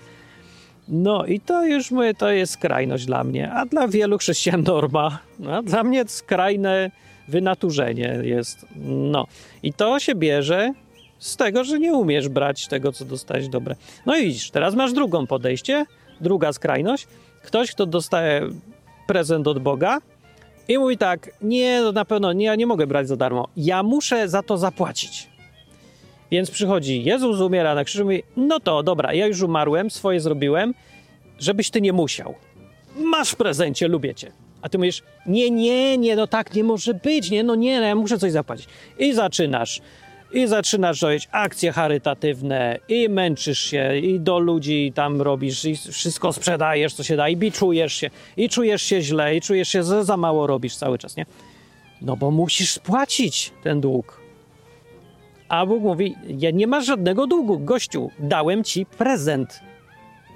No 0.87 1.25
i 1.25 1.39
to 1.39 1.65
już 1.65 1.91
mówię, 1.91 2.13
to 2.13 2.31
jest 2.31 2.53
skrajność 2.53 3.05
dla 3.05 3.23
mnie, 3.23 3.51
a 3.51 3.65
dla 3.65 3.87
wielu 3.87 4.17
chrześcijan 4.17 4.63
norma. 4.63 5.19
No, 5.39 5.63
dla 5.63 5.83
mnie 5.83 6.03
skrajne 6.07 6.91
wynaturzenie 7.29 8.19
jest. 8.23 8.65
No 8.85 9.27
i 9.63 9.73
to 9.73 9.99
się 9.99 10.15
bierze 10.15 10.73
z 11.19 11.37
tego, 11.37 11.63
że 11.63 11.79
nie 11.79 11.93
umiesz 11.93 12.29
brać 12.29 12.67
tego, 12.67 12.91
co 12.91 13.05
dostałeś 13.05 13.47
dobre. 13.47 13.75
No 14.05 14.17
i 14.17 14.25
widzisz, 14.25 14.51
teraz 14.51 14.75
masz 14.75 14.93
drugą 14.93 15.27
podejście, 15.27 15.85
druga 16.21 16.53
skrajność. 16.53 17.07
Ktoś, 17.43 17.71
kto 17.71 17.85
dostaje 17.85 18.49
prezent 19.07 19.47
od 19.47 19.59
Boga 19.59 19.97
i 20.67 20.77
mówi 20.77 20.97
tak, 20.97 21.29
nie, 21.41 21.81
no 21.81 21.91
na 21.91 22.05
pewno 22.05 22.33
nie, 22.33 22.45
ja 22.45 22.55
nie 22.55 22.67
mogę 22.67 22.87
brać 22.87 23.07
za 23.07 23.15
darmo, 23.15 23.47
ja 23.57 23.83
muszę 23.83 24.29
za 24.29 24.43
to 24.43 24.57
zapłacić. 24.57 25.29
Więc 26.31 26.51
przychodzi 26.51 27.03
Jezus, 27.03 27.41
umiera 27.41 27.75
na 27.75 27.83
krzyżu 27.83 28.03
i 28.03 28.05
mówi, 28.05 28.23
no 28.37 28.59
to 28.59 28.83
dobra, 28.83 29.13
ja 29.13 29.27
już 29.27 29.41
umarłem, 29.41 29.89
swoje 29.89 30.19
zrobiłem, 30.19 30.73
żebyś 31.39 31.69
ty 31.69 31.81
nie 31.81 31.93
musiał. 31.93 32.35
Masz 32.95 33.31
w 33.31 33.35
prezencie, 33.35 33.87
lubię 33.87 34.15
cię. 34.15 34.31
A 34.61 34.69
ty 34.69 34.77
mówisz, 34.77 35.03
nie, 35.25 35.51
nie, 35.51 35.97
nie, 35.97 36.15
no 36.15 36.27
tak 36.27 36.53
nie 36.53 36.63
może 36.63 36.93
być, 36.93 37.31
nie, 37.31 37.43
no 37.43 37.55
nie, 37.55 37.79
no 37.79 37.85
ja 37.87 37.95
muszę 37.95 38.17
coś 38.17 38.31
zapłacić. 38.31 38.67
I 38.99 39.13
zaczynasz 39.13 39.81
i 40.33 40.47
zaczynasz 40.47 41.01
robić 41.01 41.27
akcje 41.31 41.71
charytatywne 41.71 42.79
i 42.89 43.09
męczysz 43.09 43.59
się 43.59 43.97
i 43.97 44.19
do 44.19 44.39
ludzi 44.39 44.91
tam 44.95 45.21
robisz 45.21 45.65
i 45.65 45.75
wszystko 45.75 46.33
sprzedajesz, 46.33 46.93
co 46.93 47.03
się 47.03 47.15
da 47.15 47.29
i 47.29 47.37
biczujesz 47.37 47.93
się 47.93 48.09
i 48.37 48.49
czujesz 48.49 48.81
się 48.81 49.01
źle 49.01 49.35
i 49.35 49.41
czujesz 49.41 49.69
się, 49.69 49.83
że 49.83 50.05
za 50.05 50.17
mało 50.17 50.47
robisz 50.47 50.75
cały 50.75 50.97
czas, 50.97 51.17
nie? 51.17 51.25
No 52.01 52.17
bo 52.17 52.31
musisz 52.31 52.71
spłacić 52.71 53.51
ten 53.63 53.81
dług. 53.81 54.21
A 55.49 55.65
Bóg 55.65 55.83
mówi, 55.83 56.15
ja 56.37 56.51
nie 56.51 56.67
masz 56.67 56.85
żadnego 56.85 57.27
długu, 57.27 57.59
gościu, 57.59 58.11
dałem 58.19 58.63
ci 58.63 58.85
prezent. 58.85 59.59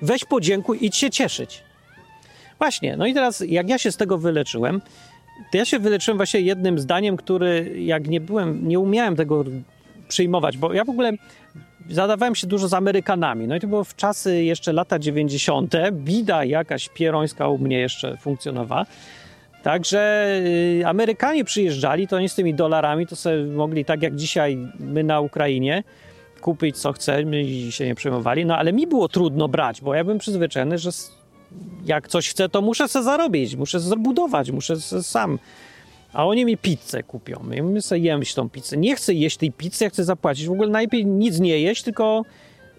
Weź 0.01 0.26
podziękuj 0.26 0.78
i 0.82 0.86
idź 0.86 0.95
się 0.95 1.09
cieszyć. 1.09 1.63
Właśnie, 2.64 2.97
no 2.97 3.05
i 3.05 3.14
teraz 3.14 3.43
jak 3.47 3.70
ja 3.70 3.78
się 3.78 3.91
z 3.91 3.97
tego 3.97 4.18
wyleczyłem, 4.18 4.82
to 5.51 5.57
ja 5.57 5.66
się 5.66 5.80
wyleczyłem 5.80 6.18
właśnie 6.18 6.41
jednym 6.41 6.80
zdaniem, 6.80 7.18
który 7.18 7.74
jak 7.80 8.07
nie 8.07 8.22
byłem, 8.22 8.68
nie 8.68 8.80
umiałem 8.80 9.16
tego 9.16 9.43
przyjmować, 10.07 10.57
bo 10.57 10.74
ja 10.74 10.86
w 10.86 10.89
ogóle 10.89 11.11
zadawałem 11.89 12.36
się 12.36 12.47
dużo 12.47 12.68
z 12.68 12.74
Amerykanami. 12.74 13.47
No 13.47 13.55
i 13.55 13.59
to 13.59 13.68
było 13.68 13.84
w 13.84 13.95
czasy 13.95 14.43
jeszcze 14.43 14.74
lata 14.74 14.99
90. 14.99 15.74
Bida 15.91 16.45
jakaś 16.45 16.89
pierońska 16.89 17.47
u 17.47 17.57
mnie 17.57 17.80
jeszcze 17.80 18.18
funkcjonowała. 18.18 18.86
Także 19.64 20.28
y, 20.80 20.88
Amerykanie 20.88 21.43
przyjeżdżali, 21.43 22.07
to 22.07 22.16
oni 22.16 22.30
z 22.30 22.36
tymi 22.36 22.53
dolarami 22.53 23.07
to 23.07 23.16
sobie 23.16 23.43
mogli, 23.43 23.86
tak 23.86 24.01
jak 24.01 24.16
dzisiaj 24.16 24.57
my 24.80 25.03
na 25.03 25.20
Ukrainie, 25.20 25.84
kupić 26.41 26.78
co 26.78 26.93
chcemy 26.93 27.41
i 27.43 27.72
się 27.72 27.86
nie 27.86 27.95
przejmowali. 27.95 28.45
No 28.45 28.57
ale 28.57 28.74
mi 28.74 28.88
było 28.88 29.07
trudno 29.07 29.47
brać, 29.47 29.82
bo 29.82 29.95
ja 29.95 30.03
byłem 30.03 30.20
przyzwyczajony, 30.20 30.78
że 30.78 30.91
jak 31.85 32.07
coś 32.07 32.29
chcę, 32.29 32.49
to 32.49 32.61
muszę 32.61 32.87
sobie 32.87 33.05
zarobić, 33.05 33.55
muszę 33.55 33.79
zbudować, 33.79 34.51
muszę 34.51 34.81
sam 34.81 35.39
a 36.13 36.25
oni 36.25 36.45
mi 36.45 36.57
pizzę 36.57 37.03
kupią. 37.03 37.43
My 37.63 37.81
sobie 37.81 38.01
jemy 38.01 38.25
tą 38.35 38.49
pizzę. 38.49 38.77
Nie 38.77 38.95
chcę 38.95 39.13
jeść 39.13 39.37
tej 39.37 39.51
pizzy, 39.51 39.83
ja 39.83 39.89
chcę 39.89 40.03
zapłacić. 40.03 40.47
W 40.47 40.51
ogóle 40.51 40.69
najlepiej 40.69 41.05
nic 41.05 41.39
nie 41.39 41.59
jeść, 41.59 41.83
tylko 41.83 42.25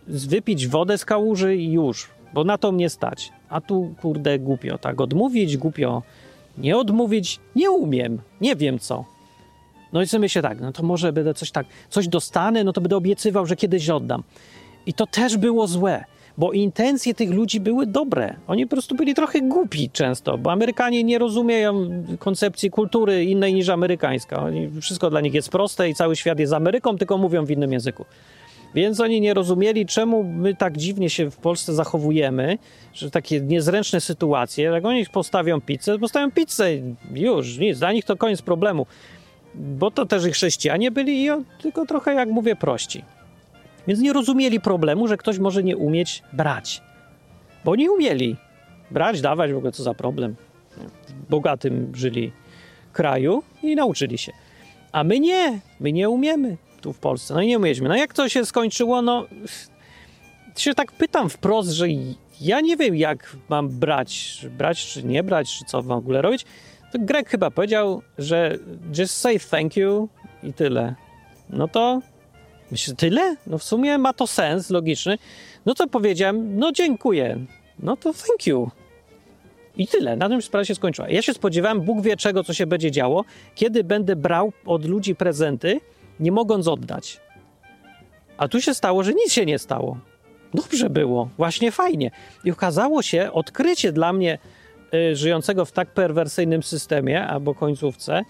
wypić 0.07 0.69
wodę 0.69 0.99
z 0.99 1.05
kałuży 1.05 1.57
i 1.57 1.73
już, 1.73 2.09
bo 2.35 2.45
na 2.45 2.59
to 2.59 2.73
mnie 2.73 2.91
stać. 2.91 3.33
A 3.49 3.61
tu, 3.61 3.95
kurde, 4.03 4.39
głupio, 4.39 4.79
tak? 4.79 5.01
Odmówić, 5.01 5.57
głupio. 5.57 6.03
Nie 6.59 6.77
odmówić, 6.77 7.41
nie 7.57 7.71
umiem, 7.71 8.19
nie 8.41 8.57
wiem 8.57 8.79
co. 8.79 9.05
No 9.93 10.03
i 10.03 10.07
sobie 10.07 10.21
myślę 10.21 10.43
tak, 10.43 10.61
no 10.61 10.73
to 10.73 10.83
może 10.83 11.13
będę 11.13 11.35
coś 11.35 11.51
tak, 11.51 11.67
coś 11.91 12.09
dostanę, 12.09 12.65
no 12.65 12.73
to 12.73 12.81
będę 12.81 12.97
obiecywał, 12.97 13.47
że 13.47 13.57
kiedyś 13.57 13.91
oddam. 13.91 14.23
I 14.87 14.95
to 14.95 15.07
też 15.07 15.37
było 15.37 15.67
złe 15.67 16.05
bo 16.39 16.53
intencje 16.53 17.15
tych 17.15 17.31
ludzi 17.31 17.61
były 17.61 17.87
dobre. 17.87 18.37
Oni 18.47 18.67
po 18.67 18.71
prostu 18.71 18.95
byli 18.95 19.15
trochę 19.15 19.41
głupi 19.41 19.91
często, 19.91 20.39
bo 20.39 20.53
Amerykanie 20.53 21.05
nie 21.05 21.19
rozumieją 21.19 21.89
koncepcji 22.19 22.71
kultury 22.71 23.25
innej 23.25 23.55
niż 23.55 23.69
amerykańska. 23.69 24.43
Oni, 24.43 24.71
wszystko 24.81 25.11
dla 25.11 25.21
nich 25.21 25.35
jest 25.35 25.49
proste 25.49 25.89
i 25.91 25.95
cały 25.95 26.17
świat 26.17 26.39
jest 26.39 26.53
Ameryką, 26.53 26.99
tylko 26.99 27.19
mówią 27.19 27.45
w 27.45 27.51
innym 27.51 27.73
języku. 27.73 28.05
Więc 28.75 29.01
oni 29.01 29.21
nie 29.21 29.35
rozumieli, 29.35 29.87
czemu 29.87 30.25
my 30.25 30.55
tak 30.55 30.77
dziwnie 30.77 31.11
się 31.11 31.31
w 31.31 31.37
Polsce 31.37 31.75
zachowujemy, 31.75 32.59
że 32.95 33.11
takie 33.11 33.41
niezręczne 33.41 34.01
sytuacje, 34.01 34.65
jak 34.65 34.85
oni 34.85 35.07
postawią 35.13 35.61
pizzę, 35.61 35.99
postawią 35.99 36.31
pizzę, 36.31 36.71
już, 37.15 37.59
nic, 37.59 37.79
dla 37.79 37.93
nich 37.93 38.05
to 38.05 38.17
koniec 38.17 38.43
problemu. 38.43 38.87
Bo 39.55 39.91
to 39.91 40.07
też 40.07 40.27
i 40.27 40.33
chrześcijanie 40.33 40.91
byli, 40.91 41.29
tylko 41.63 41.87
trochę, 41.87 42.15
jak 42.15 42.29
mówię, 42.29 42.57
prości. 42.57 43.05
Więc 43.87 44.01
nie 44.01 44.13
rozumieli 44.13 44.61
problemu, 44.61 45.09
że 45.09 45.17
ktoś 45.17 45.39
może 45.39 45.63
nie 45.63 45.77
umieć 45.77 46.23
brać. 46.33 46.83
Bo 47.65 47.77
nie 47.77 47.91
umieli 47.91 48.37
brać, 48.91 49.21
dawać, 49.21 49.53
w 49.53 49.57
ogóle 49.57 49.73
co 49.73 49.83
za 49.83 49.95
problem. 49.95 50.37
W 51.09 51.31
bogatym 51.31 51.93
żyli 51.95 52.33
kraju 52.93 53.43
i 53.63 53.77
nauczyli 53.77 54.19
się. 54.19 54.33
A 54.93 55.05
my 55.05 55.21
nie, 55.21 55.61
my 55.81 55.93
nie 55.93 56.09
umiemy 56.09 56.57
tu 56.81 56.93
w 56.93 56.99
Polsce. 56.99 57.35
No 57.35 57.43
i 57.43 57.47
nie 57.47 57.59
umieliśmy. 57.59 57.89
No 57.89 57.97
jak 57.97 58.15
to 58.15 58.29
się 58.29 58.45
skończyło, 58.45 59.03
no 59.03 59.27
się 60.57 60.75
tak 60.75 60.93
pytam 60.93 61.29
wprost, 61.29 61.71
że 61.71 61.87
ja 62.41 62.61
nie 62.61 62.77
wiem 62.77 62.97
jak 62.97 63.37
mam 63.49 63.69
brać, 63.69 64.41
brać 64.59 64.87
czy 64.87 65.05
nie 65.05 65.23
brać, 65.23 65.59
czy 65.59 65.65
co 65.65 65.83
w 65.83 65.91
ogóle 65.91 66.23
robić. 66.23 66.45
To 66.93 66.99
Greg 67.01 67.29
chyba 67.29 67.51
powiedział, 67.51 68.03
że 68.19 68.59
just 68.99 69.17
say 69.17 69.39
thank 69.39 69.77
you 69.77 70.09
i 70.43 70.53
tyle. 70.53 70.95
No 71.51 71.69
to 71.69 72.01
Myślę, 72.71 72.95
tyle? 72.95 73.37
No 73.47 73.59
w 73.59 73.63
sumie 73.63 73.99
ma 73.99 74.13
to 74.13 74.27
sens 74.27 74.71
logiczny. 74.71 75.19
No 75.67 75.75
to 75.75 75.87
powiedziałem, 75.87 76.59
no 76.59 76.73
dziękuję. 76.73 77.39
No 77.79 77.97
to 77.97 78.13
thank 78.13 78.47
you. 78.47 78.71
I 79.77 79.87
tyle, 79.87 80.17
na 80.17 80.29
tym 80.29 80.43
sprawa 80.43 80.65
się 80.65 80.75
skończyła. 80.75 81.09
Ja 81.09 81.23
się 81.23 81.35
spodziewałem, 81.35 81.81
Bóg 81.81 82.03
wie 82.03 82.17
czego, 82.17 82.45
co 82.45 82.55
się 82.55 82.67
będzie 82.67 82.91
działo, 82.91 83.25
kiedy 83.55 83.85
będę 83.85 84.17
brał 84.17 84.53
od 84.67 84.85
ludzi 84.85 85.15
prezenty, 85.15 85.81
nie 86.21 86.33
mogąc 86.33 86.69
oddać. 86.69 87.21
A 88.37 88.49
tu 88.49 88.61
się 88.61 88.75
stało, 88.75 89.03
że 89.03 89.13
nic 89.13 89.33
się 89.33 89.47
nie 89.47 89.59
stało. 89.59 89.99
Dobrze 90.55 90.91
było, 90.91 91.29
właśnie 91.37 91.73
fajnie. 91.73 92.11
I 92.45 92.51
okazało 92.51 93.03
się, 93.03 93.33
odkrycie 93.33 93.93
dla 93.93 94.13
mnie 94.13 94.39
y, 94.95 95.17
żyjącego 95.17 95.65
w 95.65 95.73
tak 95.73 95.95
perwersyjnym 95.95 96.63
systemie 96.63 97.27
albo 97.27 97.55
końcówce 97.55 98.23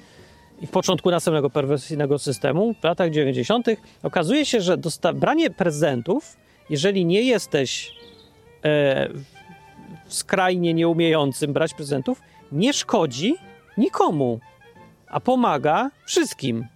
i 0.61 0.67
początku 0.67 1.11
następnego 1.11 1.51
perwersyjnego 1.51 2.19
systemu 2.19 2.75
w 2.81 2.85
latach 2.85 3.11
90. 3.11 3.67
okazuje 4.03 4.47
się, 4.47 4.61
że 4.61 4.77
branie 5.15 5.51
prezentów, 5.51 6.37
jeżeli 6.71 7.05
nie 7.05 7.23
jesteś 7.23 7.93
e, 8.65 9.09
skrajnie 10.09 10.75
nieumiejącym 10.75 11.53
brać 11.53 11.75
prezentów, 11.75 12.21
nie 12.53 12.73
szkodzi 12.73 13.35
nikomu, 13.79 14.41
a 15.09 15.21
pomaga 15.21 15.91
wszystkim. 16.07 16.67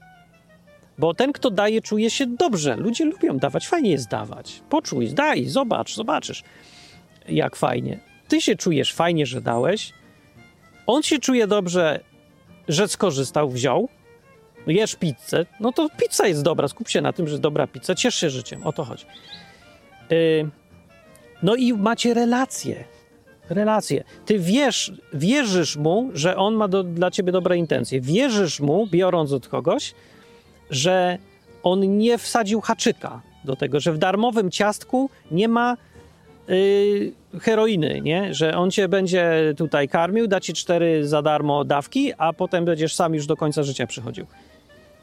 Bo 0.98 1.14
ten, 1.14 1.32
kto 1.32 1.50
daje, 1.50 1.82
czuje 1.82 2.10
się 2.10 2.26
dobrze. 2.26 2.76
Ludzie 2.76 3.04
lubią 3.04 3.38
dawać, 3.38 3.68
fajnie 3.68 3.90
jest 3.90 4.08
dawać. 4.08 4.62
Poczuj, 4.68 5.08
daj, 5.08 5.44
zobacz, 5.44 5.94
zobaczysz, 5.94 6.42
jak 7.28 7.56
fajnie. 7.56 8.00
Ty 8.28 8.40
się 8.40 8.56
czujesz 8.56 8.92
fajnie, 8.92 9.26
że 9.26 9.40
dałeś. 9.40 9.92
On 10.86 11.02
się 11.02 11.18
czuje 11.18 11.46
dobrze, 11.46 12.00
że 12.68 12.88
skorzystał, 12.88 13.50
wziął. 13.50 13.88
Jesz 14.66 14.94
pizzę, 14.94 15.46
no 15.60 15.72
to 15.72 15.88
pizza 15.98 16.26
jest 16.26 16.42
dobra. 16.42 16.68
Skup 16.68 16.88
się 16.88 17.00
na 17.00 17.12
tym, 17.12 17.26
że 17.26 17.32
jest 17.32 17.42
dobra 17.42 17.66
pizza. 17.66 17.94
Ciesz 17.94 18.14
się 18.14 18.30
życiem, 18.30 18.66
o 18.66 18.72
to 18.72 18.84
chodzi. 18.84 19.04
Yy, 20.10 20.48
no 21.42 21.54
i 21.54 21.72
macie 21.72 22.14
relacje. 22.14 22.84
Relacje. 23.50 24.04
Ty 24.26 24.38
wiesz, 24.38 24.92
wierzysz 25.12 25.76
mu, 25.76 26.10
że 26.14 26.36
on 26.36 26.54
ma 26.54 26.68
do, 26.68 26.82
dla 26.82 27.10
ciebie 27.10 27.32
dobre 27.32 27.56
intencje. 27.56 28.00
Wierzysz 28.00 28.60
mu, 28.60 28.86
biorąc 28.86 29.32
od 29.32 29.48
kogoś, 29.48 29.94
że 30.70 31.18
on 31.62 31.98
nie 31.98 32.18
wsadził 32.18 32.60
haczyka 32.60 33.22
do 33.44 33.56
tego, 33.56 33.80
że 33.80 33.92
w 33.92 33.98
darmowym 33.98 34.50
ciastku 34.50 35.10
nie 35.30 35.48
ma 35.48 35.76
yy, 36.48 37.12
heroiny, 37.40 38.00
nie? 38.00 38.34
że 38.34 38.56
on 38.56 38.70
cię 38.70 38.88
będzie 38.88 39.54
tutaj 39.56 39.88
karmił, 39.88 40.26
da 40.26 40.40
ci 40.40 40.52
cztery 40.52 41.08
za 41.08 41.22
darmo 41.22 41.64
dawki, 41.64 42.12
a 42.18 42.32
potem 42.32 42.64
będziesz 42.64 42.94
sam 42.94 43.14
już 43.14 43.26
do 43.26 43.36
końca 43.36 43.62
życia 43.62 43.86
przychodził. 43.86 44.26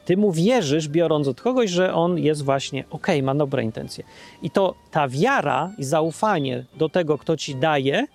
Ty 0.04 0.16
mu 0.16 0.32
wierzysz, 0.32 0.88
biorąc 0.88 1.28
od 1.28 1.40
kogoś, 1.40 1.70
że 1.70 1.94
on 1.94 2.18
jest 2.18 2.44
właśnie 2.44 2.84
ok, 2.90 3.06
ma 3.22 3.34
dobre 3.34 3.62
intencje. 3.62 4.04
I 4.42 4.50
to 4.50 4.74
ta 4.90 5.08
wiara 5.08 5.72
i 5.78 5.84
zaufanie 5.84 6.64
do 6.76 6.88
tego, 6.88 7.18
kto 7.18 7.36
ci 7.36 7.54
daje, 7.54 8.06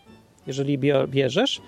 jeżeli 0.47 0.77
bierzesz, 1.07 1.61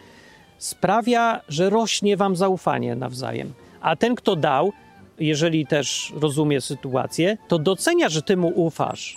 sprawia, 0.57 1.41
że 1.49 1.69
rośnie 1.69 2.17
wam 2.17 2.35
zaufanie 2.35 2.95
nawzajem. 2.95 3.53
A 3.81 3.95
ten, 3.95 4.15
kto 4.15 4.35
dał, 4.35 4.71
jeżeli 5.19 5.67
też 5.67 6.13
rozumie 6.21 6.61
sytuację, 6.61 7.37
to 7.47 7.59
docenia, 7.59 8.09
że 8.09 8.21
ty 8.21 8.37
mu 8.37 8.47
ufasz. 8.47 9.15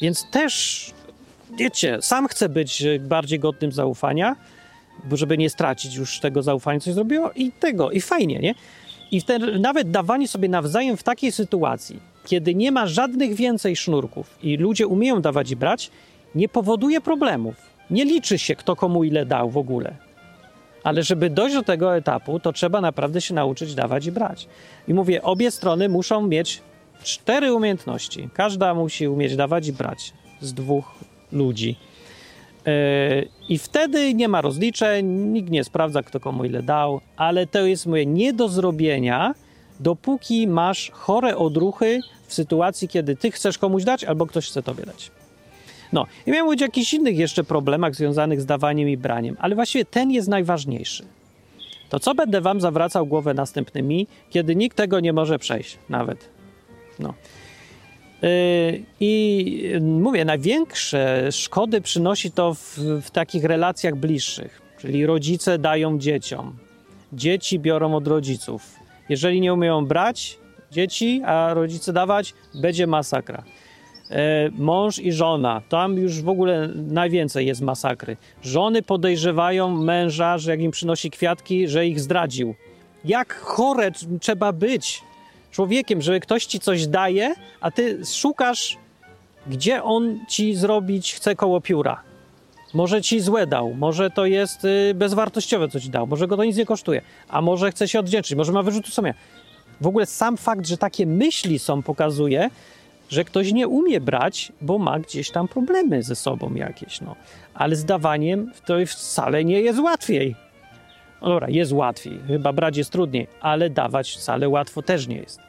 Więc 0.00 0.30
też, 0.30 0.90
wiecie, 1.58 1.98
sam 2.00 2.28
chce 2.28 2.48
być 2.48 2.84
bardziej 3.00 3.38
godnym 3.38 3.72
zaufania, 3.72 4.36
żeby 5.12 5.38
nie 5.38 5.50
stracić 5.50 5.94
już 5.94 6.20
tego 6.20 6.42
zaufania, 6.42 6.80
co 6.80 6.92
zrobiło, 6.92 7.30
i 7.36 7.52
tego, 7.52 7.90
i 7.90 8.00
fajnie, 8.00 8.38
nie? 8.38 8.54
I 9.10 9.20
wtedy 9.20 9.58
nawet 9.58 9.90
dawanie 9.90 10.28
sobie 10.28 10.48
nawzajem 10.48 10.96
w 10.96 11.02
takiej 11.02 11.32
sytuacji, 11.32 12.00
kiedy 12.26 12.54
nie 12.54 12.72
ma 12.72 12.86
żadnych 12.86 13.34
więcej 13.34 13.76
sznurków 13.76 14.38
i 14.42 14.56
ludzie 14.56 14.86
umieją 14.86 15.20
dawać 15.20 15.50
i 15.50 15.56
brać, 15.56 15.90
nie 16.34 16.48
powoduje 16.48 17.00
problemów. 17.00 17.54
Nie 17.90 18.04
liczy 18.04 18.38
się, 18.38 18.56
kto 18.56 18.76
komu 18.76 19.04
ile 19.04 19.26
dał 19.26 19.50
w 19.50 19.56
ogóle. 19.56 19.96
Ale 20.84 21.02
żeby 21.02 21.30
dojść 21.30 21.54
do 21.54 21.62
tego 21.62 21.96
etapu, 21.96 22.40
to 22.40 22.52
trzeba 22.52 22.80
naprawdę 22.80 23.20
się 23.20 23.34
nauczyć 23.34 23.74
dawać 23.74 24.06
i 24.06 24.12
brać. 24.12 24.48
I 24.88 24.94
mówię, 24.94 25.22
obie 25.22 25.50
strony 25.50 25.88
muszą 25.88 26.26
mieć 26.26 26.62
cztery 27.02 27.52
umiejętności. 27.52 28.28
Każda 28.34 28.74
musi 28.74 29.08
umieć 29.08 29.36
dawać 29.36 29.68
i 29.68 29.72
brać 29.72 30.12
z 30.40 30.54
dwóch 30.54 30.94
ludzi. 31.34 31.76
Yy, 32.66 32.72
I 33.48 33.58
wtedy 33.58 34.14
nie 34.14 34.28
ma 34.28 34.40
rozliczeń, 34.40 35.06
nikt 35.06 35.50
nie 35.50 35.64
sprawdza, 35.64 36.02
kto 36.02 36.20
komu 36.20 36.44
ile 36.44 36.62
dał, 36.62 37.00
ale 37.16 37.46
to 37.46 37.66
jest 37.66 37.86
moje 37.86 38.06
nie 38.06 38.32
do 38.32 38.48
zrobienia, 38.48 39.34
dopóki 39.80 40.48
masz 40.48 40.90
chore 40.90 41.36
odruchy 41.36 42.00
w 42.26 42.34
sytuacji, 42.34 42.88
kiedy 42.88 43.16
ty 43.16 43.30
chcesz 43.30 43.58
komuś 43.58 43.84
dać 43.84 44.04
albo 44.04 44.26
ktoś 44.26 44.48
chce 44.48 44.62
tobie 44.62 44.86
dać. 44.86 45.10
No, 45.92 46.06
i 46.26 46.30
miałem 46.30 46.44
mówić 46.44 46.62
o 46.62 46.64
jakichś 46.64 46.94
innych 46.94 47.18
jeszcze 47.18 47.44
problemach 47.44 47.94
związanych 47.94 48.40
z 48.40 48.46
dawaniem 48.46 48.88
i 48.88 48.96
braniem, 48.96 49.36
ale 49.38 49.54
właściwie 49.54 49.84
ten 49.84 50.10
jest 50.10 50.28
najważniejszy. 50.28 51.04
To 51.88 52.00
co 52.00 52.14
będę 52.14 52.40
wam 52.40 52.60
zawracał 52.60 53.06
głowę 53.06 53.34
następnymi, 53.34 54.06
kiedy 54.30 54.56
nikt 54.56 54.76
tego 54.76 55.00
nie 55.00 55.12
może 55.12 55.38
przejść 55.38 55.78
nawet. 55.88 56.28
No. 56.98 57.14
Yy, 58.24 58.82
I 59.00 59.72
mówię, 59.80 60.24
największe 60.24 61.32
szkody 61.32 61.80
przynosi 61.80 62.30
to 62.30 62.54
w, 62.54 62.78
w 63.02 63.10
takich 63.10 63.44
relacjach 63.44 63.96
bliższych, 63.96 64.62
czyli 64.78 65.06
rodzice 65.06 65.58
dają 65.58 65.98
dzieciom, 65.98 66.56
dzieci 67.12 67.58
biorą 67.58 67.94
od 67.94 68.06
rodziców. 68.06 68.74
Jeżeli 69.08 69.40
nie 69.40 69.54
umieją 69.54 69.86
brać 69.86 70.38
dzieci, 70.70 71.22
a 71.26 71.54
rodzice 71.54 71.92
dawać, 71.92 72.34
będzie 72.54 72.86
masakra. 72.86 73.44
E, 74.10 74.50
mąż 74.50 74.98
i 74.98 75.12
żona. 75.12 75.62
Tam 75.68 75.98
już 75.98 76.22
w 76.22 76.28
ogóle 76.28 76.68
najwięcej 76.74 77.46
jest 77.46 77.60
masakry. 77.60 78.16
Żony 78.42 78.82
podejrzewają 78.82 79.76
męża, 79.76 80.38
że 80.38 80.50
jak 80.50 80.60
im 80.60 80.70
przynosi 80.70 81.10
kwiatki, 81.10 81.68
że 81.68 81.86
ich 81.86 82.00
zdradził. 82.00 82.54
Jak 83.04 83.34
chore 83.34 83.90
trzeba 84.20 84.52
być 84.52 85.02
człowiekiem, 85.54 86.02
że 86.02 86.20
ktoś 86.20 86.46
ci 86.46 86.60
coś 86.60 86.86
daje, 86.86 87.34
a 87.60 87.70
ty 87.70 88.06
szukasz, 88.06 88.76
gdzie 89.46 89.82
on 89.82 90.20
ci 90.28 90.54
zrobić 90.54 91.14
chce 91.14 91.36
koło 91.36 91.60
pióra. 91.60 92.00
Może 92.74 93.02
ci 93.02 93.20
złe 93.20 93.46
dał, 93.46 93.74
może 93.74 94.10
to 94.10 94.26
jest 94.26 94.64
y, 94.64 94.94
bezwartościowe, 94.94 95.68
co 95.68 95.80
ci 95.80 95.90
dał, 95.90 96.06
może 96.06 96.26
go 96.26 96.36
to 96.36 96.44
nic 96.44 96.56
nie 96.56 96.66
kosztuje, 96.66 97.02
a 97.28 97.40
może 97.40 97.70
chce 97.70 97.88
się 97.88 97.98
odwdzięczyć, 97.98 98.34
może 98.34 98.52
ma 98.52 98.62
wyrzuty 98.62 98.90
sumienia. 98.90 99.14
W 99.80 99.86
ogóle 99.86 100.06
sam 100.06 100.36
fakt, 100.36 100.66
że 100.66 100.76
takie 100.76 101.06
myśli 101.06 101.58
są, 101.58 101.82
pokazuje, 101.82 102.50
że 103.08 103.24
ktoś 103.24 103.52
nie 103.52 103.68
umie 103.68 104.00
brać, 104.00 104.52
bo 104.60 104.78
ma 104.78 104.98
gdzieś 104.98 105.30
tam 105.30 105.48
problemy 105.48 106.02
ze 106.02 106.16
sobą 106.16 106.54
jakieś. 106.54 107.00
No. 107.00 107.16
Ale 107.54 107.76
z 107.76 107.84
dawaniem 107.84 108.52
to 108.66 108.74
wcale 108.86 109.44
nie 109.44 109.60
jest 109.60 109.78
łatwiej. 109.78 110.43
No 111.22 111.28
dobra, 111.28 111.50
jest 111.50 111.72
łatwiej, 111.72 112.20
chyba 112.26 112.52
brać 112.52 112.76
jest 112.76 112.90
trudniej, 112.90 113.26
ale 113.40 113.70
dawać 113.70 114.10
wcale 114.10 114.48
łatwo 114.48 114.82
też 114.82 115.06
nie 115.06 115.16
jest. 115.16 115.40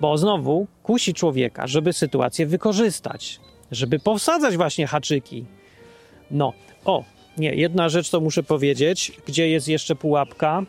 Bo 0.00 0.18
znowu 0.18 0.66
kusi 0.82 1.14
człowieka, 1.14 1.66
żeby 1.66 1.92
sytuację 1.92 2.46
wykorzystać, 2.46 3.40
żeby 3.72 3.98
powsadzać 3.98 4.56
właśnie 4.56 4.86
haczyki. 4.86 5.44
No, 6.30 6.52
o, 6.84 7.04
nie, 7.38 7.54
jedna 7.54 7.88
rzecz 7.88 8.10
to 8.10 8.20
muszę 8.20 8.42
powiedzieć, 8.42 9.12
gdzie 9.26 9.48
jest 9.48 9.68
jeszcze 9.68 9.94
pułapka. 9.94 10.62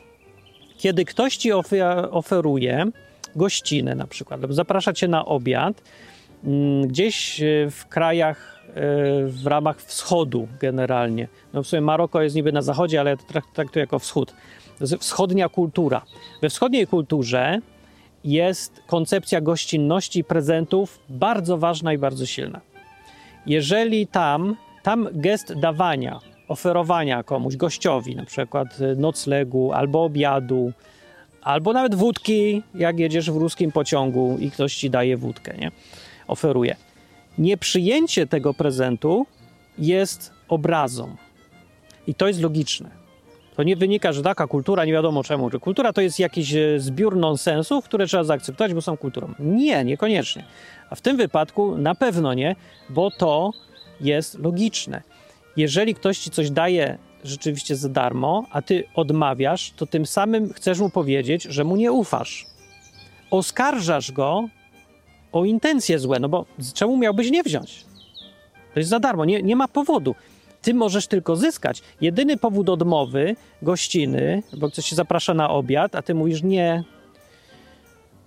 Kiedy 0.77 1.05
ktoś 1.05 1.37
ci 1.37 1.51
oferuje, 2.11 2.85
gościnę 3.35 3.95
na 3.95 4.07
przykład, 4.07 4.41
zaprasza 4.49 4.93
cię 4.93 5.07
na 5.07 5.25
obiad 5.25 5.81
mm, 6.43 6.87
gdzieś 6.87 7.41
e, 7.41 7.45
w 7.71 7.85
krajach 7.87 8.54
w 9.27 9.41
ramach 9.45 9.81
wschodu 9.81 10.47
generalnie. 10.59 11.27
No 11.53 11.63
w 11.63 11.67
sumie 11.67 11.81
Maroko 11.81 12.21
jest 12.21 12.35
niby 12.35 12.51
na 12.51 12.61
zachodzie, 12.61 12.99
ale 12.99 13.09
ja 13.09 13.17
to 13.17 13.23
traktuję 13.53 13.83
jako 13.83 13.99
wschód. 13.99 14.33
Wschodnia 14.99 15.49
kultura. 15.49 16.01
We 16.41 16.49
wschodniej 16.49 16.87
kulturze 16.87 17.59
jest 18.23 18.81
koncepcja 18.87 19.41
gościnności 19.41 20.19
i 20.19 20.23
prezentów 20.23 20.99
bardzo 21.09 21.57
ważna 21.57 21.93
i 21.93 21.97
bardzo 21.97 22.25
silna. 22.25 22.61
Jeżeli 23.45 24.07
tam, 24.07 24.55
tam 24.83 25.07
gest 25.11 25.53
dawania, 25.53 26.19
oferowania 26.47 27.23
komuś, 27.23 27.55
gościowi, 27.55 28.15
na 28.15 28.25
przykład 28.25 28.67
e, 28.81 28.95
noclegu 28.95 29.71
albo 29.73 30.03
obiadu, 30.03 30.73
Albo 31.45 31.73
nawet 31.73 31.95
wódki, 31.95 32.63
jak 32.75 32.99
jedziesz 32.99 33.31
w 33.31 33.37
ruskim 33.37 33.71
pociągu 33.71 34.37
i 34.39 34.51
ktoś 34.51 34.75
ci 34.75 34.89
daje 34.89 35.17
wódkę, 35.17 35.57
nie? 35.57 35.71
Oferuje. 36.27 36.75
Nieprzyjęcie 37.37 38.27
tego 38.27 38.53
prezentu 38.53 39.25
jest 39.77 40.31
obrazą. 40.47 41.15
I 42.07 42.15
to 42.15 42.27
jest 42.27 42.41
logiczne. 42.41 43.05
To 43.55 43.63
nie 43.63 43.75
wynika, 43.75 44.13
że 44.13 44.23
taka 44.23 44.47
kultura, 44.47 44.85
nie 44.85 44.93
wiadomo 44.93 45.23
czemu, 45.23 45.49
że 45.49 45.59
kultura 45.59 45.93
to 45.93 46.01
jest 46.01 46.19
jakiś 46.19 46.53
e, 46.53 46.79
zbiór 46.79 47.17
nonsensów, 47.17 47.85
które 47.85 48.07
trzeba 48.07 48.23
zaakceptować, 48.23 48.73
bo 48.73 48.81
są 48.81 48.97
kulturą. 48.97 49.33
Nie, 49.39 49.83
niekoniecznie. 49.83 50.43
A 50.89 50.95
w 50.95 51.01
tym 51.01 51.17
wypadku 51.17 51.77
na 51.77 51.95
pewno 51.95 52.33
nie, 52.33 52.55
bo 52.89 53.11
to 53.11 53.51
jest 54.01 54.39
logiczne. 54.39 55.01
Jeżeli 55.57 55.95
ktoś 55.95 56.19
ci 56.19 56.31
coś 56.31 56.49
daje 56.49 56.97
rzeczywiście 57.23 57.75
za 57.75 57.89
darmo, 57.89 58.45
a 58.51 58.61
ty 58.61 58.83
odmawiasz, 58.95 59.71
to 59.75 59.85
tym 59.85 60.05
samym 60.05 60.53
chcesz 60.53 60.79
mu 60.79 60.89
powiedzieć, 60.89 61.43
że 61.43 61.63
mu 61.63 61.75
nie 61.75 61.91
ufasz. 61.91 62.45
Oskarżasz 63.31 64.11
go 64.11 64.49
o 65.35 65.45
intencje 65.45 65.99
złe, 65.99 66.19
no 66.19 66.29
bo 66.29 66.45
czemu 66.73 66.97
miałbyś 66.97 67.31
nie 67.31 67.43
wziąć? 67.43 67.85
To 68.73 68.79
jest 68.79 68.89
za 68.89 68.99
darmo, 68.99 69.25
nie, 69.25 69.41
nie 69.41 69.55
ma 69.55 69.67
powodu. 69.67 70.15
ty 70.61 70.73
możesz 70.73 71.07
tylko 71.07 71.35
zyskać. 71.35 71.81
Jedyny 72.01 72.37
powód 72.37 72.69
odmowy 72.69 73.35
gościny, 73.61 74.43
bo 74.57 74.69
ktoś 74.69 74.85
się 74.85 74.95
zaprasza 74.95 75.33
na 75.33 75.49
obiad, 75.49 75.95
a 75.95 76.01
ty 76.01 76.13
mówisz 76.13 76.43
nie. 76.43 76.83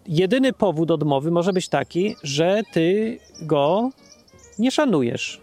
Jedyny 0.09 0.53
powód 0.53 0.91
odmowy 0.91 1.31
może 1.31 1.53
być 1.53 1.69
taki, 1.69 2.17
że 2.23 2.63
ty 2.73 3.19
go 3.43 3.91
nie 4.59 4.71
szanujesz 4.71 5.41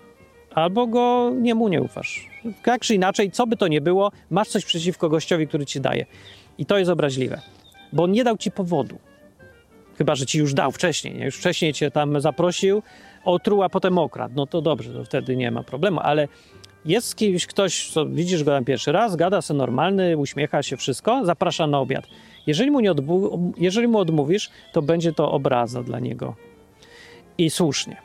albo 0.54 0.88
go 0.88 1.32
nie 1.42 1.56
mu 1.56 1.68
nie 1.68 1.82
ufasz. 1.82 2.30
Tak 2.64 2.82
czy 2.82 2.96
inaczej, 2.96 3.32
co 3.32 3.48
by 3.48 3.58
to 3.58 3.68
nie 3.68 3.82
było, 3.82 4.12
masz 4.30 4.48
coś 4.48 4.66
przeciwko 4.66 5.10
gościowi, 5.10 5.48
który 5.48 5.66
ci 5.66 5.82
daje. 5.82 6.06
I 6.58 6.66
to 6.66 6.78
jest 6.78 6.92
obraźliwe, 6.92 7.42
bo 7.94 8.08
nie 8.08 8.24
dał 8.24 8.38
ci 8.38 8.52
powodu. 8.52 8.98
Chyba, 9.98 10.16
że 10.16 10.26
ci 10.26 10.40
już 10.40 10.54
dał 10.54 10.72
wcześniej, 10.72 11.16
nie? 11.16 11.26
już 11.26 11.36
wcześniej 11.36 11.74
cię 11.74 11.92
tam 11.92 12.22
zaprosił, 12.22 12.84
otruł, 13.26 13.64
a 13.64 13.70
potem 13.70 13.98
okradł. 13.98 14.34
No 14.36 14.48
to 14.48 14.62
dobrze, 14.62 14.94
to 14.94 15.04
wtedy 15.04 15.36
nie 15.36 15.52
ma 15.52 15.64
problemu, 15.64 16.00
ale 16.04 16.28
jest 16.86 17.16
kimś 17.16 17.46
ktoś, 17.46 17.92
co 17.92 18.06
widzisz 18.06 18.44
go 18.44 18.52
tam 18.52 18.66
pierwszy 18.66 18.92
raz, 18.92 19.16
gada 19.16 19.42
sobie 19.42 19.58
normalny, 19.58 20.18
uśmiecha 20.18 20.64
się, 20.64 20.78
wszystko, 20.78 21.26
zaprasza 21.26 21.68
na 21.68 21.80
obiad. 21.80 22.08
Jeżeli 22.48 22.72
mu, 22.72 22.80
nie 22.80 22.92
odbu- 22.92 23.54
jeżeli 23.58 23.88
mu 23.88 23.98
odmówisz, 24.00 24.50
to 24.74 24.82
będzie 24.82 25.14
to 25.14 25.32
obraza 25.32 25.84
dla 25.84 26.00
niego. 26.00 26.36
I 27.38 27.50
słusznie. 27.50 27.98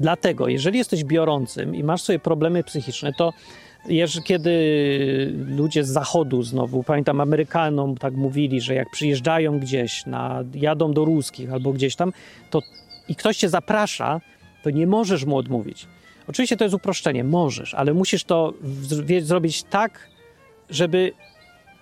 Dlatego, 0.00 0.48
jeżeli 0.48 0.78
jesteś 0.78 1.04
biorącym 1.04 1.74
i 1.74 1.84
masz 1.84 2.02
sobie 2.02 2.18
problemy 2.18 2.64
psychiczne, 2.64 3.12
to 3.12 3.32
kiedy 4.24 4.52
ludzie 5.48 5.84
z 5.84 5.88
zachodu 5.88 6.42
znowu, 6.42 6.82
pamiętam 6.82 7.20
Amerykanom 7.20 7.96
tak 7.96 8.14
mówili, 8.14 8.60
że 8.60 8.74
jak 8.74 8.90
przyjeżdżają 8.90 9.58
gdzieś, 9.58 10.06
na, 10.06 10.44
jadą 10.54 10.92
do 10.92 11.04
ruskich 11.04 11.52
albo 11.52 11.72
gdzieś 11.72 11.96
tam, 11.96 12.12
to 12.50 12.60
i 13.08 13.14
ktoś 13.14 13.36
cię 13.36 13.48
zaprasza, 13.48 14.20
to 14.62 14.70
nie 14.70 14.86
możesz 14.86 15.24
mu 15.24 15.36
odmówić. 15.36 15.86
Oczywiście 16.28 16.56
to 16.56 16.64
jest 16.64 16.74
uproszczenie, 16.74 17.24
możesz, 17.24 17.74
ale 17.74 17.94
musisz 17.94 18.24
to 18.24 18.52
zrobić 19.22 19.62
tak, 19.62 20.08
żeby 20.70 21.12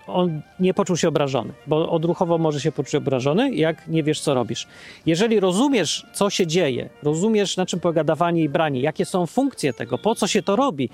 on 0.07 0.41
nie 0.59 0.73
poczuł 0.73 0.97
się 0.97 1.07
obrażony, 1.07 1.53
bo 1.67 1.89
odruchowo 1.89 2.37
może 2.37 2.61
się 2.61 2.71
poczuć 2.71 2.95
obrażony, 2.95 3.55
jak 3.55 3.87
nie 3.87 4.03
wiesz, 4.03 4.21
co 4.21 4.33
robisz. 4.33 4.67
Jeżeli 5.05 5.39
rozumiesz, 5.39 6.05
co 6.13 6.29
się 6.29 6.47
dzieje, 6.47 6.89
rozumiesz, 7.03 7.57
na 7.57 7.65
czym 7.65 7.79
polega 7.79 8.03
dawanie 8.03 8.43
i 8.43 8.49
branie, 8.49 8.81
jakie 8.81 9.05
są 9.05 9.25
funkcje 9.25 9.73
tego, 9.73 9.97
po 9.97 10.15
co 10.15 10.27
się 10.27 10.43
to 10.43 10.55
robi, 10.55 10.89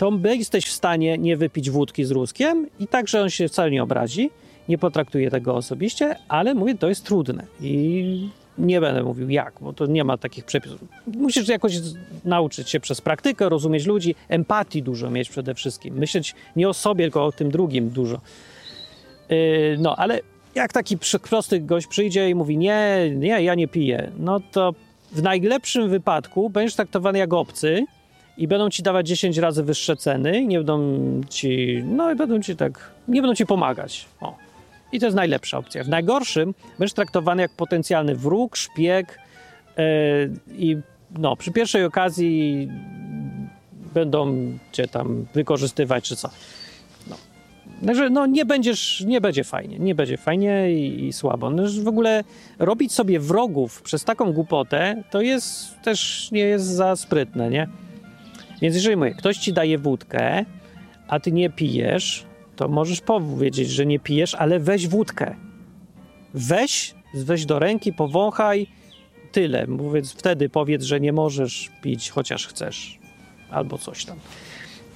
to 0.00 0.18
jesteś 0.24 0.66
w 0.66 0.72
stanie 0.72 1.18
nie 1.18 1.36
wypić 1.36 1.70
wódki 1.70 2.04
z 2.04 2.10
Ruskiem 2.10 2.66
i 2.78 2.86
także 2.86 3.22
on 3.22 3.30
się 3.30 3.48
wcale 3.48 3.70
nie 3.70 3.82
obrazi, 3.82 4.30
nie 4.68 4.78
potraktuje 4.78 5.30
tego 5.30 5.56
osobiście, 5.56 6.16
ale 6.28 6.54
mówię, 6.54 6.74
to 6.74 6.88
jest 6.88 7.04
trudne 7.04 7.46
i 7.60 8.28
nie 8.58 8.80
będę 8.80 9.02
mówił 9.02 9.30
jak, 9.30 9.54
bo 9.60 9.72
to 9.72 9.86
nie 9.86 10.04
ma 10.04 10.16
takich 10.16 10.44
przepisów. 10.44 10.84
Musisz 11.06 11.48
jakoś 11.48 11.74
nauczyć 12.24 12.70
się 12.70 12.80
przez 12.80 13.00
praktykę, 13.00 13.48
rozumieć 13.48 13.86
ludzi, 13.86 14.14
empatii 14.28 14.82
dużo 14.82 15.10
mieć 15.10 15.28
przede 15.28 15.54
wszystkim. 15.54 15.94
Myśleć 15.94 16.34
nie 16.56 16.68
o 16.68 16.74
sobie, 16.74 17.04
tylko 17.04 17.24
o 17.26 17.32
tym 17.32 17.50
drugim 17.50 17.90
dużo. 17.90 18.20
Yy, 19.28 19.76
no, 19.78 19.96
ale 19.96 20.20
jak 20.54 20.72
taki 20.72 20.98
prosty 21.30 21.60
gość 21.60 21.86
przyjdzie 21.86 22.30
i 22.30 22.34
mówi 22.34 22.58
nie, 22.58 23.10
nie, 23.16 23.42
ja 23.42 23.54
nie 23.54 23.68
piję, 23.68 24.12
no 24.18 24.40
to 24.52 24.74
w 25.12 25.22
najlepszym 25.22 25.90
wypadku 25.90 26.50
będziesz 26.50 26.74
traktowany 26.74 27.18
jak 27.18 27.32
obcy 27.32 27.86
i 28.36 28.48
będą 28.48 28.70
ci 28.70 28.82
dawać 28.82 29.08
10 29.08 29.38
razy 29.38 29.62
wyższe 29.62 29.96
ceny, 29.96 30.46
nie 30.46 30.56
będą 30.56 31.20
ci, 31.28 31.82
no 31.86 32.12
i 32.12 32.16
będą 32.16 32.40
ci 32.40 32.56
tak, 32.56 32.90
nie 33.08 33.22
będą 33.22 33.34
ci 33.34 33.46
pomagać. 33.46 34.06
O. 34.20 34.36
I 34.92 35.00
to 35.00 35.06
jest 35.06 35.16
najlepsza 35.16 35.58
opcja. 35.58 35.84
W 35.84 35.88
najgorszym 35.88 36.54
będziesz 36.78 36.94
traktowany 36.94 37.42
jak 37.42 37.50
potencjalny 37.50 38.14
wróg, 38.14 38.56
szpieg 38.56 39.18
yy, 39.76 39.84
i 40.58 40.76
no, 41.18 41.36
przy 41.36 41.52
pierwszej 41.52 41.84
okazji 41.84 42.68
będą 43.94 44.34
cię 44.72 44.88
tam 44.88 45.26
wykorzystywać 45.34 46.04
czy 46.04 46.16
co. 46.16 46.30
No. 47.10 47.16
Także 47.86 48.10
no, 48.10 48.26
nie 48.26 48.44
będziesz, 48.44 49.04
nie 49.06 49.20
będzie 49.20 49.44
fajnie, 49.44 49.78
nie 49.78 49.94
będzie 49.94 50.16
fajnie 50.16 50.72
i, 50.72 51.06
i 51.06 51.12
słabo. 51.12 51.50
No, 51.50 51.62
w 51.82 51.88
ogóle 51.88 52.24
robić 52.58 52.92
sobie 52.92 53.20
wrogów 53.20 53.82
przez 53.82 54.04
taką 54.04 54.32
głupotę, 54.32 55.02
to 55.10 55.20
jest 55.20 55.80
też 55.82 56.28
nie 56.32 56.40
jest 56.40 56.66
za 56.66 56.96
sprytne, 56.96 57.50
nie? 57.50 57.68
Więc 58.62 58.74
jeżeli 58.74 58.96
mówię, 58.96 59.14
ktoś 59.14 59.36
ci 59.36 59.52
daje 59.52 59.78
wódkę, 59.78 60.44
a 61.08 61.20
ty 61.20 61.32
nie 61.32 61.50
pijesz, 61.50 62.24
to 62.56 62.68
możesz 62.68 63.00
powiedzieć, 63.00 63.70
że 63.70 63.86
nie 63.86 63.98
pijesz, 63.98 64.34
ale 64.34 64.60
weź 64.60 64.88
wódkę. 64.88 65.34
Weź, 66.34 66.94
weź 67.14 67.46
do 67.46 67.58
ręki, 67.58 67.92
powąchaj, 67.92 68.66
tyle. 69.32 69.66
Mówiąc, 69.66 70.12
wtedy 70.12 70.48
powiedz, 70.48 70.82
że 70.82 71.00
nie 71.00 71.12
możesz 71.12 71.70
pić, 71.82 72.10
chociaż 72.10 72.46
chcesz, 72.46 72.98
albo 73.50 73.78
coś 73.78 74.04
tam. 74.04 74.16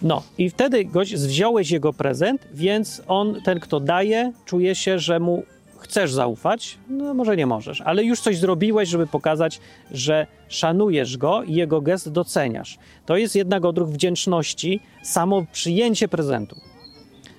No 0.02 0.22
i 0.38 0.50
wtedy 0.50 0.84
gość, 0.84 1.14
wziąłeś 1.14 1.70
jego 1.70 1.92
prezent, 1.92 2.48
więc 2.54 3.02
on, 3.06 3.40
ten 3.44 3.60
kto 3.60 3.80
daje, 3.80 4.32
czuje 4.44 4.74
się, 4.74 4.98
że 4.98 5.20
mu 5.20 5.42
chcesz 5.84 6.12
zaufać, 6.12 6.78
no 6.88 7.14
może 7.14 7.36
nie 7.36 7.46
możesz, 7.46 7.80
ale 7.80 8.04
już 8.04 8.20
coś 8.20 8.38
zrobiłeś, 8.38 8.88
żeby 8.88 9.06
pokazać, 9.06 9.60
że 9.90 10.26
szanujesz 10.48 11.16
go 11.16 11.42
i 11.42 11.54
jego 11.54 11.80
gest 11.80 12.12
doceniasz. 12.12 12.78
To 13.06 13.16
jest 13.16 13.36
jednak 13.36 13.64
odruch 13.64 13.88
wdzięczności, 13.88 14.80
samo 15.02 15.44
przyjęcie 15.52 16.08
prezentu 16.08 16.56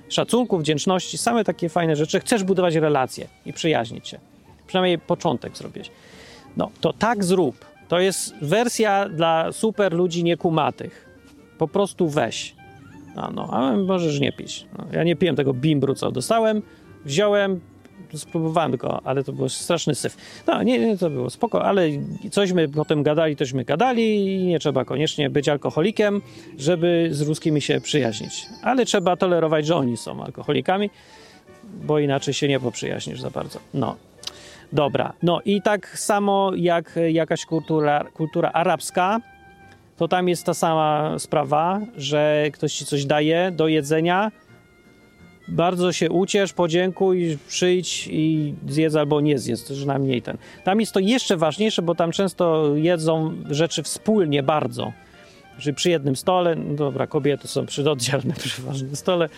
szacunku, 0.09 0.57
wdzięczności, 0.57 1.17
same 1.17 1.43
takie 1.43 1.69
fajne 1.69 1.95
rzeczy. 1.95 2.19
Chcesz 2.19 2.43
budować 2.43 2.75
relacje 2.75 3.27
i 3.45 3.53
przyjaźnić 3.53 4.07
się. 4.07 4.19
Przynajmniej 4.67 4.99
początek 4.99 5.57
zrobić. 5.57 5.91
No, 6.57 6.71
to 6.81 6.93
tak 6.93 7.23
zrób. 7.23 7.65
To 7.87 7.99
jest 7.99 8.35
wersja 8.41 9.09
dla 9.09 9.51
super 9.51 9.93
ludzi 9.93 10.23
niekumatych. 10.23 11.09
Po 11.57 11.67
prostu 11.67 12.09
weź. 12.09 12.55
No, 13.15 13.31
no, 13.35 13.49
a 13.51 13.77
możesz 13.77 14.19
nie 14.19 14.31
pić. 14.31 14.65
No, 14.77 14.85
ja 14.91 15.03
nie 15.03 15.15
piłem 15.15 15.35
tego 15.35 15.53
bimbru, 15.53 15.95
co 15.95 16.11
dostałem. 16.11 16.61
Wziąłem, 17.05 17.59
spróbowałem 18.17 18.77
go, 18.77 19.01
ale 19.03 19.23
to 19.23 19.33
był 19.33 19.49
straszny 19.49 19.95
syf. 19.95 20.17
No, 20.47 20.63
nie, 20.63 20.79
nie, 20.79 20.97
to 20.97 21.09
było 21.09 21.29
spoko, 21.29 21.65
ale 21.65 21.87
cośmy 22.31 22.69
potem 22.69 23.03
gadali, 23.03 23.35
tośmy 23.35 23.63
gadali 23.63 24.25
i 24.25 24.45
nie 24.45 24.59
trzeba 24.59 24.85
koniecznie 24.85 25.29
być 25.29 25.49
alkoholikiem, 25.49 26.21
żeby 26.57 27.07
z 27.11 27.21
ruskimi 27.21 27.61
się 27.61 27.81
przyjaźnić. 27.81 28.45
Ale 28.63 28.85
trzeba 28.85 29.15
tolerować, 29.15 29.65
że 29.65 29.75
oni 29.75 29.97
są 29.97 30.23
alkoholikami, 30.23 30.89
bo 31.63 31.99
inaczej 31.99 32.33
się 32.33 32.47
nie 32.47 32.59
poprzyjaźnisz 32.59 33.21
za 33.21 33.29
bardzo. 33.29 33.59
No. 33.73 33.95
Dobra, 34.73 35.13
no 35.23 35.41
i 35.45 35.61
tak 35.61 35.99
samo 35.99 36.51
jak 36.55 36.99
jakaś 37.09 37.45
kultura, 37.45 38.03
kultura 38.13 38.51
arabska, 38.51 39.19
to 39.97 40.07
tam 40.07 40.27
jest 40.29 40.45
ta 40.45 40.53
sama 40.53 41.19
sprawa, 41.19 41.81
że 41.97 42.45
ktoś 42.53 42.73
ci 42.73 42.85
coś 42.85 43.05
daje 43.05 43.51
do 43.51 43.67
jedzenia, 43.67 44.31
bardzo 45.47 45.93
się 45.93 46.09
uciesz, 46.09 46.53
podziękuj, 46.53 47.37
przyjdź 47.47 48.07
i 48.11 48.53
zjedz 48.67 48.95
albo 48.95 49.21
nie 49.21 49.39
zjedz, 49.39 49.67
to 49.67 49.73
przynajmniej 49.73 50.21
ten. 50.21 50.37
Tam 50.63 50.79
jest 50.79 50.91
to 50.91 50.99
jeszcze 50.99 51.37
ważniejsze, 51.37 51.81
bo 51.81 51.95
tam 51.95 52.11
często 52.11 52.75
jedzą 52.75 53.33
rzeczy 53.49 53.83
wspólnie 53.83 54.43
bardzo. 54.43 54.91
Że 55.59 55.73
przy 55.73 55.89
jednym 55.89 56.15
stole, 56.15 56.55
no 56.55 56.75
dobra, 56.75 57.07
kobiety 57.07 57.47
są 57.47 57.65
przy 57.65 57.91
oddzielnym, 57.91 58.35
przy 58.45 58.61
ważnym 58.61 58.95
stole, 58.95 59.29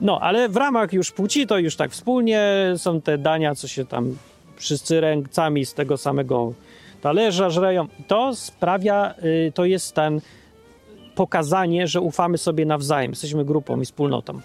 no 0.00 0.20
ale 0.20 0.48
w 0.48 0.56
ramach 0.56 0.92
już 0.92 1.12
płci 1.12 1.46
to 1.46 1.58
już 1.58 1.76
tak 1.76 1.90
wspólnie 1.90 2.72
są 2.76 3.00
te 3.00 3.18
dania, 3.18 3.54
co 3.54 3.68
się 3.68 3.84
tam 3.84 4.16
wszyscy 4.56 5.00
rękami 5.00 5.66
z 5.66 5.74
tego 5.74 5.96
samego 5.96 6.52
talerza 7.00 7.50
żreją. 7.50 7.86
To 8.06 8.34
sprawia, 8.34 9.14
y, 9.24 9.52
to 9.54 9.64
jest 9.64 9.94
ten 9.94 10.20
pokazanie, 11.14 11.86
że 11.86 12.00
ufamy 12.00 12.38
sobie 12.38 12.66
nawzajem, 12.66 13.10
jesteśmy 13.10 13.44
grupą 13.44 13.80
i 13.80 13.84
wspólnotą. 13.84 14.40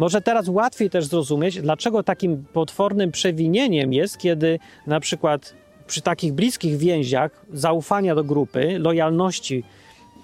Może 0.00 0.20
teraz 0.20 0.48
łatwiej 0.48 0.90
też 0.90 1.04
zrozumieć, 1.04 1.60
dlaczego 1.60 2.02
takim 2.02 2.44
potwornym 2.52 3.12
przewinieniem 3.12 3.92
jest, 3.92 4.18
kiedy 4.18 4.58
na 4.86 5.00
przykład 5.00 5.54
przy 5.86 6.02
takich 6.02 6.32
bliskich 6.32 6.76
więziach 6.76 7.46
zaufania 7.52 8.14
do 8.14 8.24
grupy, 8.24 8.78
lojalności 8.78 9.64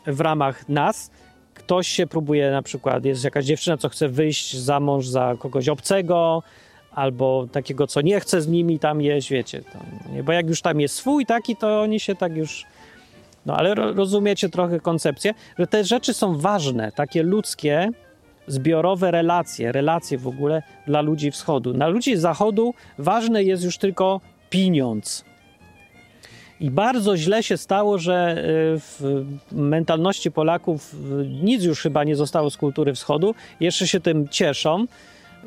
w 0.07 0.21
ramach 0.21 0.69
nas, 0.69 1.11
ktoś 1.55 1.89
się 1.89 2.07
próbuje 2.07 2.51
na 2.51 2.63
przykład, 2.63 3.05
jest 3.05 3.25
jakaś 3.25 3.45
dziewczyna, 3.45 3.77
co 3.77 3.89
chce 3.89 4.09
wyjść 4.09 4.57
za 4.57 4.81
mąż 4.81 5.07
za 5.07 5.37
kogoś 5.39 5.69
obcego, 5.69 6.43
albo 6.93 7.47
takiego, 7.53 7.87
co 7.87 8.01
nie 8.01 8.21
chce 8.21 8.43
z 8.43 8.49
nimi 8.49 8.79
tam 8.79 9.01
jeść, 9.01 9.31
wiecie. 9.31 9.63
Bo 10.25 10.33
jak 10.33 10.49
już 10.49 10.63
tam 10.63 10.81
jest 10.81 10.95
swój 10.95 11.27
taki, 11.27 11.57
to 11.57 11.81
oni 11.81 12.01
się 12.01 12.15
tak 12.15 12.37
już... 12.37 12.65
No 13.47 13.57
ale 13.57 13.75
rozumiecie 13.75 14.49
trochę 14.49 14.81
koncepcję, 14.81 15.35
że 15.59 15.67
te 15.67 15.85
rzeczy 15.85 16.15
są 16.15 16.39
ważne, 16.39 16.93
takie 16.93 17.23
ludzkie, 17.23 17.91
zbiorowe 18.47 19.11
relacje, 19.11 19.73
relacje 19.73 20.19
w 20.19 20.29
ogóle 20.29 20.63
dla 20.87 21.01
ludzi 21.01 21.31
wschodu. 21.31 21.73
Dla 21.73 21.89
ludzi 21.89 22.17
zachodu 22.17 22.75
ważne 22.99 23.43
jest 23.43 23.65
już 23.65 23.79
tylko 23.79 24.21
pieniądz. 24.51 25.25
I 26.61 26.71
bardzo 26.71 27.17
źle 27.17 27.43
się 27.43 27.57
stało, 27.57 27.99
że 27.99 28.37
y, 28.39 28.81
w 28.81 29.25
mentalności 29.53 30.31
Polaków 30.31 30.95
y, 30.95 31.27
nic 31.43 31.65
już 31.65 31.81
chyba 31.81 32.05
nie 32.05 32.17
zostało 32.17 32.51
z 32.51 32.57
kultury 32.57 32.95
wschodu. 32.95 33.35
Jeszcze 33.61 33.89
się 33.89 34.01
tym 34.01 34.29
cieszą, 34.29 34.87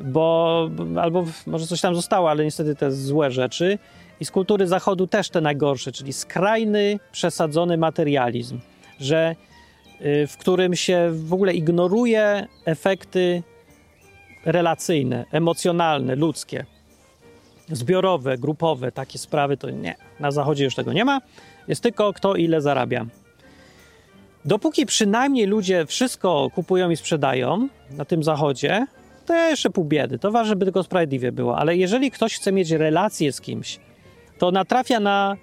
bo 0.00 0.70
albo 1.00 1.24
może 1.46 1.66
coś 1.66 1.80
tam 1.80 1.94
zostało, 1.94 2.30
ale 2.30 2.44
niestety 2.44 2.74
te 2.74 2.92
złe 2.92 3.30
rzeczy. 3.30 3.78
I 4.20 4.24
z 4.24 4.30
kultury 4.30 4.66
zachodu 4.66 5.06
też 5.06 5.30
te 5.30 5.40
najgorsze, 5.40 5.92
czyli 5.92 6.12
skrajny, 6.12 6.98
przesadzony 7.12 7.76
materializm, 7.76 8.58
że 9.00 9.36
w 10.02 10.36
którym 10.38 10.76
się 10.76 11.10
w 11.12 11.32
ogóle 11.32 11.54
ignoruje 11.54 12.46
efekty 12.64 13.42
relacyjne, 14.44 15.24
emocjonalne, 15.32 16.16
ludzkie, 16.16 16.66
zbiorowe, 17.68 18.38
grupowe, 18.38 18.92
takie 18.92 19.18
sprawy, 19.18 19.56
to 19.56 19.70
nie. 19.70 19.94
Na 20.20 20.30
Zachodzie 20.30 20.64
już 20.64 20.74
tego 20.74 20.92
nie 20.92 21.04
ma. 21.04 21.20
Jest 21.68 21.82
tylko 21.82 22.12
kto 22.12 22.36
ile 22.36 22.60
zarabia. 22.60 23.06
Dopóki 24.44 24.86
przynajmniej 24.86 25.46
ludzie 25.46 25.86
wszystko 25.86 26.50
kupują 26.54 26.90
i 26.90 26.96
sprzedają 26.96 27.68
na 27.90 28.04
tym 28.04 28.22
Zachodzie, 28.22 28.86
to 29.26 29.34
jeszcze 29.34 29.70
pół 29.70 29.84
biedy. 29.84 30.18
To 30.18 30.30
ważne, 30.30 30.48
żeby 30.48 30.64
tylko 30.64 30.82
sprawiedliwie 30.82 31.32
było. 31.32 31.58
Ale 31.58 31.76
jeżeli 31.76 32.10
ktoś 32.10 32.34
chce 32.36 32.52
mieć 32.52 32.70
relację 32.70 33.32
z 33.32 33.40
kimś, 33.40 33.78
to 34.38 34.50
natrafia 34.50 35.00
na, 35.00 35.36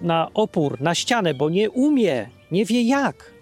na 0.00 0.30
opór, 0.34 0.80
na 0.80 0.94
ścianę, 0.94 1.34
bo 1.34 1.50
nie 1.50 1.70
umie, 1.70 2.28
nie 2.50 2.64
wie 2.64 2.82
jak. 2.82 3.35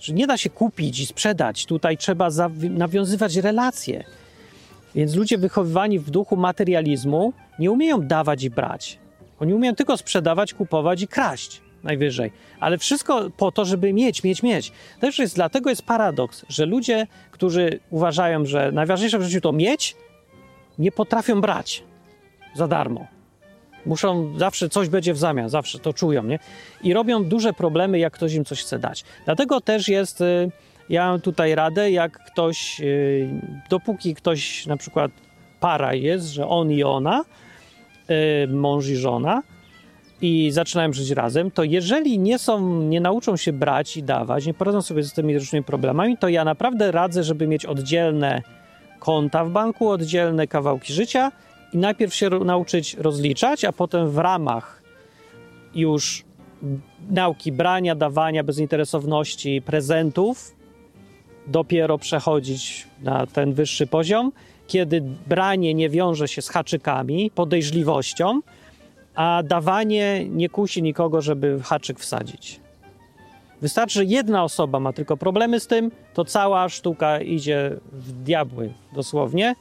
Że 0.00 0.12
nie 0.12 0.26
da 0.26 0.36
się 0.36 0.50
kupić 0.50 1.00
i 1.00 1.06
sprzedać. 1.06 1.66
Tutaj 1.66 1.96
trzeba 1.96 2.28
nawiązywać 2.70 3.36
relacje. 3.36 4.04
Więc 4.94 5.14
ludzie 5.14 5.38
wychowywani 5.38 5.98
w 5.98 6.10
duchu 6.10 6.36
materializmu 6.36 7.32
nie 7.58 7.70
umieją 7.70 8.00
dawać 8.00 8.42
i 8.42 8.50
brać. 8.50 8.98
Oni 9.40 9.54
umieją 9.54 9.74
tylko 9.74 9.96
sprzedawać, 9.96 10.54
kupować 10.54 11.02
i 11.02 11.08
kraść 11.08 11.60
najwyżej. 11.82 12.32
Ale 12.60 12.78
wszystko 12.78 13.30
po 13.36 13.52
to, 13.52 13.64
żeby 13.64 13.92
mieć, 13.92 14.24
mieć, 14.24 14.42
mieć. 14.42 14.72
Też 15.00 15.18
jest, 15.18 15.34
dlatego 15.34 15.70
jest 15.70 15.82
paradoks, 15.82 16.44
że 16.48 16.66
ludzie, 16.66 17.06
którzy 17.30 17.80
uważają, 17.90 18.46
że 18.46 18.72
najważniejsze 18.72 19.18
w 19.18 19.22
życiu 19.22 19.40
to 19.40 19.52
mieć, 19.52 19.96
nie 20.78 20.92
potrafią 20.92 21.40
brać 21.40 21.82
za 22.54 22.68
darmo. 22.68 23.19
Muszą, 23.86 24.38
zawsze 24.38 24.68
coś 24.68 24.88
będzie 24.88 25.14
w 25.14 25.18
zamian, 25.18 25.48
zawsze 25.48 25.78
to 25.78 25.92
czują, 25.92 26.22
nie? 26.22 26.38
I 26.82 26.94
robią 26.94 27.24
duże 27.24 27.52
problemy, 27.52 27.98
jak 27.98 28.12
ktoś 28.12 28.34
im 28.34 28.44
coś 28.44 28.62
chce 28.62 28.78
dać. 28.78 29.04
Dlatego 29.24 29.60
też 29.60 29.88
jest, 29.88 30.20
y, 30.20 30.50
ja 30.88 31.08
mam 31.08 31.20
tutaj 31.20 31.54
radę, 31.54 31.90
jak 31.90 32.24
ktoś, 32.24 32.80
y, 32.80 33.28
dopóki 33.70 34.14
ktoś, 34.14 34.66
na 34.66 34.76
przykład 34.76 35.10
para 35.60 35.94
jest, 35.94 36.26
że 36.26 36.48
on 36.48 36.70
i 36.70 36.82
ona, 36.82 37.24
y, 38.44 38.48
mąż 38.48 38.88
i 38.88 38.96
żona, 38.96 39.42
i 40.22 40.50
zaczynają 40.50 40.92
żyć 40.92 41.10
razem, 41.10 41.50
to 41.50 41.64
jeżeli 41.64 42.18
nie 42.18 42.38
są, 42.38 42.82
nie 42.82 43.00
nauczą 43.00 43.36
się 43.36 43.52
brać 43.52 43.96
i 43.96 44.02
dawać, 44.02 44.46
nie 44.46 44.54
poradzą 44.54 44.82
sobie 44.82 45.02
z 45.02 45.12
tymi 45.12 45.38
różnymi 45.38 45.64
problemami, 45.64 46.16
to 46.18 46.28
ja 46.28 46.44
naprawdę 46.44 46.92
radzę, 46.92 47.24
żeby 47.24 47.46
mieć 47.46 47.66
oddzielne 47.66 48.42
konta 48.98 49.44
w 49.44 49.50
banku, 49.50 49.88
oddzielne 49.88 50.46
kawałki 50.46 50.92
życia 50.92 51.32
i 51.72 51.78
najpierw 51.78 52.14
się 52.14 52.30
nauczyć 52.30 52.94
rozliczać, 52.94 53.64
a 53.64 53.72
potem 53.72 54.10
w 54.10 54.18
ramach 54.18 54.82
już 55.74 56.24
nauki 57.10 57.52
brania, 57.52 57.94
dawania, 57.94 58.44
bezinteresowności, 58.44 59.62
prezentów 59.62 60.56
dopiero 61.46 61.98
przechodzić 61.98 62.86
na 63.02 63.26
ten 63.26 63.52
wyższy 63.52 63.86
poziom, 63.86 64.32
kiedy 64.66 65.02
branie 65.26 65.74
nie 65.74 65.88
wiąże 65.88 66.28
się 66.28 66.42
z 66.42 66.48
haczykami, 66.48 67.30
podejrzliwością, 67.34 68.40
a 69.14 69.42
dawanie 69.44 70.26
nie 70.28 70.48
kusi 70.48 70.82
nikogo, 70.82 71.22
żeby 71.22 71.60
haczyk 71.62 72.00
wsadzić. 72.00 72.60
Wystarczy, 73.62 73.94
że 73.94 74.04
jedna 74.04 74.44
osoba 74.44 74.80
ma 74.80 74.92
tylko 74.92 75.16
problemy 75.16 75.60
z 75.60 75.66
tym, 75.66 75.90
to 76.14 76.24
cała 76.24 76.68
sztuka 76.68 77.20
idzie 77.20 77.76
w 77.92 78.12
diabły 78.12 78.72
dosłownie 78.92 79.54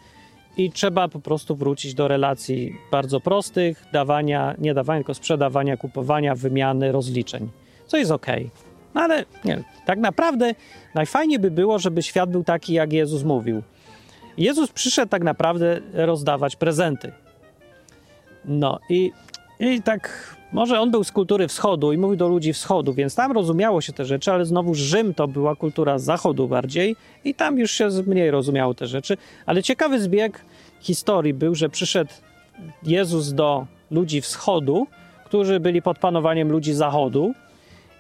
i 0.60 0.72
trzeba 0.72 1.07
po 1.07 1.20
prostu 1.20 1.55
wrócić 1.55 1.93
do 1.93 2.07
relacji 2.07 2.76
bardzo 2.91 3.20
prostych, 3.20 3.86
dawania, 3.93 4.55
nie 4.57 4.74
dawania, 4.74 4.99
tylko 4.99 5.14
sprzedawania, 5.14 5.78
kupowania, 5.78 6.36
wymiany, 6.36 6.91
rozliczeń, 6.91 7.49
co 7.88 7.97
jest 7.97 8.12
ok. 8.12 8.28
No 8.93 9.01
ale 9.01 9.26
nie, 9.45 9.64
tak 9.86 9.99
naprawdę 9.99 10.55
najfajniej 10.95 11.39
by 11.39 11.51
było, 11.51 11.80
żeby 11.80 12.03
świat 12.03 12.30
był 12.30 12.43
taki, 12.43 12.74
jak 12.74 12.93
Jezus 12.93 13.24
mówił. 13.24 13.62
Jezus 14.38 14.72
przyszedł 14.72 15.10
tak 15.10 15.24
naprawdę 15.24 15.82
rozdawać 15.93 16.55
prezenty. 16.55 17.12
No 18.45 18.80
i 18.89 19.12
i 19.60 19.82
tak, 19.82 20.36
może 20.51 20.80
on 20.80 20.91
był 20.91 21.03
z 21.03 21.12
kultury 21.12 21.47
wschodu 21.47 21.93
i 21.93 21.97
mówił 21.97 22.18
do 22.18 22.28
ludzi 22.28 22.53
wschodu, 22.53 22.93
więc 22.93 23.16
tam 23.16 23.32
rozumiało 23.32 23.82
się 23.82 23.93
te 23.93 24.05
rzeczy, 24.05 24.32
ale 24.32 24.45
znowu 24.45 24.76
Rzym 24.76 25.14
to 25.14 25.28
była 25.28 25.55
kultura 25.55 25.99
zachodu 25.99 26.47
bardziej 26.47 26.95
i 27.24 27.36
tam 27.36 27.57
już 27.57 27.72
się 27.72 27.89
mniej 28.07 28.32
rozumiało 28.32 28.74
te 28.74 28.88
rzeczy. 28.88 29.18
Ale 29.45 29.64
ciekawy 29.64 30.01
zbieg 30.01 30.45
historii 30.80 31.34
był, 31.34 31.55
że 31.55 31.69
przyszedł 31.69 32.11
Jezus 32.84 33.34
do 33.34 33.67
ludzi 33.91 34.21
wschodu, 34.21 34.88
którzy 35.25 35.59
byli 35.59 35.82
pod 35.82 35.99
panowaniem 35.99 36.51
ludzi 36.51 36.73
zachodu 36.73 37.34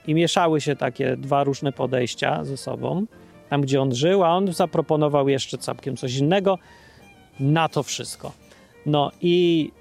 i 0.07 0.13
mieszały 0.13 0.61
się 0.61 0.75
takie 0.75 1.17
dwa 1.17 1.43
różne 1.43 1.71
podejścia 1.71 2.43
ze 2.43 2.57
sobą, 2.57 3.05
tam 3.49 3.61
gdzie 3.61 3.81
on 3.81 3.95
żył, 3.95 4.23
a 4.23 4.29
on 4.29 4.53
zaproponował 4.53 5.29
jeszcze 5.29 5.57
całkiem 5.57 5.97
coś 5.97 6.15
innego 6.15 6.57
na 7.39 7.69
to 7.69 7.83
wszystko. 7.83 8.31
No 8.85 9.11
i 9.21 9.71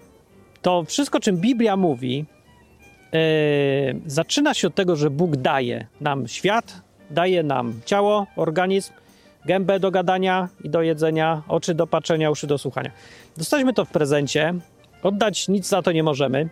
to 0.63 0.85
wszystko, 0.85 1.21
czym 1.21 1.37
Biblia 1.37 1.77
mówi, 1.77 2.25
yy, 3.13 3.21
zaczyna 4.07 4.55
się 4.55 4.69
od 4.69 4.75
tego, 4.75 4.97
że 4.97 5.11
Bóg 5.11 5.37
daje 5.37 5.87
nam 6.01 6.29
świat, 6.29 6.83
daje 7.11 7.43
nam 7.43 7.81
ciało, 7.85 8.27
organizm, 8.37 8.93
gębę 9.49 9.81
do 9.81 9.91
gadania 9.91 10.49
i 10.65 10.71
do 10.71 10.83
jedzenia, 10.83 11.43
oczy 11.49 11.75
do 11.75 11.87
patrzenia, 11.87 12.31
uszy 12.31 12.47
do 12.47 12.59
słuchania. 12.59 12.91
Dostaliśmy 13.37 13.73
to 13.73 13.85
w 13.85 13.91
prezencie, 13.91 14.55
oddać 15.03 15.49
nic 15.49 15.69
za 15.69 15.83
to 15.83 15.93
nie 15.93 16.03
możemy. 16.03 16.49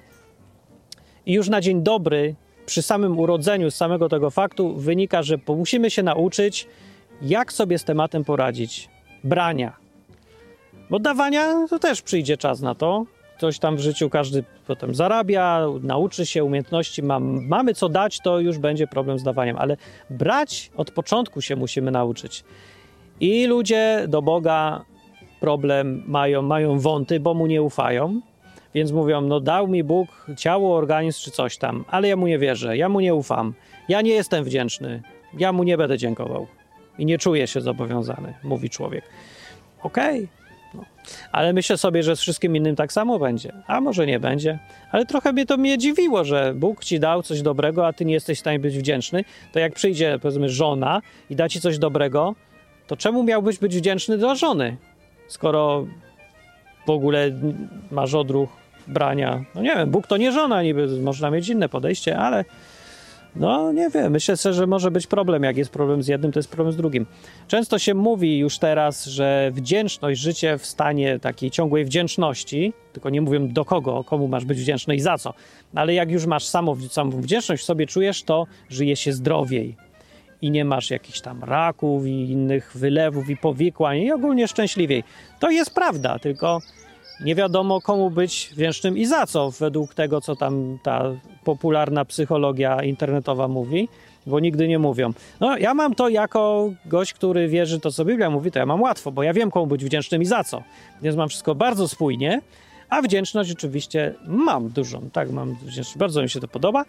I 1.27 1.33
już 1.33 1.49
na 1.49 1.61
dzień 1.61 1.83
dobry, 1.83 2.35
przy 2.67 2.83
samym 2.83 3.19
urodzeniu, 3.19 3.71
z 3.71 3.75
samego 3.75 4.09
tego 4.09 4.31
faktu, 4.31 4.77
wynika, 4.77 5.23
że 5.23 5.39
musimy 5.49 5.91
się 5.91 6.03
nauczyć, 6.03 6.67
jak 7.23 7.53
sobie 7.53 7.79
z 7.79 7.85
tematem 7.85 8.25
poradzić. 8.25 8.89
Brania. 9.25 9.77
Bo 10.91 10.99
dawania 10.99 11.67
to 11.71 11.79
też 11.79 12.03
przyjdzie 12.03 12.37
czas 12.37 12.61
na 12.61 12.75
to, 12.75 13.07
coś 13.41 13.59
tam 13.59 13.77
w 13.77 13.81
życiu 13.81 14.11
każdy 14.11 14.45
potem 14.67 14.95
zarabia, 14.95 15.67
nauczy 15.83 16.27
się 16.27 16.45
umiejętności, 16.45 17.03
ma, 17.03 17.21
mamy 17.21 17.75
co 17.75 17.89
dać, 17.89 18.21
to 18.21 18.41
już 18.41 18.59
będzie 18.59 18.87
problem 18.87 19.19
z 19.19 19.23
dawaniem, 19.23 19.57
ale 19.59 19.77
brać 20.11 20.71
od 20.77 20.91
początku 20.91 21.41
się 21.41 21.57
musimy 21.57 21.91
nauczyć. 21.91 22.45
I 23.21 23.47
ludzie 23.47 24.05
do 24.09 24.23
Boga 24.23 24.85
problem 25.41 26.03
mają, 26.07 26.43
mają 26.43 26.79
wąty, 26.79 27.21
bo 27.21 27.35
mu 27.35 27.47
nie 27.47 27.63
ufają, 27.63 28.21
więc 28.75 28.93
mówią, 28.93 29.21
no 29.21 29.41
dał 29.41 29.69
mi 29.69 29.85
Bóg 29.85 30.27
ciało, 30.37 30.77
organizm 30.77 31.25
czy 31.25 31.31
coś 31.31 31.59
tam, 31.59 31.85
ale 31.89 32.09
ja 32.09 32.17
mu 32.17 32.27
nie 32.27 32.39
wierzę, 32.39 32.77
ja 32.77 32.89
mu 32.89 33.01
nie 33.01 33.15
ufam, 33.15 33.55
ja 33.89 34.03
nie 34.03 34.11
jestem 34.11 34.45
wdzięczny, 34.45 35.03
ja 35.39 35.53
mu 35.53 35.63
nie 35.63 35.77
będę 35.77 35.99
dziękował 35.99 36.47
i 36.99 37.07
nie 37.07 37.19
czuję 37.19 37.47
się 37.47 37.61
zobowiązany, 37.61 38.35
mówi 38.45 38.71
człowiek. 38.71 39.05
Okej, 39.83 40.19
okay 40.19 40.47
no. 40.77 40.85
Ale 41.33 41.53
myślę 41.53 41.79
sobie, 41.79 42.03
że 42.03 42.17
z 42.17 42.21
wszystkim 42.21 42.57
innym 42.57 42.77
tak 42.77 42.93
samo 42.93 43.19
będzie. 43.19 43.53
A 43.67 43.81
może 43.81 44.07
nie 44.07 44.21
będzie. 44.21 44.59
Ale 44.93 45.07
trochę 45.07 45.33
mnie 45.33 45.47
to 45.47 45.57
mnie 45.57 45.79
dziwiło, 45.79 46.25
że 46.25 46.55
Bóg 46.55 46.85
ci 46.85 47.01
dał 47.01 47.23
coś 47.23 47.43
dobrego, 47.43 47.87
a 47.87 47.93
ty 47.93 48.05
nie 48.05 48.15
jesteś 48.15 48.39
w 48.39 48.41
stanie 48.41 48.59
być 48.59 48.79
wdzięczny. 48.79 49.25
To 49.53 49.59
jak 49.59 49.75
przyjdzie, 49.75 50.19
powiedzmy, 50.23 50.49
żona 50.49 51.03
i 51.31 51.37
da 51.37 51.49
ci 51.49 51.61
coś 51.61 51.79
dobrego, 51.79 52.35
to 52.87 52.97
czemu 52.97 53.23
miałbyś 53.23 53.59
być 53.59 53.77
wdzięczny 53.77 54.19
dla 54.19 54.35
żony? 54.35 54.77
Skoro 55.29 55.87
w 56.87 56.91
ogóle 56.91 57.31
masz 57.91 58.15
odruch 58.15 58.49
brania. 58.87 59.45
No 59.55 59.63
nie 59.63 59.75
wiem, 59.75 59.91
Bóg 59.91 60.07
to 60.07 60.17
nie 60.17 60.33
żona, 60.33 60.63
niby 60.63 61.01
można 61.01 61.31
mieć 61.31 61.49
inne 61.49 61.69
podejście, 61.69 62.19
ale 62.19 62.45
no, 63.37 63.73
nie 63.73 63.91
wiem. 63.91 64.13
Myślę 64.13 64.37
sobie, 64.37 64.53
że 64.53 64.67
może 64.67 64.91
być 64.91 65.07
problem. 65.07 65.43
Jak 65.43 65.57
jest 65.57 65.71
problem 65.71 66.03
z 66.03 66.09
jednym, 66.09 66.33
to 66.33 66.39
jest 66.39 66.51
problem 66.51 66.73
z 66.73 66.77
drugim. 66.77 67.07
Często 67.49 67.79
się 67.79 67.95
mówi 67.95 68.39
już 68.39 68.59
teraz, 68.59 69.05
że 69.05 69.51
wdzięczność, 69.55 70.21
życie 70.21 70.59
w 70.59 70.67
stanie 70.67 71.19
takiej 71.19 71.51
ciągłej 71.51 71.85
wdzięczności, 71.85 72.73
tylko 72.93 73.11
nie 73.11 73.21
mówię 73.21 73.41
do 73.41 73.65
kogo, 73.65 74.05
komu 74.05 74.29
masz 74.29 74.45
być 74.45 74.59
wdzięczny 74.59 74.95
i 74.95 75.01
za 75.01 75.19
co, 75.19 75.35
ale 75.75 75.95
jak 75.95 76.11
już 76.11 76.27
masz 76.27 76.45
samą, 76.45 76.77
samą 76.91 77.11
wdzięczność 77.11 77.63
w 77.63 77.67
sobie 77.67 77.87
czujesz, 77.87 78.23
to 78.23 78.47
żyje 78.71 78.97
się 78.97 79.13
zdrowiej 79.13 79.86
i 80.47 80.51
nie 80.51 80.65
masz 80.65 80.91
jakichś 80.91 81.21
tam 81.21 81.45
raków 81.45 82.07
i 82.07 82.31
innych 82.31 82.73
wylewów 82.75 83.31
i 83.31 83.37
powikłań 83.37 83.99
i 83.99 84.13
ogólnie 84.13 84.49
szczęśliwiej. 84.49 85.05
To 85.41 85.51
jest 85.51 85.75
prawda, 85.75 86.19
tylko 86.19 86.61
nie 87.21 87.35
wiadomo 87.35 87.81
komu 87.81 88.11
być 88.11 88.51
wdzięcznym 88.53 88.99
i 88.99 89.07
za 89.07 89.27
co, 89.27 89.51
według 89.51 89.95
tego, 89.95 90.21
co 90.21 90.37
tam 90.37 90.79
ta 90.83 91.03
popularna 91.45 92.05
psychologia 92.05 92.83
internetowa 92.83 93.49
mówi, 93.49 93.89
bo 94.27 94.41
nigdy 94.41 94.69
nie 94.69 94.79
mówią. 94.79 95.13
No, 95.41 95.59
ja 95.59 95.75
mam 95.75 95.95
to 95.95 96.09
jako 96.09 96.71
gość, 96.87 97.13
który 97.13 97.49
wierzy 97.49 97.81
to, 97.81 97.93
co 97.93 98.05
Biblia 98.05 98.31
mówi, 98.31 98.51
to 98.51 98.59
ja 98.59 98.67
mam 98.67 98.83
łatwo, 98.83 99.13
bo 99.13 99.23
ja 99.23 99.33
wiem, 99.33 99.51
komu 99.51 99.67
być 99.67 99.85
wdzięcznym 99.85 100.23
i 100.23 100.25
za 100.25 100.45
co. 100.45 100.63
Więc 101.03 101.17
mam 101.17 101.29
wszystko 101.29 101.55
bardzo 101.55 101.89
spójnie, 101.89 102.41
a 102.89 103.03
wdzięczność 103.03 103.53
oczywiście 103.53 104.15
mam 104.27 104.69
dużą, 104.69 105.11
tak, 105.13 105.31
mam 105.31 105.55
wdzięczność, 105.55 105.99
bardzo 105.99 106.23
mi 106.23 106.31
się 106.31 106.41
to 106.41 106.49
podoba. 106.49 106.85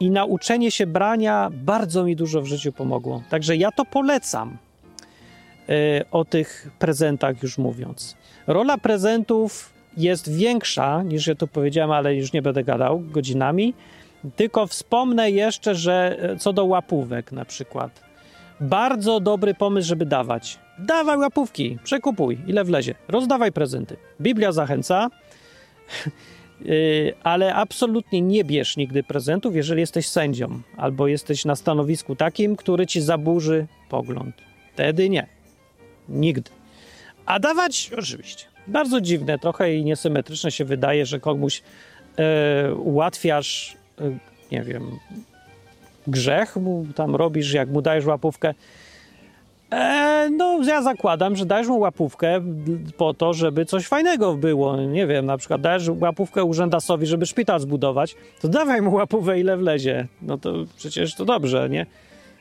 I 0.00 0.10
nauczenie 0.10 0.70
się 0.70 0.86
brania 0.86 1.50
bardzo 1.52 2.04
mi 2.04 2.16
dużo 2.16 2.42
w 2.42 2.46
życiu 2.46 2.72
pomogło. 2.72 3.22
Także 3.30 3.56
ja 3.56 3.72
to 3.72 3.84
polecam. 3.84 4.56
Yy, 5.68 5.76
o 6.10 6.24
tych 6.24 6.70
prezentach 6.78 7.42
już 7.42 7.58
mówiąc. 7.58 8.16
Rola 8.46 8.78
prezentów 8.78 9.72
jest 9.96 10.36
większa 10.36 11.02
niż 11.02 11.26
ja 11.26 11.34
tu 11.34 11.46
powiedziałem, 11.46 11.90
ale 11.90 12.14
już 12.14 12.32
nie 12.32 12.42
będę 12.42 12.64
gadał 12.64 13.00
godzinami, 13.00 13.74
Tylko 14.36 14.66
wspomnę 14.66 15.30
jeszcze, 15.30 15.74
że 15.74 16.16
e, 16.20 16.36
co 16.36 16.52
do 16.52 16.64
łapówek 16.64 17.32
na 17.32 17.44
przykład. 17.44 18.00
Bardzo 18.60 19.20
dobry 19.20 19.54
pomysł, 19.54 19.88
żeby 19.88 20.06
dawać. 20.06 20.58
Dawaj 20.78 21.18
łapówki, 21.18 21.78
przekupuj, 21.84 22.38
ile 22.46 22.64
wlezie. 22.64 22.94
Rozdawaj 23.08 23.52
prezenty. 23.52 23.96
Biblia 24.20 24.52
zachęca, 24.52 25.08
ale 27.22 27.54
absolutnie 27.54 28.20
nie 28.20 28.44
bierz 28.44 28.76
nigdy 28.76 29.02
prezentów, 29.02 29.56
jeżeli 29.56 29.80
jesteś 29.80 30.08
sędzią 30.08 30.60
albo 30.76 31.06
jesteś 31.06 31.44
na 31.44 31.56
stanowisku 31.56 32.16
takim, 32.16 32.56
który 32.56 32.86
ci 32.86 33.00
zaburzy 33.00 33.66
pogląd. 33.88 34.34
Wtedy 34.74 35.08
nie. 35.08 35.26
Nigdy. 36.08 36.50
A 37.26 37.38
dawać 37.38 37.90
oczywiście. 37.98 38.46
Bardzo 38.66 39.00
dziwne 39.00 39.38
trochę 39.38 39.74
i 39.74 39.84
niesymetryczne 39.84 40.50
się 40.50 40.64
wydaje, 40.64 41.06
że 41.06 41.20
komuś 41.20 41.62
e, 42.16 42.74
ułatwiasz, 42.74 43.76
e, 44.00 44.18
nie 44.52 44.62
wiem, 44.62 44.98
grzech 46.06 46.56
mu 46.56 46.86
tam 46.94 47.16
robisz, 47.16 47.52
jak 47.52 47.68
mu 47.68 47.82
dajesz 47.82 48.06
łapówkę. 48.06 48.54
E, 49.72 50.30
no, 50.30 50.60
ja 50.64 50.82
zakładam, 50.82 51.36
że 51.36 51.46
dajesz 51.46 51.68
mu 51.68 51.78
łapówkę 51.78 52.40
po 52.96 53.14
to, 53.14 53.32
żeby 53.34 53.64
coś 53.64 53.86
fajnego 53.86 54.34
było. 54.34 54.76
Nie 54.76 55.06
wiem, 55.06 55.26
na 55.26 55.36
przykład 55.36 55.60
dajesz 55.60 55.88
łapówkę 56.00 56.44
urzędasowi, 56.44 57.06
żeby 57.06 57.26
szpital 57.26 57.60
zbudować, 57.60 58.16
to 58.40 58.48
dawaj 58.48 58.82
mu 58.82 58.94
łapówkę, 58.94 59.40
ile 59.40 59.56
wlezie. 59.56 60.06
No 60.22 60.38
to 60.38 60.52
przecież 60.76 61.14
to 61.14 61.24
dobrze, 61.24 61.68
nie? 61.70 61.86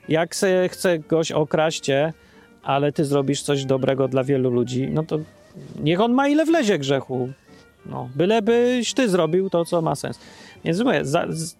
Jak 0.09 0.35
se 0.35 0.69
chce 0.69 0.99
goś 0.99 1.31
okraść 1.31 1.91
ale 2.63 2.91
ty 2.91 3.05
zrobisz 3.05 3.41
coś 3.41 3.65
dobrego 3.65 4.07
dla 4.07 4.23
wielu 4.23 4.49
ludzi, 4.49 4.87
no 4.91 5.03
to 5.03 5.19
niech 5.83 6.01
on 6.01 6.13
ma 6.13 6.27
ile 6.27 6.45
wlezie 6.45 6.79
grzechu. 6.79 7.29
No, 7.85 8.09
bylebyś 8.15 8.93
ty 8.93 9.09
zrobił 9.09 9.49
to, 9.49 9.65
co 9.65 9.81
ma 9.81 9.95
sens. 9.95 10.19
Więc 10.63 10.79
mówię, 10.83 11.05
za, 11.05 11.25
z, 11.29 11.55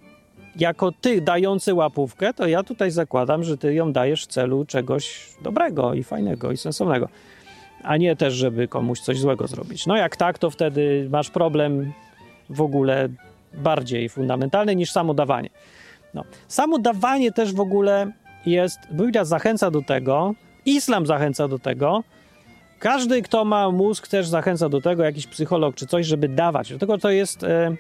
jako 0.56 0.92
ty 0.92 1.22
dający 1.22 1.74
łapówkę, 1.74 2.34
to 2.34 2.48
ja 2.48 2.64
tutaj 2.64 2.92
zakładam, 2.92 3.44
że 3.44 3.58
ty 3.58 3.74
ją 3.74 3.94
dajesz 3.94 4.24
w 4.24 4.28
celu 4.28 4.66
czegoś 4.66 5.30
dobrego 5.42 5.94
i 5.94 6.04
fajnego 6.04 6.52
i 6.52 6.58
sensownego, 6.58 7.10
a 7.84 7.98
nie 7.98 8.16
też, 8.16 8.34
żeby 8.34 8.68
komuś 8.68 9.00
coś 9.00 9.20
złego 9.20 9.48
zrobić. 9.48 9.88
No 9.88 9.98
jak 9.98 10.16
tak, 10.16 10.38
to 10.40 10.50
wtedy 10.50 11.08
masz 11.12 11.30
problem 11.30 11.94
w 12.50 12.62
ogóle 12.62 13.10
bardziej 13.54 14.10
fundamentalny 14.10 14.76
niż 14.76 14.92
samo 14.92 15.14
dawanie. 15.14 15.50
No. 16.14 16.24
Samo 16.48 16.80
dawanie 16.80 17.32
też 17.32 17.54
w 17.54 17.60
ogóle 17.60 18.12
jest, 18.46 18.80
Biblia 18.92 19.26
zachęca 19.26 19.72
do 19.72 19.82
tego, 19.82 20.34
islam 20.66 21.06
zachęca 21.06 21.48
do 21.48 21.60
tego, 21.60 22.04
każdy, 22.80 23.22
kto 23.22 23.46
ma 23.46 23.72
mózg, 23.72 24.08
też 24.08 24.28
zachęca 24.28 24.70
do 24.70 24.82
tego, 24.82 25.04
jakiś 25.04 25.28
psycholog 25.28 25.76
czy 25.76 25.88
coś, 25.88 26.06
żeby 26.06 26.30
dawać. 26.30 26.70
Dlatego 26.70 26.98
to 26.98 27.10
jest 27.10 27.44
e, 27.44 27.76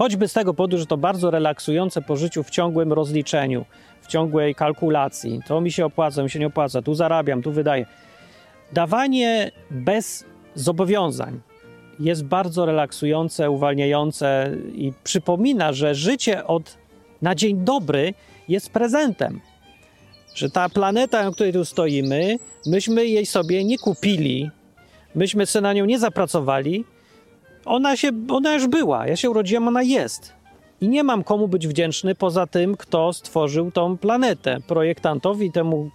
choćby 0.00 0.28
z 0.28 0.32
tego 0.32 0.54
powodu, 0.54 0.78
że 0.78 0.86
to 0.86 0.96
bardzo 0.96 1.30
relaksujące 1.30 2.02
po 2.02 2.16
życiu 2.16 2.42
w 2.42 2.50
ciągłym 2.50 2.92
rozliczeniu, 2.92 3.64
w 4.00 4.06
ciągłej 4.06 4.54
kalkulacji. 4.54 5.40
To 5.46 5.60
mi 5.60 5.72
się 5.72 5.86
opłaca, 5.86 6.22
mi 6.22 6.30
się 6.30 6.38
nie 6.38 6.46
opłaca, 6.46 6.82
tu 6.82 6.94
zarabiam, 6.94 7.42
tu 7.42 7.52
wydaję. 7.52 7.86
Dawanie 8.72 9.50
bez 9.70 10.24
zobowiązań 10.54 11.40
jest 11.98 12.24
bardzo 12.24 12.66
relaksujące, 12.66 13.50
uwalniające 13.50 14.56
i 14.74 14.92
przypomina, 15.04 15.72
że 15.72 15.94
życie 15.94 16.46
od 16.46 16.78
na 17.22 17.34
dzień 17.34 17.56
dobry 17.56 18.14
jest 18.48 18.70
prezentem. 18.70 19.40
Że 20.34 20.50
ta 20.50 20.68
planeta, 20.68 21.24
na 21.24 21.30
której 21.30 21.52
tu 21.52 21.64
stoimy, 21.64 22.38
myśmy 22.66 23.06
jej 23.06 23.26
sobie 23.26 23.64
nie 23.64 23.78
kupili, 23.78 24.50
myśmy 25.14 25.46
sobie 25.46 25.62
na 25.62 25.72
nią 25.72 25.84
nie 25.84 25.98
zapracowali. 25.98 26.84
Ona, 27.70 27.96
się, 27.96 28.10
ona 28.30 28.54
już 28.54 28.66
była, 28.66 29.06
ja 29.06 29.16
się 29.16 29.30
urodziłem, 29.30 29.68
ona 29.68 29.82
jest. 29.82 30.32
I 30.80 30.88
nie 30.88 31.04
mam 31.04 31.24
komu 31.24 31.48
być 31.48 31.68
wdzięczny 31.68 32.14
poza 32.14 32.46
tym, 32.46 32.76
kto 32.76 33.12
stworzył 33.12 33.70
tą 33.70 33.98
planetę. 33.98 34.58
Projektantowi, 34.66 35.52
temu, 35.52 35.90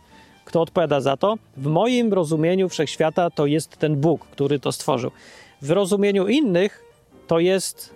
kto 0.46 0.62
odpowiada 0.62 1.02
za 1.02 1.18
to. 1.18 1.36
W 1.58 1.68
moim 1.68 2.14
rozumieniu 2.14 2.70
wszechświata 2.70 3.30
to 3.30 3.46
jest 3.46 3.78
ten 3.78 3.96
Bóg, 3.96 4.26
który 4.26 4.60
to 4.60 4.72
stworzył. 4.72 5.12
W 5.62 5.72
rozumieniu 5.72 6.28
innych 6.28 6.84
to 7.28 7.40
jest 7.40 7.94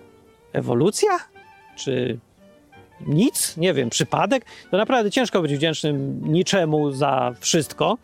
ewolucja? 0.52 1.10
Czy 1.76 2.18
nic? 3.06 3.56
Nie 3.56 3.74
wiem, 3.74 3.90
przypadek? 3.90 4.44
To 4.70 4.76
naprawdę 4.76 5.10
ciężko 5.10 5.42
być 5.42 5.54
wdzięcznym 5.54 6.20
niczemu 6.32 6.90
za 6.90 7.34
wszystko. 7.40 7.98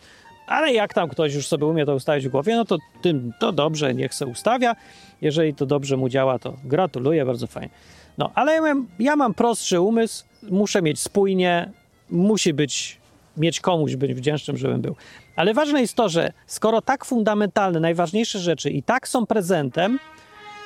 Ale 0.47 0.73
jak 0.73 0.95
tam 0.95 1.09
ktoś 1.09 1.35
już 1.35 1.47
sobie 1.47 1.67
umie 1.67 1.87
to 1.87 1.95
ustawić 1.95 2.29
w 2.29 2.31
głowie, 2.31 2.57
no 2.57 2.65
to 2.65 2.79
tym 3.03 3.33
to 3.41 3.53
dobrze, 3.53 3.95
niech 3.95 4.15
se 4.15 4.27
ustawia. 4.27 4.77
Jeżeli 5.21 5.55
to 5.55 5.67
dobrze 5.67 5.97
mu 5.97 6.09
działa, 6.09 6.39
to 6.39 6.57
gratuluję, 6.65 7.25
bardzo 7.25 7.47
fajnie. 7.47 7.71
No, 8.19 8.31
ale 8.35 8.55
ja 8.55 8.61
mam, 8.63 8.87
ja 8.99 9.17
mam 9.17 9.35
prostszy 9.35 9.81
umysł, 9.81 10.25
muszę 10.43 10.83
mieć 10.83 11.01
spójnie, 11.01 11.71
musi 12.11 12.55
być, 12.55 12.99
mieć 13.37 13.61
komuś 13.61 13.97
być 13.97 14.15
wdzięcznym, 14.15 14.57
żebym 14.57 14.81
był. 14.81 14.97
Ale 15.37 15.55
ważne 15.55 15.81
jest 15.81 15.95
to, 15.95 16.09
że 16.09 16.33
skoro 16.47 16.83
tak 16.83 17.05
fundamentalne, 17.05 17.81
najważniejsze 17.81 18.39
rzeczy 18.39 18.71
i 18.71 18.83
tak 18.83 19.09
są 19.09 19.27
prezentem, 19.27 19.99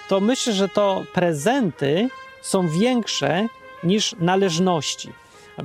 to 0.09 0.20
myślę, 0.20 0.53
że 0.53 0.68
to 0.68 1.05
prezenty 1.14 2.09
są 2.43 2.68
większe 2.68 3.47
niż 3.85 4.14
należności. 4.20 5.12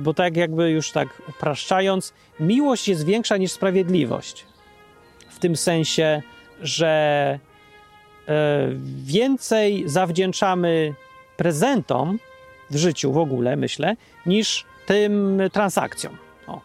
Bo 0.00 0.14
tak 0.14 0.36
jakby 0.36 0.70
już 0.70 0.90
tak 0.90 1.08
upraszczając, 1.28 2.12
miłość 2.40 2.88
jest 2.88 3.04
większa 3.04 3.36
niż 3.36 3.52
sprawiedliwość. 3.52 4.46
W 5.28 5.38
tym 5.38 5.56
sensie, 5.56 6.22
że 6.60 6.88
e, 8.28 8.68
więcej 9.04 9.88
zawdzięczamy 9.88 10.94
prezentom 11.36 12.18
w 12.70 12.76
życiu 12.76 13.12
w 13.12 13.18
ogóle, 13.18 13.56
myślę, 13.56 13.96
niż 14.26 14.64
tym 14.86 15.40
transakcjom. 15.52 16.16
O. 16.46 16.60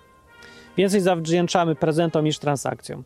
Więcej 0.77 1.01
zawdzięczamy 1.01 1.75
prezentom 1.75 2.25
niż 2.25 2.39
transakcjom. 2.39 3.03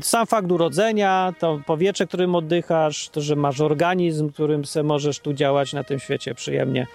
Sam 0.00 0.26
fakt 0.26 0.52
urodzenia, 0.52 1.34
to 1.38 1.60
powietrze, 1.66 2.06
którym 2.06 2.34
oddychasz, 2.34 3.08
to, 3.08 3.20
że 3.20 3.36
masz 3.36 3.60
organizm, 3.60 4.32
którym 4.32 4.64
se 4.64 4.82
możesz 4.82 5.18
tu 5.18 5.32
działać 5.32 5.72
na 5.72 5.84
tym 5.84 5.98
świecie 5.98 6.34
przyjemnie, 6.34 6.86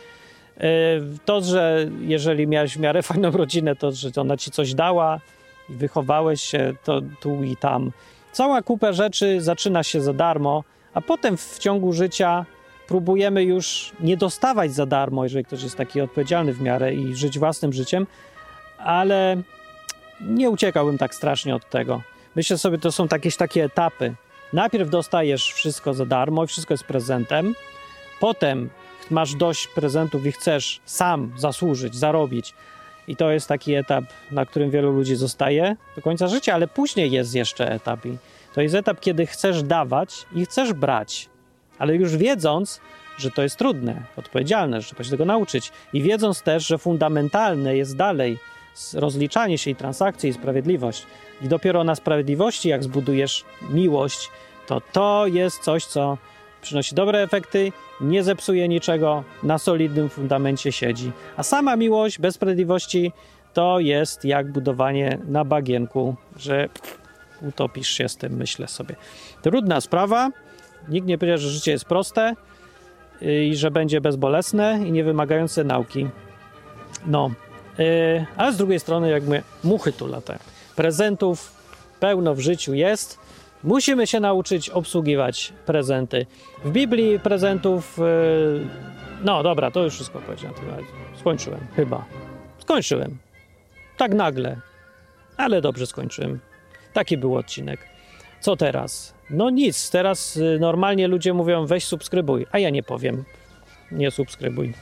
to, 1.25 1.41
że 1.41 1.87
jeżeli 2.01 2.47
miałeś 2.47 2.77
w 2.77 2.79
miarę 2.79 3.03
fajną 3.11 3.31
rodzinę, 3.31 3.75
to, 3.75 3.91
że 3.91 4.09
ona 4.15 4.37
ci 4.37 4.51
coś 4.51 4.73
dała 4.73 5.19
i 5.69 5.73
wychowałeś 5.73 6.41
się 6.41 6.73
to 6.83 7.01
tu 7.19 7.43
i 7.43 7.57
tam. 7.57 7.91
Cała 8.31 8.61
kupa 8.61 8.93
rzeczy 8.93 9.41
zaczyna 9.41 9.83
się 9.83 10.01
za 10.01 10.13
darmo, 10.13 10.63
a 10.93 11.01
potem 11.01 11.37
w 11.37 11.59
ciągu 11.59 11.93
życia 11.93 12.45
próbujemy 12.87 13.43
już 13.43 13.91
nie 13.99 14.17
dostawać 14.17 14.73
za 14.73 14.85
darmo, 14.85 15.23
jeżeli 15.23 15.45
ktoś 15.45 15.63
jest 15.63 15.77
taki 15.77 16.01
odpowiedzialny 16.01 16.53
w 16.53 16.61
miarę 16.61 16.93
i 16.93 17.15
żyć 17.15 17.39
własnym 17.39 17.73
życiem, 17.73 18.07
ale 18.77 19.41
nie 20.21 20.49
uciekałbym 20.49 20.97
tak 20.97 21.15
strasznie 21.15 21.55
od 21.55 21.69
tego. 21.69 22.01
Myślę 22.35 22.57
sobie, 22.57 22.77
to 22.77 22.91
są 22.91 23.07
jakieś 23.11 23.35
takie 23.35 23.63
etapy. 23.63 24.13
Najpierw 24.53 24.89
dostajesz 24.89 25.53
wszystko 25.53 25.93
za 25.93 26.05
darmo 26.05 26.47
wszystko 26.47 26.73
jest 26.73 26.83
prezentem, 26.83 27.55
potem 28.19 28.69
masz 29.11 29.35
dość 29.35 29.67
prezentów 29.67 30.25
i 30.25 30.31
chcesz 30.31 30.81
sam 30.85 31.31
zasłużyć, 31.37 31.95
zarobić. 31.95 32.53
I 33.07 33.15
to 33.15 33.31
jest 33.31 33.47
taki 33.47 33.73
etap, 33.73 34.03
na 34.31 34.45
którym 34.45 34.69
wielu 34.69 34.91
ludzi 34.91 35.15
zostaje 35.15 35.75
do 35.95 36.01
końca 36.01 36.27
życia, 36.27 36.53
ale 36.53 36.67
później 36.67 37.11
jest 37.11 37.35
jeszcze 37.35 37.71
etap. 37.71 38.05
I 38.05 38.17
to 38.53 38.61
jest 38.61 38.75
etap, 38.75 38.99
kiedy 38.99 39.25
chcesz 39.25 39.63
dawać 39.63 40.25
i 40.35 40.45
chcesz 40.45 40.73
brać, 40.73 41.29
ale 41.79 41.95
już 41.95 42.17
wiedząc, 42.17 42.81
że 43.17 43.31
to 43.31 43.43
jest 43.43 43.57
trudne, 43.57 44.03
odpowiedzialne, 44.17 44.81
że 44.81 44.87
trzeba 44.87 45.03
się 45.03 45.09
tego 45.09 45.25
nauczyć, 45.25 45.71
i 45.93 46.01
wiedząc 46.01 46.41
też, 46.41 46.67
że 46.67 46.77
fundamentalne 46.77 47.77
jest 47.77 47.95
dalej 47.95 48.37
rozliczanie 48.93 49.57
się 49.57 49.71
i 49.71 49.75
transakcje 49.75 50.29
i 50.29 50.33
sprawiedliwość. 50.33 51.05
I 51.41 51.47
dopiero 51.47 51.83
na 51.83 51.95
sprawiedliwości, 51.95 52.69
jak 52.69 52.83
zbudujesz 52.83 53.45
miłość, 53.69 54.29
to 54.67 54.81
to 54.81 55.27
jest 55.27 55.59
coś, 55.59 55.85
co 55.85 56.17
przynosi 56.63 56.95
dobre 56.95 57.19
efekty, 57.19 57.71
nie 58.01 58.23
zepsuje 58.23 58.67
niczego, 58.67 59.23
na 59.43 59.57
solidnym 59.57 60.09
fundamencie 60.09 60.71
siedzi. 60.71 61.11
A 61.37 61.43
sama 61.43 61.75
miłość 61.75 62.19
bez 62.19 62.35
sprawiedliwości 62.35 63.11
to 63.53 63.79
jest 63.79 64.25
jak 64.25 64.51
budowanie 64.51 65.17
na 65.27 65.45
bagienku, 65.45 66.15
że 66.37 66.69
utopisz 67.41 67.87
się 67.87 68.09
z 68.09 68.17
tym, 68.17 68.33
myślę 68.33 68.67
sobie. 68.67 68.95
Trudna 69.41 69.81
sprawa. 69.81 70.29
Nikt 70.89 71.07
nie 71.07 71.17
powiedział, 71.17 71.37
że 71.37 71.49
życie 71.49 71.71
jest 71.71 71.85
proste 71.85 72.35
y, 73.21 73.45
i 73.45 73.55
że 73.55 73.71
będzie 73.71 74.01
bezbolesne 74.01 74.79
i 74.85 74.91
nie 74.91 75.03
wymagające 75.03 75.63
nauki. 75.63 76.07
No, 77.05 77.31
yy, 77.77 78.25
ale 78.37 78.53
z 78.53 78.57
drugiej 78.57 78.79
strony, 78.79 79.09
jak 79.09 79.23
my, 79.23 79.43
muchy 79.63 79.93
tu 79.93 80.07
latają. 80.07 80.39
Prezentów 80.75 81.51
pełno 81.99 82.35
w 82.35 82.39
życiu 82.39 82.73
jest, 82.73 83.19
Musimy 83.63 84.07
się 84.07 84.19
nauczyć 84.19 84.69
obsługiwać 84.69 85.53
prezenty. 85.65 86.25
W 86.65 86.71
Biblii 86.71 87.19
prezentów. 87.19 87.97
Yy, 87.97 88.67
no 89.23 89.43
dobra, 89.43 89.71
to 89.71 89.83
już 89.83 89.93
wszystko 89.93 90.19
powiedziałem. 90.19 90.55
Skończyłem, 91.19 91.59
chyba. 91.75 92.05
Skończyłem. 92.59 93.17
Tak 93.97 94.13
nagle. 94.13 94.57
Ale 95.37 95.61
dobrze 95.61 95.87
skończyłem. 95.87 96.39
Taki 96.93 97.17
był 97.17 97.35
odcinek. 97.35 97.79
Co 98.39 98.55
teraz? 98.55 99.13
No 99.29 99.49
nic, 99.49 99.89
teraz 99.89 100.37
y, 100.37 100.57
normalnie 100.59 101.07
ludzie 101.07 101.33
mówią 101.33 101.65
weź 101.65 101.85
subskrybuj, 101.85 102.45
a 102.51 102.59
ja 102.59 102.69
nie 102.69 102.83
powiem. 102.83 103.23
Nie 103.91 104.11
subskrybuj. 104.11 104.73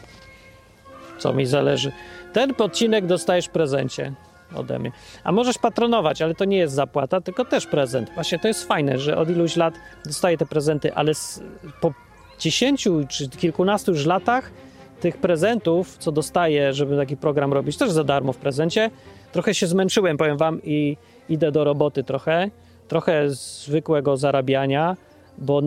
co 1.18 1.34
mi 1.34 1.46
zależy. 1.46 1.92
Ten 2.34 2.54
odcinek 2.58 3.06
dostajesz 3.06 3.46
w 3.46 3.50
prezencie 3.50 4.14
ode 4.56 4.80
mnie. 4.80 4.92
A 5.24 5.32
możesz 5.32 5.58
patronować, 5.58 6.22
ale 6.22 6.36
to 6.36 6.46
nie 6.46 6.58
jest 6.58 6.74
zapłata, 6.74 7.22
tylko 7.22 7.46
też 7.46 7.68
prezent. 7.68 8.12
Właśnie 8.14 8.40
to 8.40 8.48
jest 8.48 8.68
fajne, 8.68 8.98
że 8.98 9.18
od 9.18 9.30
iluś 9.30 9.56
lat 9.56 9.74
dostaję 10.06 10.38
te 10.38 10.46
prezenty, 10.46 10.94
ale 10.94 11.14
z, 11.14 11.44
po 11.82 11.94
10 12.40 12.88
czy 13.10 13.30
kilkunastu 13.30 13.92
już 13.92 14.06
latach 14.06 14.52
tych 15.00 15.18
prezentów, 15.18 15.98
co 15.98 16.12
dostaję, 16.12 16.74
żeby 16.74 16.98
taki 16.98 17.18
program 17.18 17.54
robić, 17.54 17.78
też 17.78 17.92
za 17.92 18.04
darmo 18.04 18.34
w 18.34 18.38
prezencie, 18.38 18.90
trochę 19.32 19.54
się 19.54 19.68
zmęczyłem, 19.68 20.18
powiem 20.18 20.38
wam, 20.38 20.62
i 20.64 20.98
idę 21.30 21.52
do 21.52 21.64
roboty 21.64 22.04
trochę, 22.04 22.50
trochę 22.88 23.30
zwykłego 23.30 24.18
zarabiania, 24.18 24.98
bo, 25.38 25.62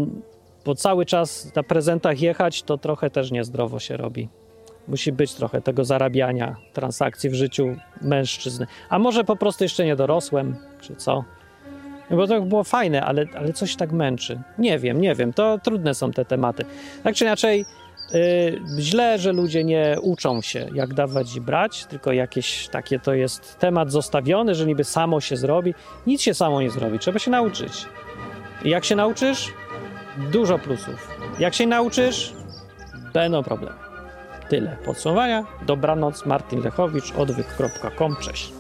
bo 0.65 0.75
cały 0.75 1.07
czas 1.07 1.55
na 1.55 1.63
prezentach 1.63 2.21
jechać, 2.21 2.63
to 2.63 2.79
trochę 2.79 3.11
też 3.11 3.31
niezdrowo 3.31 3.79
się 3.79 3.97
robi. 3.97 4.29
Musi 4.89 5.13
być 5.13 5.35
trochę 5.35 5.63
tego 5.63 5.85
zarabiania, 5.85 6.57
transakcji 6.73 7.31
w 7.31 7.35
życiu 7.35 7.77
mężczyzny. 8.03 8.67
A 8.89 8.99
może 8.99 9.25
po 9.25 9.37
prostu 9.37 9.65
jeszcze 9.65 9.85
nie 9.85 9.97
dorosłem, 9.97 10.57
czy 10.81 10.97
co? 10.97 11.25
No 12.11 12.17
Bo 12.17 12.27
to 12.27 12.41
było 12.41 12.65
fajne, 12.65 13.05
ale, 13.05 13.27
ale 13.37 13.53
coś 13.53 13.77
tak 13.77 13.93
męczy. 13.93 14.41
Nie 14.59 14.79
wiem, 14.79 15.01
nie 15.01 15.15
wiem. 15.15 15.33
To 15.33 15.59
trudne 15.59 15.95
są 15.95 16.13
te 16.13 16.25
tematy. 16.25 16.65
Tak 17.03 17.15
czy 17.15 17.25
inaczej, 17.25 17.65
yy, 18.13 18.81
źle, 18.81 19.19
że 19.19 19.33
ludzie 19.33 19.65
nie 19.65 19.97
uczą 20.03 20.43
się, 20.43 20.69
jak 20.75 20.95
dawać 20.95 21.37
i 21.37 21.41
brać, 21.41 21.85
tylko 21.85 22.13
jakieś 22.13 22.69
takie 22.69 22.99
to 22.99 23.15
jest 23.15 23.59
temat 23.59 23.93
zostawiony, 23.93 24.55
że 24.55 24.67
niby 24.67 24.85
samo 24.85 25.21
się 25.21 25.37
zrobi. 25.37 25.75
Nic 26.07 26.23
się 26.23 26.35
samo 26.35 26.63
nie 26.63 26.71
zrobi, 26.71 26.99
trzeba 26.99 27.19
się 27.19 27.31
nauczyć. 27.31 27.87
I 28.65 28.71
jak 28.71 28.85
się 28.85 28.97
nauczysz, 28.97 29.53
dużo 30.33 30.59
plusów. 30.59 31.09
Jak 31.39 31.55
się 31.55 31.67
nauczysz, 31.67 32.33
będą 33.13 33.43
problemy 33.43 33.84
tyle. 34.49 34.77
Podsumowania. 34.85 35.45
Dobranoc. 35.67 36.27
Martin 36.27 36.63
Lechowicz. 36.63 37.13
Odwyk.com. 37.13 38.17
Cześć. 38.21 38.53